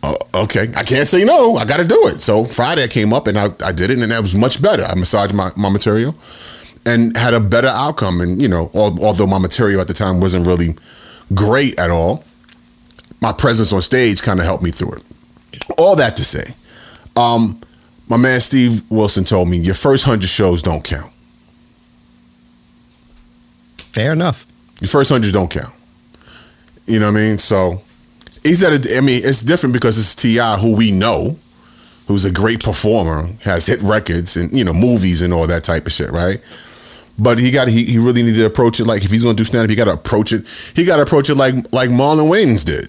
Oh, 0.02 0.16
okay, 0.34 0.72
I 0.74 0.82
can't 0.82 1.06
say 1.06 1.24
no. 1.24 1.56
I 1.56 1.66
got 1.66 1.76
to 1.76 1.86
do 1.86 2.08
it. 2.08 2.22
So 2.22 2.44
Friday 2.44 2.84
I 2.84 2.88
came 2.88 3.12
up 3.12 3.26
and 3.26 3.38
I, 3.38 3.50
I 3.62 3.72
did 3.72 3.90
it, 3.90 4.00
and 4.00 4.10
that 4.10 4.22
was 4.22 4.34
much 4.34 4.62
better. 4.62 4.84
I 4.84 4.94
massaged 4.94 5.34
my, 5.34 5.52
my 5.56 5.68
material 5.68 6.14
and 6.86 7.16
had 7.16 7.34
a 7.34 7.40
better 7.40 7.68
outcome. 7.68 8.20
And 8.20 8.40
you 8.40 8.48
know, 8.48 8.70
al- 8.74 9.02
although 9.02 9.26
my 9.26 9.38
material 9.38 9.80
at 9.80 9.88
the 9.88 9.94
time 9.94 10.20
wasn't 10.20 10.46
really 10.46 10.74
great 11.34 11.78
at 11.78 11.90
all, 11.90 12.24
my 13.20 13.32
presence 13.32 13.72
on 13.72 13.80
stage 13.80 14.22
kind 14.22 14.38
of 14.40 14.46
helped 14.46 14.62
me 14.62 14.70
through 14.70 14.92
it. 14.92 15.04
All 15.78 15.96
that 15.96 16.16
to 16.16 16.24
say, 16.24 16.54
um, 17.16 17.60
my 18.08 18.16
man 18.16 18.40
Steve 18.40 18.82
Wilson 18.90 19.24
told 19.24 19.48
me 19.48 19.56
your 19.56 19.74
first 19.74 20.04
hundred 20.04 20.28
shows 20.28 20.62
don't 20.62 20.84
count. 20.84 21.12
Fair 23.92 24.12
enough. 24.12 24.46
Your 24.80 24.88
first 24.88 25.10
hundred 25.10 25.32
don't 25.32 25.50
count. 25.50 25.74
You 26.86 26.98
know 26.98 27.06
what 27.06 27.18
I 27.18 27.22
mean? 27.22 27.38
So 27.38 27.82
he's 28.42 28.62
at 28.64 28.72
a. 28.72 28.96
I 28.96 29.00
mean, 29.00 29.20
it's 29.24 29.42
different 29.42 29.72
because 29.72 29.98
it's 29.98 30.14
T.I, 30.14 30.56
who 30.58 30.74
we 30.74 30.90
know, 30.90 31.36
who's 32.08 32.24
a 32.24 32.32
great 32.32 32.62
performer, 32.62 33.26
has 33.42 33.66
hit 33.66 33.80
records 33.82 34.36
and 34.36 34.52
you 34.52 34.64
know 34.64 34.72
movies 34.72 35.22
and 35.22 35.32
all 35.32 35.46
that 35.46 35.64
type 35.64 35.86
of 35.86 35.92
shit, 35.92 36.10
right? 36.10 36.40
But 37.20 37.38
he 37.38 37.50
got 37.50 37.68
he, 37.68 37.84
he 37.84 37.98
really 37.98 38.22
needed 38.22 38.38
to 38.38 38.46
approach 38.46 38.80
it 38.80 38.86
like 38.86 39.04
if 39.04 39.10
he's 39.10 39.22
going 39.22 39.36
to 39.36 39.40
do 39.40 39.44
stand 39.44 39.64
up, 39.64 39.70
he 39.70 39.76
got 39.76 39.84
to 39.84 39.92
approach 39.92 40.32
it. 40.32 40.46
He 40.74 40.84
got 40.84 40.96
to 40.96 41.02
approach 41.02 41.28
it 41.28 41.36
like 41.36 41.54
like 41.72 41.90
Marlon 41.90 42.28
Wayans 42.30 42.64
did. 42.64 42.88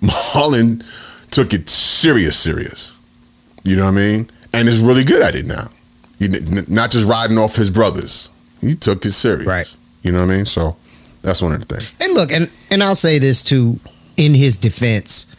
Marlon 0.00 0.84
took 1.30 1.52
it 1.52 1.68
serious, 1.68 2.36
serious. 2.36 2.96
You 3.64 3.76
know 3.76 3.84
what 3.84 3.90
I 3.90 3.94
mean? 3.94 4.30
And 4.52 4.68
is 4.68 4.80
really 4.80 5.04
good 5.04 5.22
at 5.22 5.34
it 5.34 5.46
now. 5.46 5.68
He, 6.18 6.28
not 6.68 6.90
just 6.90 7.06
riding 7.06 7.36
off 7.36 7.56
his 7.56 7.70
brothers. 7.70 8.30
He 8.60 8.74
took 8.74 9.04
it 9.04 9.12
serious. 9.12 9.46
Right. 9.46 9.76
You 10.02 10.12
know 10.12 10.20
what 10.20 10.30
I 10.30 10.36
mean? 10.36 10.44
So 10.44 10.76
that's 11.22 11.42
one 11.42 11.52
of 11.52 11.66
the 11.66 11.76
things. 11.76 11.92
And 12.00 12.14
look, 12.14 12.30
and 12.32 12.50
and 12.70 12.82
I'll 12.82 12.94
say 12.94 13.18
this 13.18 13.42
too, 13.42 13.80
in 14.16 14.34
his 14.34 14.58
defense, 14.58 15.34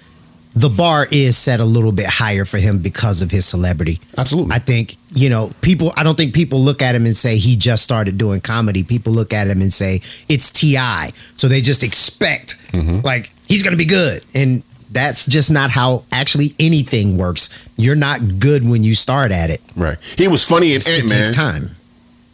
the 0.60 0.70
bar 0.70 1.05
is 1.12 1.38
set 1.38 1.60
a 1.60 1.66
little 1.66 1.91
bit 1.91 2.08
higher 2.08 2.45
for 2.45 2.58
him 2.58 2.80
because 2.80 3.22
of 3.22 3.30
his 3.32 3.45
celebrity. 3.45 3.99
Absolutely. 4.18 4.55
I 4.55 4.60
think, 4.60 4.95
you 5.14 5.30
know, 5.30 5.51
people 5.62 5.91
I 5.97 6.03
don't 6.03 6.16
think 6.16 6.34
people 6.34 6.60
look 6.62 6.82
at 6.82 6.95
him 6.95 7.05
and 7.05 7.16
say 7.16 7.38
he 7.38 7.55
just 7.58 7.84
started 7.84 8.18
doing 8.18 8.41
comedy. 8.41 8.84
People 8.84 9.14
look 9.14 9.34
at 9.34 9.47
him 9.47 9.62
and 9.62 9.74
say 9.74 10.01
it's 10.30 10.49
T.I. 10.51 11.12
So 11.36 11.47
they 11.47 11.62
just 11.62 11.84
expect 11.84 12.55
Mm-hmm. 12.68 12.99
like 13.05 13.32
he's 13.47 13.64
gonna 13.64 13.78
be 13.78 13.86
good. 13.86 14.24
And 14.34 14.62
that's 14.91 15.26
just 15.26 15.49
not 15.51 15.70
how 15.72 16.03
actually 16.12 16.47
anything 16.60 17.18
works. 17.18 17.49
You're 17.78 17.95
not 17.95 18.39
good 18.39 18.68
when 18.68 18.84
you 18.84 18.93
start 18.93 19.32
at 19.32 19.49
it. 19.49 19.62
Right. 19.76 19.97
He 20.18 20.28
was 20.28 20.43
funny 20.43 20.74
in 20.74 20.82
Ant 20.88 21.10
Man. 21.10 21.34
time. 21.34 21.70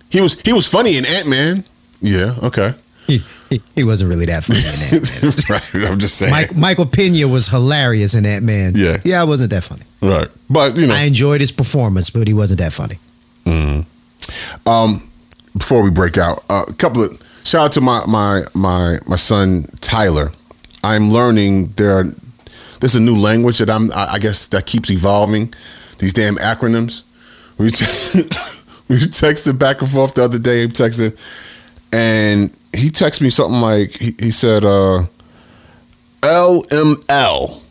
He 0.09 0.21
was 0.21 0.39
he 0.41 0.53
was 0.53 0.67
funny 0.67 0.97
in 0.97 1.05
Ant 1.05 1.27
Man. 1.27 1.63
Yeah. 2.01 2.33
Okay. 2.43 2.73
He, 3.07 3.21
he, 3.49 3.61
he 3.75 3.83
wasn't 3.83 4.09
really 4.09 4.25
that 4.27 4.43
funny 4.45 4.59
in 4.59 4.63
that. 4.63 5.49
right. 5.73 5.89
I'm 5.91 5.99
just 5.99 6.15
saying. 6.17 6.31
Mike, 6.31 6.55
Michael 6.55 6.85
Pena 6.85 7.27
was 7.27 7.47
hilarious 7.47 8.15
in 8.15 8.23
that 8.23 8.43
man. 8.43 8.73
Yeah. 8.75 9.01
Yeah, 9.03 9.21
I 9.21 9.25
wasn't 9.25 9.49
that 9.51 9.63
funny. 9.63 9.83
Right. 10.01 10.29
But 10.49 10.77
you 10.77 10.87
know. 10.87 10.93
I 10.93 11.01
enjoyed 11.03 11.41
his 11.41 11.51
performance, 11.51 12.09
but 12.09 12.27
he 12.27 12.33
wasn't 12.33 12.59
that 12.59 12.73
funny. 12.73 12.97
Um, 14.65 15.07
before 15.55 15.81
we 15.81 15.91
break 15.91 16.17
out, 16.17 16.43
uh, 16.49 16.65
a 16.67 16.73
couple 16.73 17.03
of 17.03 17.21
shout 17.43 17.65
out 17.65 17.71
to 17.73 17.81
my 17.81 18.03
my 18.07 18.43
my 18.53 18.99
my 19.07 19.15
son 19.15 19.63
Tyler. 19.81 20.31
I'm 20.83 21.09
learning 21.09 21.67
there. 21.77 21.99
Are, 21.99 22.03
there's 22.79 22.95
a 22.95 22.99
new 22.99 23.17
language 23.17 23.59
that 23.59 23.69
I'm. 23.69 23.91
I 23.91 24.13
I 24.13 24.19
guess 24.19 24.47
that 24.47 24.65
keeps 24.65 24.89
evolving. 24.91 25.53
These 25.99 26.13
damn 26.13 26.35
acronyms. 26.35 27.03
We 27.57 27.71
te- 27.71 28.23
we 28.89 28.95
texted 28.95 29.59
back 29.59 29.81
and 29.81 29.89
forth 29.89 30.15
the 30.15 30.23
other 30.23 30.39
day. 30.39 30.61
He 30.61 30.67
texted, 30.67 31.17
and 31.91 32.51
he 32.73 32.89
texted 32.89 33.21
me 33.21 33.29
something 33.29 33.61
like 33.61 33.91
he, 33.91 34.11
he 34.19 34.31
said 34.31 34.63
uh, 34.65 35.03
LML, 36.21 37.61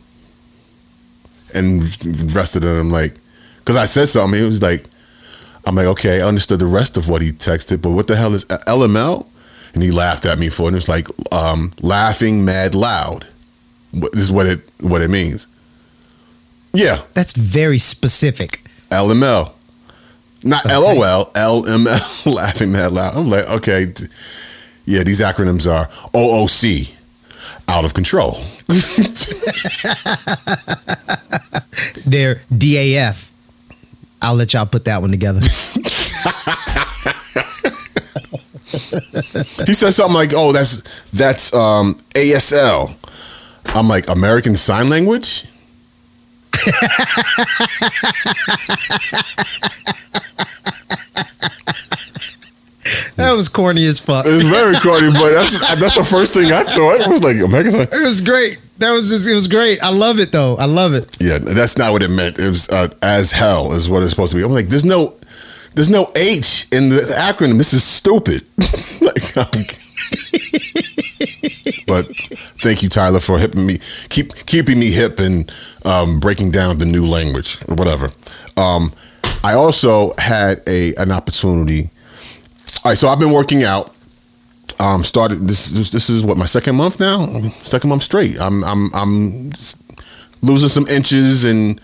and 1.53 1.81
rested 1.81 2.35
rest 2.35 2.55
of 2.55 2.63
it. 2.65 2.79
I'm 2.79 2.89
like, 2.89 3.15
because 3.59 3.75
I 3.75 3.85
said 3.85 4.07
something. 4.07 4.39
He 4.39 4.45
was 4.45 4.61
like. 4.61 4.85
I'm 5.65 5.75
like, 5.75 5.85
okay, 5.85 6.21
I 6.21 6.27
understood 6.27 6.59
the 6.59 6.65
rest 6.65 6.97
of 6.97 7.07
what 7.07 7.21
he 7.21 7.31
texted, 7.31 7.81
but 7.81 7.91
what 7.91 8.07
the 8.07 8.17
hell 8.17 8.33
is 8.33 8.43
LML? 8.43 9.25
And 9.73 9.81
he 9.81 9.91
laughed 9.91 10.25
at 10.25 10.37
me 10.37 10.49
for 10.49 10.63
it. 10.63 10.67
And 10.67 10.75
it's 10.75 10.89
like 10.89 11.07
um, 11.31 11.71
laughing 11.81 12.43
mad 12.43 12.75
loud. 12.75 13.25
What- 13.91 14.11
This 14.11 14.23
is 14.23 14.29
what 14.31 14.45
it 14.45 14.59
what 14.81 15.01
it 15.01 15.09
means. 15.09 15.47
Yeah, 16.73 17.01
That's 17.13 17.31
very 17.31 17.77
specific. 17.77 18.59
LML, 18.89 19.53
not 20.43 20.65
Okay. 20.65 20.75
LOL. 20.75 21.27
LML, 21.33 22.25
laughing 22.35 22.73
mad 22.73 22.91
loud. 22.91 23.15
I'm 23.15 23.29
like, 23.29 23.47
okay, 23.47 23.85
yeah, 24.85 25.03
these 25.03 25.21
acronyms 25.21 25.71
are 25.71 25.87
OOC, 26.13 26.93
out 27.67 27.85
of 27.85 27.93
control. 27.93 28.31
They're 32.05 32.35
DAF. 32.51 33.29
I'll 34.21 34.35
let 34.35 34.53
y'all 34.53 34.65
put 34.65 34.85
that 34.85 35.01
one 35.01 35.11
together. 35.11 35.39
he 39.65 39.73
said 39.73 39.91
something 39.91 40.15
like, 40.15 40.31
"Oh, 40.33 40.51
that's 40.51 40.81
that's 41.11 41.53
um, 41.53 41.95
ASL." 42.13 42.95
I'm 43.75 43.87
like, 43.87 44.09
American 44.09 44.55
Sign 44.55 44.89
Language. 44.89 45.45
That 53.15 53.33
was 53.33 53.47
corny 53.47 53.85
as 53.85 53.99
fuck. 53.99 54.25
It's 54.27 54.43
very 54.43 54.75
corny, 54.81 55.11
but 55.11 55.31
that's 55.33 55.53
that's 55.79 55.95
the 55.95 56.03
first 56.03 56.33
thing 56.33 56.51
I 56.51 56.63
thought. 56.63 56.99
It 56.99 57.07
was 57.07 57.23
like 57.23 57.37
American 57.37 57.71
Sign. 57.71 57.81
It 57.83 58.05
was 58.05 58.21
great. 58.21 58.59
That 58.79 58.91
was 58.91 59.09
just, 59.09 59.27
it 59.27 59.33
was 59.33 59.47
great. 59.47 59.81
I 59.83 59.91
love 59.91 60.19
it 60.19 60.31
though. 60.31 60.57
I 60.57 60.65
love 60.65 60.93
it. 60.93 61.15
Yeah, 61.21 61.37
that's 61.37 61.77
not 61.77 61.93
what 61.93 62.01
it 62.01 62.09
meant. 62.09 62.39
It 62.39 62.47
was 62.47 62.69
uh, 62.69 62.89
as 63.01 63.31
hell 63.31 63.73
is 63.73 63.89
what 63.89 64.01
it's 64.03 64.11
supposed 64.11 64.31
to 64.31 64.37
be. 64.37 64.43
I'm 64.43 64.51
like, 64.51 64.67
there's 64.67 64.83
no, 64.83 65.15
there's 65.75 65.89
no 65.89 66.11
H 66.15 66.67
in 66.71 66.89
the 66.89 67.01
acronym. 67.15 67.57
This 67.57 67.73
is 67.73 67.83
stupid. 67.83 68.41
like, 69.01 69.77
but 71.87 72.07
thank 72.61 72.81
you, 72.83 72.89
Tyler, 72.89 73.19
for 73.19 73.37
hipping 73.37 73.65
me, 73.65 73.79
keep 74.09 74.33
keeping 74.47 74.79
me 74.79 74.91
hip 74.91 75.19
and 75.19 75.51
um, 75.85 76.19
breaking 76.19 76.51
down 76.51 76.77
the 76.79 76.85
new 76.85 77.05
language 77.05 77.59
or 77.67 77.75
whatever. 77.75 78.09
Um, 78.57 78.91
I 79.43 79.53
also 79.53 80.13
had 80.17 80.61
a 80.67 80.95
an 80.95 81.11
opportunity. 81.11 81.89
All 82.83 82.89
right, 82.91 82.97
so 82.97 83.07
I've 83.09 83.19
been 83.19 83.31
working 83.31 83.63
out. 83.63 83.93
Um, 84.79 85.03
started 85.03 85.39
this. 85.47 85.69
This 85.71 85.89
this 85.91 86.09
is 86.09 86.23
what 86.25 86.37
my 86.37 86.45
second 86.45 86.75
month 86.75 86.99
now. 86.99 87.25
Second 87.51 87.89
month 87.89 88.01
straight. 88.03 88.39
I'm 88.41 88.63
I'm 88.63 88.93
I'm 88.93 89.51
losing 90.41 90.67
some 90.69 90.87
inches 90.87 91.45
and 91.45 91.79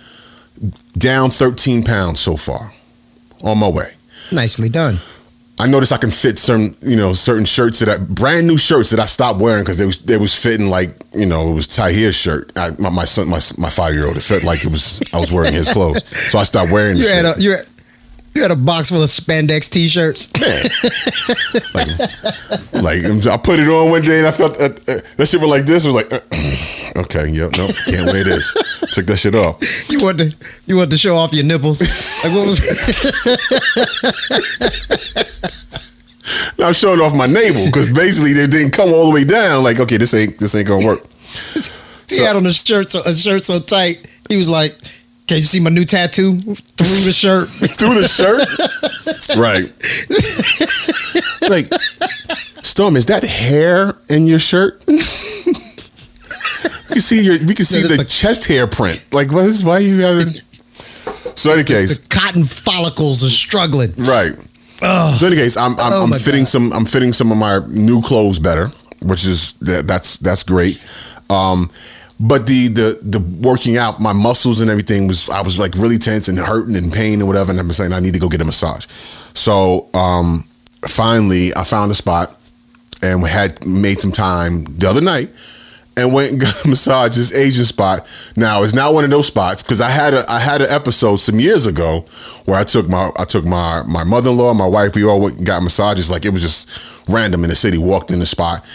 down 0.98 1.30
13 1.30 1.84
pounds 1.84 2.20
so 2.20 2.36
far. 2.36 2.74
On 3.44 3.58
my 3.58 3.70
way. 3.70 3.92
Nicely 4.34 4.68
done. 4.68 4.98
I 5.62 5.68
noticed 5.68 5.92
I 5.94 5.98
can 5.98 6.10
fit 6.10 6.38
certain, 6.40 6.76
you 6.82 6.96
know, 6.96 7.12
certain 7.14 7.44
shirts 7.46 7.80
that 7.80 7.90
I, 7.90 7.98
brand 7.98 8.48
new 8.48 8.58
shirts 8.58 8.92
that 8.92 9.00
I 9.00 9.06
stopped 9.06 9.40
wearing 9.40 9.64
because 9.64 9.78
they 9.78 9.86
was 9.86 9.98
they 10.00 10.18
was 10.18 10.34
fitting 10.38 10.68
like, 10.68 10.92
you 11.14 11.26
know, 11.26 11.50
it 11.52 11.54
was 11.54 11.68
Tahir's 11.68 12.16
shirt. 12.16 12.52
I, 12.58 12.72
my, 12.80 12.90
my 12.90 13.06
son, 13.06 13.30
my 13.30 13.40
my 13.58 13.70
five 13.70 13.94
year 13.94 14.08
old, 14.08 14.18
it 14.18 14.24
felt 14.24 14.44
like 14.44 14.66
it 14.66 14.72
was 14.72 15.02
I 15.14 15.20
was 15.20 15.32
wearing 15.32 15.54
his 15.54 15.70
clothes, 15.70 16.04
so 16.32 16.40
I 16.40 16.44
stopped 16.44 16.72
wearing 16.72 16.96
the 16.96 17.02
You 17.04 17.08
shit. 17.08 17.26
had 17.26 17.38
a 17.38 17.42
you 17.42 17.52
had, 17.52 17.66
you 18.40 18.44
had 18.44 18.52
a 18.52 18.56
box 18.56 18.90
full 18.90 19.04
of 19.04 19.10
spandex 19.10 19.70
t-shirts. 19.70 20.34
like 22.74 23.04
I 23.28 23.38
put 23.38 23.60
it 23.60 23.68
on 23.68 23.92
one 23.92 24.02
day 24.02 24.20
and 24.20 24.28
I 24.28 24.32
felt 24.32 24.58
uh, 24.58 24.70
uh, 24.88 25.02
that 25.18 25.28
shit 25.28 25.42
was 25.42 25.50
like 25.50 25.66
this. 25.66 25.86
It 25.86 25.90
was 25.90 25.96
like, 25.96 26.14
uh, 26.14 26.22
okay, 27.02 27.28
yep, 27.28 27.52
no, 27.52 27.68
can't 27.86 28.10
wear 28.14 28.24
this. 28.24 28.54
Took 28.96 29.08
that 29.08 29.18
shit 29.18 29.36
off. 29.36 29.60
You 29.92 30.00
want 30.00 30.20
to 30.20 30.34
you 30.68 30.78
want 30.78 30.90
to 30.92 30.98
show 30.98 31.18
off 31.18 31.34
your 31.34 31.44
nipples? 31.44 31.82
Like 32.24 32.34
what 32.34 32.48
was 32.48 32.62
I'm 36.60 36.74
showing 36.74 37.02
off 37.02 37.14
my 37.14 37.28
navel 37.28 37.66
because 37.66 37.92
basically 37.92 38.32
they 38.32 38.48
didn't 38.48 38.72
come 38.72 38.94
all 38.94 39.10
the 39.10 39.16
way 39.16 39.26
down. 39.26 39.66
Like, 39.66 39.82
okay, 39.82 39.98
this 39.98 40.14
ain't 40.14 40.38
this 40.38 40.56
ain't 40.56 40.70
gonna 40.70 40.86
work. 40.86 41.06
he 42.08 42.24
had 42.24 42.38
on 42.38 42.46
a 42.46 42.54
shirt 42.54 42.90
so 42.90 43.02
a 43.06 43.14
shirt 43.14 43.44
so 43.44 43.60
tight. 43.60 44.06
He 44.30 44.38
was 44.38 44.50
like, 44.50 44.78
Can 45.30 45.38
you 45.38 45.44
see 45.44 45.60
my 45.60 45.70
new 45.70 45.86
tattoo 45.86 46.40
through 46.42 47.06
the 47.06 47.12
shirt? 47.14 47.48
through 47.78 48.02
the 48.02 48.08
shirt. 48.08 48.42
right. 49.38 49.70
like, 51.48 51.68
Storm, 52.66 52.96
is 52.98 53.06
that 53.06 53.24
hair 53.24 53.94
in 54.10 54.26
your 54.26 54.40
shirt? 54.40 54.84
we 54.88 54.98
can 54.98 55.04
see 57.02 57.22
your. 57.24 57.38
We 57.46 57.54
can 57.54 57.66
see 57.66 57.84
No, 57.84 57.90
the 57.90 57.98
that's 57.98 58.20
chest 58.20 58.48
hair 58.48 58.66
print. 58.66 59.04
Like, 59.14 59.32
what 59.32 59.46
is? 59.46 59.64
Why 59.64 59.78
you 59.78 60.00
have 60.02 60.16
this? 60.16 60.42
So, 61.36 61.52
in 61.52 61.60
any 61.60 61.68
case, 61.68 62.00
the 62.00 62.08
cotton 62.10 62.44
follicles 62.44 63.24
are 63.24 63.30
struggling. 63.30 63.94
right. 63.98 64.34
So, 64.80 65.28
in 65.28 65.34
any 65.34 65.42
case, 65.42 65.58
I'm 65.58 65.74
I'm, 65.80 65.94
Oh 65.94 66.04
I'm 66.06 66.12
fitting 66.14 66.42
God. 66.42 66.48
some. 66.50 66.74
I'm 66.74 66.86
fitting 66.86 67.14
some 67.14 67.32
of 67.32 67.38
my 67.38 67.60
new 67.68 68.02
clothes 68.02 68.40
better, 68.40 68.70
which 69.04 69.28
is 69.28 69.54
that, 69.62 69.86
that's 69.88 70.18
that's 70.18 70.42
great. 70.44 70.84
Um, 71.30 71.70
but 72.20 72.48
the 72.48 72.68
the 72.68 73.00
the 73.02 73.20
working 73.42 73.78
out, 73.78 74.02
my 74.02 74.14
muscles 74.14 74.62
and 74.62 74.70
everything 74.70 75.08
was 75.08 75.30
I 75.30 75.42
was 75.42 75.58
like 75.58 75.74
really 75.76 75.98
tense 75.98 76.28
and 76.28 76.38
hurting 76.38 76.76
and 76.76 76.92
pain 76.92 77.20
and 77.20 77.28
whatever, 77.28 77.52
and 77.52 77.60
I'm 77.60 77.72
saying 77.72 77.94
I 77.94 78.00
need 78.00 78.14
to 78.14 78.20
go 78.20 78.28
get 78.28 78.42
a 78.42 78.46
massage. 78.46 78.86
So 79.34 79.90
um, 79.94 80.44
finally, 80.82 81.56
I 81.56 81.64
found 81.64 81.92
a 81.92 81.96
spot 81.96 82.36
and 83.02 83.26
had 83.26 83.66
made 83.66 84.00
some 84.00 84.12
time 84.12 84.66
the 84.66 84.90
other 84.90 85.00
night 85.00 85.30
and 85.96 86.14
went 86.14 86.32
and 86.32 86.42
got 86.42 86.66
a 86.66 86.68
massage 86.68 87.16
this 87.16 87.34
Asian 87.34 87.64
spot. 87.64 88.06
Now 88.36 88.64
it's 88.64 88.74
not 88.74 88.94
one 88.94 89.06
of 89.06 89.10
those 89.10 89.28
spots 89.28 89.64
because 89.64 89.80
I 89.80 89.90
had 89.90 90.14
a 90.14 90.30
I 90.30 90.40
had 90.40 90.62
an 90.62 90.68
episode 90.70 91.18
some 91.18 91.40
years 91.40 91.66
ago 91.66 92.02
where 92.46 92.58
I 92.58 92.66
took 92.66 92.90
my 92.90 93.12
I 93.18 93.24
took 93.24 93.46
my 93.46 93.84
my 93.84 94.04
mother 94.04 94.32
in 94.32 94.38
law, 94.38 94.54
my 94.54 94.68
wife, 94.68 94.96
we 94.96 95.06
all 95.06 95.22
went 95.22 95.38
and 95.38 95.46
got 95.46 95.64
massages. 95.64 96.12
Like 96.12 96.26
it 96.26 96.32
was 96.32 96.42
just 96.42 96.82
random 97.08 97.44
in 97.46 97.50
the 97.50 97.56
city. 97.56 97.78
Walked 97.78 98.12
in 98.12 98.20
the 98.20 98.26
spot 98.26 98.66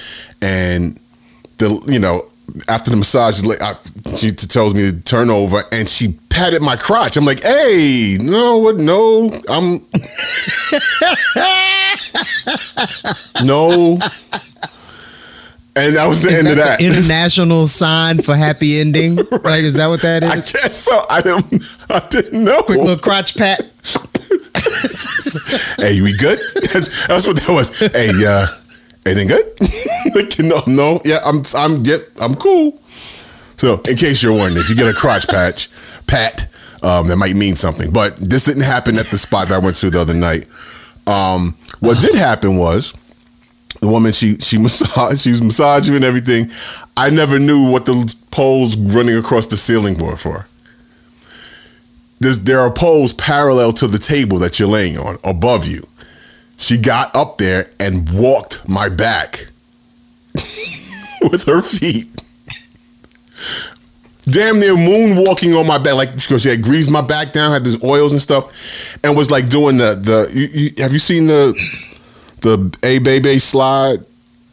and 0.40 0.99
the 1.59 1.82
you 1.86 1.99
know 1.99 2.26
after 2.68 2.90
the 2.90 2.97
massage, 2.97 3.42
she 4.16 4.30
tells 4.30 4.74
me 4.74 4.90
to 4.90 5.01
turn 5.03 5.30
over, 5.30 5.64
and 5.72 5.88
she 5.88 6.18
patted 6.28 6.62
my 6.62 6.76
crotch. 6.76 7.16
I'm 7.16 7.24
like, 7.24 7.42
"Hey, 7.42 8.18
no, 8.20 8.59
what? 8.59 8.76
No, 8.76 9.30
I'm 9.49 9.80
no." 13.47 13.99
And 15.76 15.97
that 15.97 16.07
was 16.07 16.22
the 16.22 16.32
end 16.32 16.47
of 16.49 16.57
that. 16.57 16.80
International 16.84 17.66
sign 17.66 18.22
for 18.22 18.36
happy 18.36 18.78
ending. 18.78 19.18
Like, 19.45 19.62
is 19.64 19.76
that 19.76 19.88
what 19.88 20.01
that 20.03 20.22
is? 20.22 20.30
I 20.30 20.36
guess 20.36 20.76
so. 20.76 21.05
I 21.11 21.20
didn't. 21.20 21.62
I 21.90 22.07
didn't 22.09 22.45
know. 22.45 22.62
Quick 22.62 22.78
little 22.78 22.97
crotch 22.97 23.36
pat. 23.36 23.61
hey, 25.78 26.01
we 26.01 26.16
good? 26.16 26.38
That's, 26.72 27.07
that's 27.07 27.26
what 27.26 27.36
that 27.36 27.49
was. 27.51 27.78
Hey, 27.78 28.11
uh, 28.26 28.47
anything 29.07 29.28
good? 29.28 29.46
like, 30.14 30.38
no, 30.38 30.62
no. 30.66 31.00
Yeah, 31.05 31.20
I'm. 31.24 31.42
I'm. 31.55 31.82
Yep, 31.82 32.00
I'm 32.20 32.34
cool. 32.34 32.80
So, 33.57 33.80
in 33.88 33.96
case 33.96 34.22
you're 34.22 34.32
wondering, 34.32 34.59
if 34.59 34.68
you 34.68 34.76
get 34.76 34.88
a 34.88 34.92
crotch 34.92 35.28
patch, 35.28 35.68
pat, 36.07 36.48
um, 36.82 37.09
that 37.09 37.16
might 37.16 37.36
mean 37.36 37.57
something. 37.57 37.92
But 37.92 38.16
this 38.16 38.44
didn't 38.44 38.64
happen 38.64 38.96
at 38.96 39.07
the 39.07 39.18
spot 39.18 39.48
that 39.48 39.55
I 39.55 39.59
went 39.59 39.76
to 39.76 39.90
the 39.90 40.00
other 40.00 40.14
night. 40.14 40.46
Um, 41.07 41.55
what 41.80 42.00
did 42.00 42.14
happen 42.14 42.57
was 42.57 42.92
the 43.80 43.88
woman 43.88 44.12
she 44.12 44.36
she 44.38 44.59
massaged 44.59 45.20
she 45.20 45.30
was 45.30 45.42
massaging 45.42 45.94
and 45.94 46.05
everything. 46.05 46.50
I 46.96 47.11
never 47.11 47.38
knew 47.38 47.70
what 47.70 47.86
the 47.86 48.14
poles 48.30 48.76
running 48.76 49.16
across 49.16 49.46
the 49.46 49.57
ceiling 49.57 49.98
were 49.98 50.16
for. 50.16 50.46
There's, 52.20 52.40
there 52.44 52.61
are 52.61 52.70
poles 52.70 53.12
parallel 53.12 53.72
to 53.74 53.86
the 53.86 53.98
table 53.98 54.38
that 54.38 54.59
you're 54.59 54.68
laying 54.68 54.96
on 54.96 55.18
above 55.24 55.66
you. 55.66 55.82
She 56.57 56.78
got 56.78 57.14
up 57.14 57.38
there 57.38 57.70
and 57.80 58.09
walked 58.12 58.68
my 58.68 58.88
back 58.88 59.46
with 61.20 61.44
her 61.46 61.62
feet. 61.62 62.09
Damn 64.26 64.59
near 64.59 64.74
moonwalking 64.74 65.59
on 65.59 65.66
my 65.66 65.76
back, 65.76 65.94
like 65.94 66.14
because 66.14 66.42
she 66.42 66.48
had 66.48 66.62
greased 66.62 66.90
my 66.90 67.02
back 67.02 67.32
down, 67.32 67.52
had 67.52 67.64
these 67.64 67.82
oils 67.84 68.12
and 68.12 68.22
stuff, 68.22 68.96
and 69.05 69.16
was 69.16 69.30
like 69.30 69.50
doing 69.50 69.76
the 69.76 69.94
the. 69.94 70.30
You, 70.32 70.62
you, 70.62 70.82
have 70.82 70.92
you 70.92 70.98
seen 70.98 71.26
the 71.26 71.52
the 72.40 72.78
a 72.82 73.00
baby 73.00 73.38
slide 73.38 73.98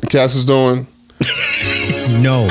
Cass 0.09 0.35
is 0.35 0.45
doing? 0.45 0.87
No. 2.09 2.47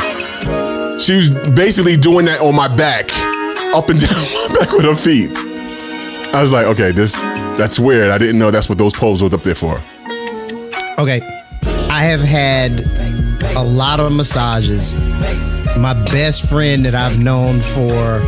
She 0.99 1.15
was 1.17 1.31
basically 1.51 1.97
doing 1.97 2.27
that 2.27 2.41
on 2.41 2.57
my 2.57 2.75
back, 2.75 3.11
up 3.75 3.89
and 3.89 4.01
down 4.01 4.11
my 4.51 4.59
back 4.59 4.73
with 4.73 4.85
her 4.85 4.95
feet. 4.95 5.50
I 6.33 6.41
was 6.41 6.53
like, 6.53 6.67
okay, 6.67 6.93
this 6.93 7.19
that's 7.59 7.81
weird. 7.81 8.11
I 8.11 8.19
didn't 8.19 8.39
know 8.39 8.51
that's 8.51 8.69
what 8.69 8.79
those 8.79 8.95
poles 8.95 9.23
were 9.23 9.35
up 9.35 9.43
there 9.43 9.55
for. 9.55 9.81
Okay. 10.99 11.21
I 11.91 12.05
have 12.05 12.21
had 12.21 12.85
a 13.57 13.63
lot 13.63 13.99
of 13.99 14.13
massages. 14.13 14.95
My 15.77 15.95
best 16.13 16.49
friend 16.49 16.85
that 16.85 16.95
I've 16.95 17.19
known 17.19 17.61
for 17.61 18.21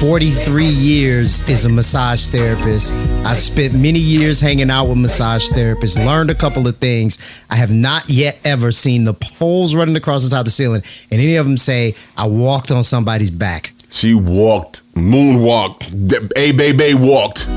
43 0.00 0.64
years 0.64 1.46
is 1.48 1.66
a 1.66 1.68
massage 1.68 2.28
therapist. 2.30 2.94
I've 3.26 3.40
spent 3.40 3.74
many 3.74 3.98
years 3.98 4.40
hanging 4.40 4.70
out 4.70 4.86
with 4.86 4.96
massage 4.96 5.50
therapists, 5.50 6.02
learned 6.04 6.30
a 6.30 6.34
couple 6.34 6.66
of 6.66 6.78
things. 6.78 7.44
I 7.50 7.56
have 7.56 7.74
not 7.74 8.08
yet 8.08 8.38
ever 8.46 8.72
seen 8.72 9.04
the 9.04 9.12
poles 9.12 9.74
running 9.74 9.96
across 9.96 10.24
the 10.24 10.30
top 10.30 10.40
of 10.40 10.44
the 10.46 10.52
ceiling, 10.52 10.82
and 11.10 11.20
any 11.20 11.36
of 11.36 11.44
them 11.44 11.58
say 11.58 11.94
I 12.16 12.26
walked 12.26 12.70
on 12.70 12.82
somebody's 12.82 13.30
back. 13.30 13.72
She 13.90 14.14
walked, 14.14 14.82
moonwalked, 14.94 16.32
a 16.36 16.52
baby 16.52 16.94
walked 16.94 17.48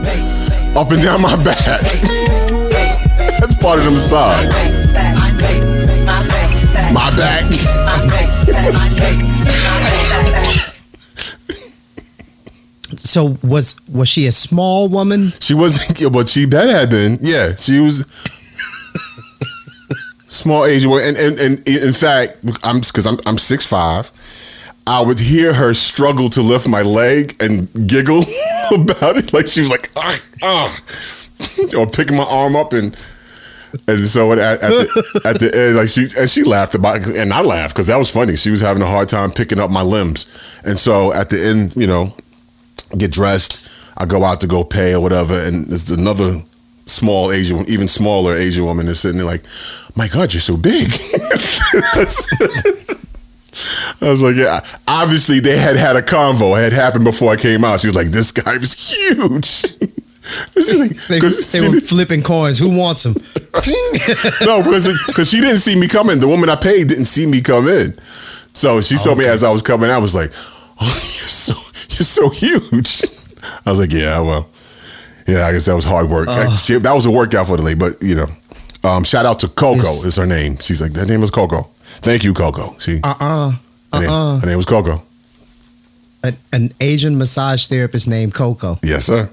up 0.75 0.91
and 0.91 1.01
down 1.01 1.21
my 1.21 1.35
back. 1.43 1.57
That's 3.39 3.55
part 3.61 3.79
of 3.79 3.85
the 3.85 3.91
massage. 3.91 4.53
My 6.91 7.15
back. 7.15 7.43
So 12.95 13.37
was 13.43 13.75
was 13.87 14.09
she 14.09 14.27
a 14.27 14.31
small 14.31 14.89
woman? 14.89 15.31
She 15.39 15.53
wasn't, 15.53 16.11
but 16.13 16.29
she 16.29 16.45
that 16.45 16.67
had 16.67 16.89
been. 16.89 17.19
Yeah, 17.21 17.55
she 17.55 17.79
was 17.79 18.07
small 20.27 20.65
Asian 20.65 20.89
woman, 20.89 21.09
and 21.09 21.17
and, 21.17 21.39
and 21.39 21.67
in 21.67 21.93
fact, 21.93 22.37
I'm 22.63 22.79
because 22.79 23.05
I'm 23.05 23.17
I'm 23.25 23.37
six 23.37 23.67
five. 23.67 24.11
I 24.85 25.01
would 25.01 25.19
hear 25.19 25.53
her 25.53 25.73
struggle 25.73 26.29
to 26.29 26.41
lift 26.41 26.67
my 26.67 26.81
leg 26.81 27.35
and 27.41 27.71
giggle 27.87 28.23
about 28.73 29.17
it, 29.17 29.33
like 29.33 29.47
she 29.47 29.61
was 29.61 29.69
like, 29.69 29.89
ah, 29.95 30.19
ah, 30.41 30.79
or 31.77 31.87
picking 31.87 32.17
my 32.17 32.25
arm 32.25 32.55
up 32.55 32.73
and. 32.73 32.97
And 33.87 34.03
so 34.03 34.31
at, 34.33 34.37
at, 34.37 34.59
the, 34.61 35.21
at 35.25 35.39
the 35.39 35.57
end, 35.57 35.77
like 35.77 35.87
she 35.87 36.07
and 36.15 36.29
she 36.29 36.43
laughed 36.43 36.75
about 36.75 36.97
it, 36.97 37.15
and 37.15 37.33
I 37.33 37.41
laughed 37.41 37.73
because 37.73 37.87
that 37.87 37.97
was 37.97 38.11
funny. 38.11 38.35
She 38.35 38.51
was 38.51 38.61
having 38.61 38.83
a 38.83 38.85
hard 38.85 39.09
time 39.09 39.31
picking 39.31 39.57
up 39.57 39.71
my 39.71 39.81
limbs, 39.81 40.27
and 40.63 40.77
so 40.77 41.11
at 41.11 41.31
the 41.31 41.43
end, 41.43 41.75
you 41.75 41.87
know, 41.87 42.13
get 42.95 43.11
dressed. 43.11 43.71
I 43.97 44.05
go 44.05 44.23
out 44.25 44.41
to 44.41 44.47
go 44.47 44.63
pay 44.63 44.93
or 44.93 44.99
whatever, 44.99 45.39
and 45.39 45.65
there's 45.65 45.89
another 45.89 46.43
small 46.85 47.31
Asian, 47.31 47.67
even 47.67 47.87
smaller 47.87 48.35
Asian 48.35 48.63
woman 48.63 48.87
is 48.87 48.99
sitting 48.99 49.17
there 49.17 49.25
like, 49.25 49.43
"My 49.95 50.07
God, 50.07 50.35
you're 50.35 50.41
so 50.41 50.55
big." 50.55 50.91
I 54.01 54.09
was 54.09 54.21
like, 54.21 54.35
"Yeah." 54.35 54.61
Obviously, 54.87 55.39
they 55.39 55.57
had 55.57 55.75
had 55.75 55.95
a 55.95 56.01
convo. 56.01 56.57
It 56.59 56.63
had 56.71 56.73
happened 56.73 57.05
before 57.05 57.31
I 57.31 57.35
came 57.35 57.63
out. 57.63 57.81
She 57.81 57.87
was 57.87 57.95
like, 57.95 58.07
"This 58.07 58.31
guy 58.31 58.57
was 58.57 58.73
huge." 58.73 59.63
Like, 60.55 60.95
They, 61.09 61.19
they 61.19 61.67
were 61.67 61.79
flipping 61.81 62.21
coins. 62.23 62.57
Who 62.57 62.77
wants 62.77 63.03
them? 63.03 63.13
no, 64.45 64.59
because 64.63 65.29
she 65.29 65.41
didn't 65.41 65.57
see 65.57 65.77
me 65.77 65.87
coming. 65.89 66.19
The 66.21 66.27
woman 66.29 66.49
I 66.49 66.55
paid 66.55 66.87
didn't 66.87 67.05
see 67.05 67.25
me 67.25 67.41
come 67.41 67.67
in, 67.67 67.93
so 68.53 68.79
she 68.79 68.95
saw 68.97 69.15
me 69.15 69.25
as 69.25 69.43
I 69.43 69.51
was 69.51 69.61
coming. 69.61 69.89
I 69.89 69.97
was 69.97 70.15
like, 70.15 70.31
"Oh, 70.79 70.85
you're 70.85 70.87
so 70.89 71.53
you're 71.89 72.05
so 72.05 72.29
huge." 72.29 73.03
I 73.65 73.69
was 73.69 73.79
like, 73.79 73.91
"Yeah, 73.91 74.21
well, 74.21 74.47
yeah, 75.27 75.45
I 75.45 75.51
guess 75.51 75.65
that 75.65 75.75
was 75.75 75.83
hard 75.85 76.09
work. 76.09 76.29
She- 76.57 76.77
that 76.77 76.93
was 76.93 77.05
a 77.05 77.11
workout 77.11 77.47
for 77.47 77.57
the 77.57 77.63
lady." 77.63 77.77
But 77.79 78.01
you 78.01 78.15
know, 78.15 78.27
um, 78.89 79.03
shout 79.03 79.25
out 79.25 79.39
to 79.39 79.49
Coco 79.49 79.81
is 79.81 80.15
her 80.15 80.25
name. 80.25 80.55
She's 80.57 80.81
like, 80.81 80.93
that 80.93 81.09
name 81.09 81.19
was 81.21 81.31
Coco. 81.31 81.67
Thank 82.03 82.23
you, 82.23 82.33
Coco. 82.33 82.75
See, 82.79 82.99
Uh 83.03 83.15
uh 83.19 83.51
her, 83.93 83.99
name, 84.01 84.09
uh 84.09 84.39
her 84.39 84.47
name 84.47 84.57
was 84.57 84.65
Coco. 84.65 85.01
uh. 86.23 86.31
An 86.51 86.69
Asian 86.79 87.17
massage 87.17 87.67
therapist 87.67 88.07
named 88.07 88.33
Coco. 88.33 88.77
Yes, 88.83 89.05
sir. 89.05 89.29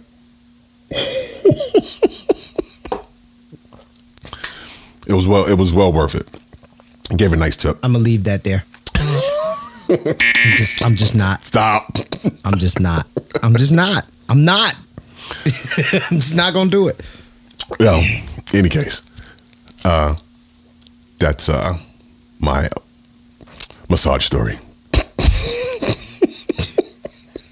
it 5.06 5.12
was 5.12 5.26
well. 5.26 5.46
It 5.46 5.54
was 5.54 5.72
well 5.72 5.92
worth 5.92 6.14
it. 6.14 6.28
Gave 7.16 7.32
a 7.32 7.36
nice 7.36 7.56
tip. 7.56 7.76
I'm 7.82 7.92
gonna 7.92 8.04
leave 8.04 8.24
that 8.24 8.44
there. 8.44 8.64
I'm 9.88 9.96
just, 10.56 10.84
I'm 10.84 10.94
just 10.94 11.16
not. 11.16 11.42
Stop. 11.42 11.96
I'm 12.44 12.58
just 12.58 12.78
not. 12.80 13.06
I'm 13.42 13.54
just 13.56 13.72
not. 13.72 14.06
I'm 14.28 14.44
not. 14.44 14.74
I'm 16.10 16.16
just 16.20 16.36
not 16.36 16.54
gonna 16.54 16.70
do 16.70 16.88
it. 16.88 17.00
Well, 17.78 18.00
any 18.54 18.68
case, 18.68 19.00
uh, 19.84 20.16
that's 21.18 21.48
uh, 21.48 21.78
my 22.40 22.68
massage 23.88 24.24
story. 24.24 24.58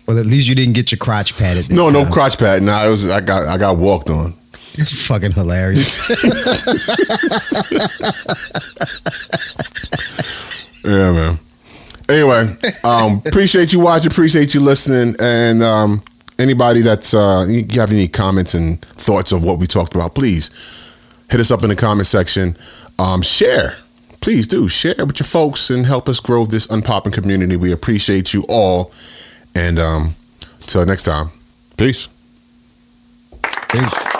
Well, 0.06 0.18
at 0.18 0.24
least 0.24 0.48
you 0.48 0.54
didn't 0.54 0.72
get 0.74 0.90
your 0.90 0.98
crotch 0.98 1.36
this 1.36 1.70
No, 1.70 1.90
no 1.90 2.04
time. 2.04 2.12
crotch 2.12 2.38
pad. 2.38 2.62
No, 2.62 2.86
it 2.86 2.88
was 2.88 3.10
I 3.10 3.20
got 3.20 3.46
I 3.46 3.58
got 3.58 3.76
walked 3.76 4.08
on. 4.08 4.32
It's 4.74 5.06
fucking 5.06 5.32
hilarious. 5.32 6.08
Yeah, 10.84 11.12
man. 11.12 11.38
Anyway, 12.08 12.56
um, 12.84 13.20
appreciate 13.26 13.72
you 13.72 13.80
watching, 13.80 14.10
appreciate 14.10 14.54
you 14.54 14.60
listening, 14.60 15.14
and 15.20 15.62
um, 15.62 16.00
anybody 16.38 16.80
that's 16.80 17.12
uh, 17.12 17.44
you 17.48 17.66
you 17.68 17.80
have 17.80 17.92
any 17.92 18.08
comments 18.08 18.54
and 18.54 18.80
thoughts 18.80 19.32
of 19.32 19.42
what 19.42 19.58
we 19.58 19.66
talked 19.66 19.94
about, 19.94 20.14
please 20.14 20.50
hit 21.30 21.40
us 21.40 21.50
up 21.50 21.62
in 21.64 21.68
the 21.68 21.76
comment 21.76 22.06
section. 22.06 22.56
Um, 22.98 23.20
share, 23.22 23.76
please 24.20 24.46
do 24.46 24.68
share 24.68 24.94
with 24.98 25.20
your 25.20 25.26
folks 25.26 25.70
and 25.70 25.86
help 25.86 26.08
us 26.08 26.20
grow 26.20 26.46
this 26.46 26.66
unpopping 26.66 27.12
community. 27.12 27.56
We 27.56 27.72
appreciate 27.72 28.34
you 28.34 28.44
all, 28.48 28.92
and 29.54 29.78
um, 29.78 30.14
till 30.60 30.84
next 30.86 31.04
time, 31.04 31.30
peace. 31.76 32.08
Peace. 33.70 34.18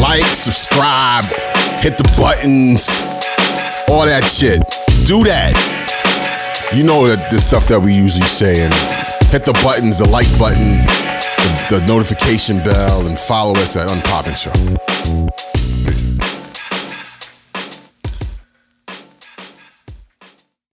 like, 0.00 0.24
subscribe, 0.26 1.24
hit 1.82 1.96
the 1.98 2.14
buttons, 2.16 2.88
all 3.88 4.06
that 4.06 4.24
shit. 4.24 4.60
Do 5.06 5.24
that. 5.24 5.83
You 6.74 6.82
know 6.82 7.06
that 7.06 7.30
the 7.30 7.38
stuff 7.38 7.68
that 7.68 7.78
we 7.78 7.94
usually 7.94 8.26
say, 8.26 8.64
and 8.64 8.74
hit 9.30 9.44
the 9.44 9.52
buttons, 9.62 9.98
the 9.98 10.08
like 10.08 10.26
button, 10.40 10.82
the, 11.70 11.78
the 11.78 11.86
notification 11.86 12.58
bell, 12.64 13.06
and 13.06 13.16
follow 13.16 13.52
us 13.52 13.76
at 13.76 13.86
Unpopin 13.86 14.34
Show. 14.34 14.50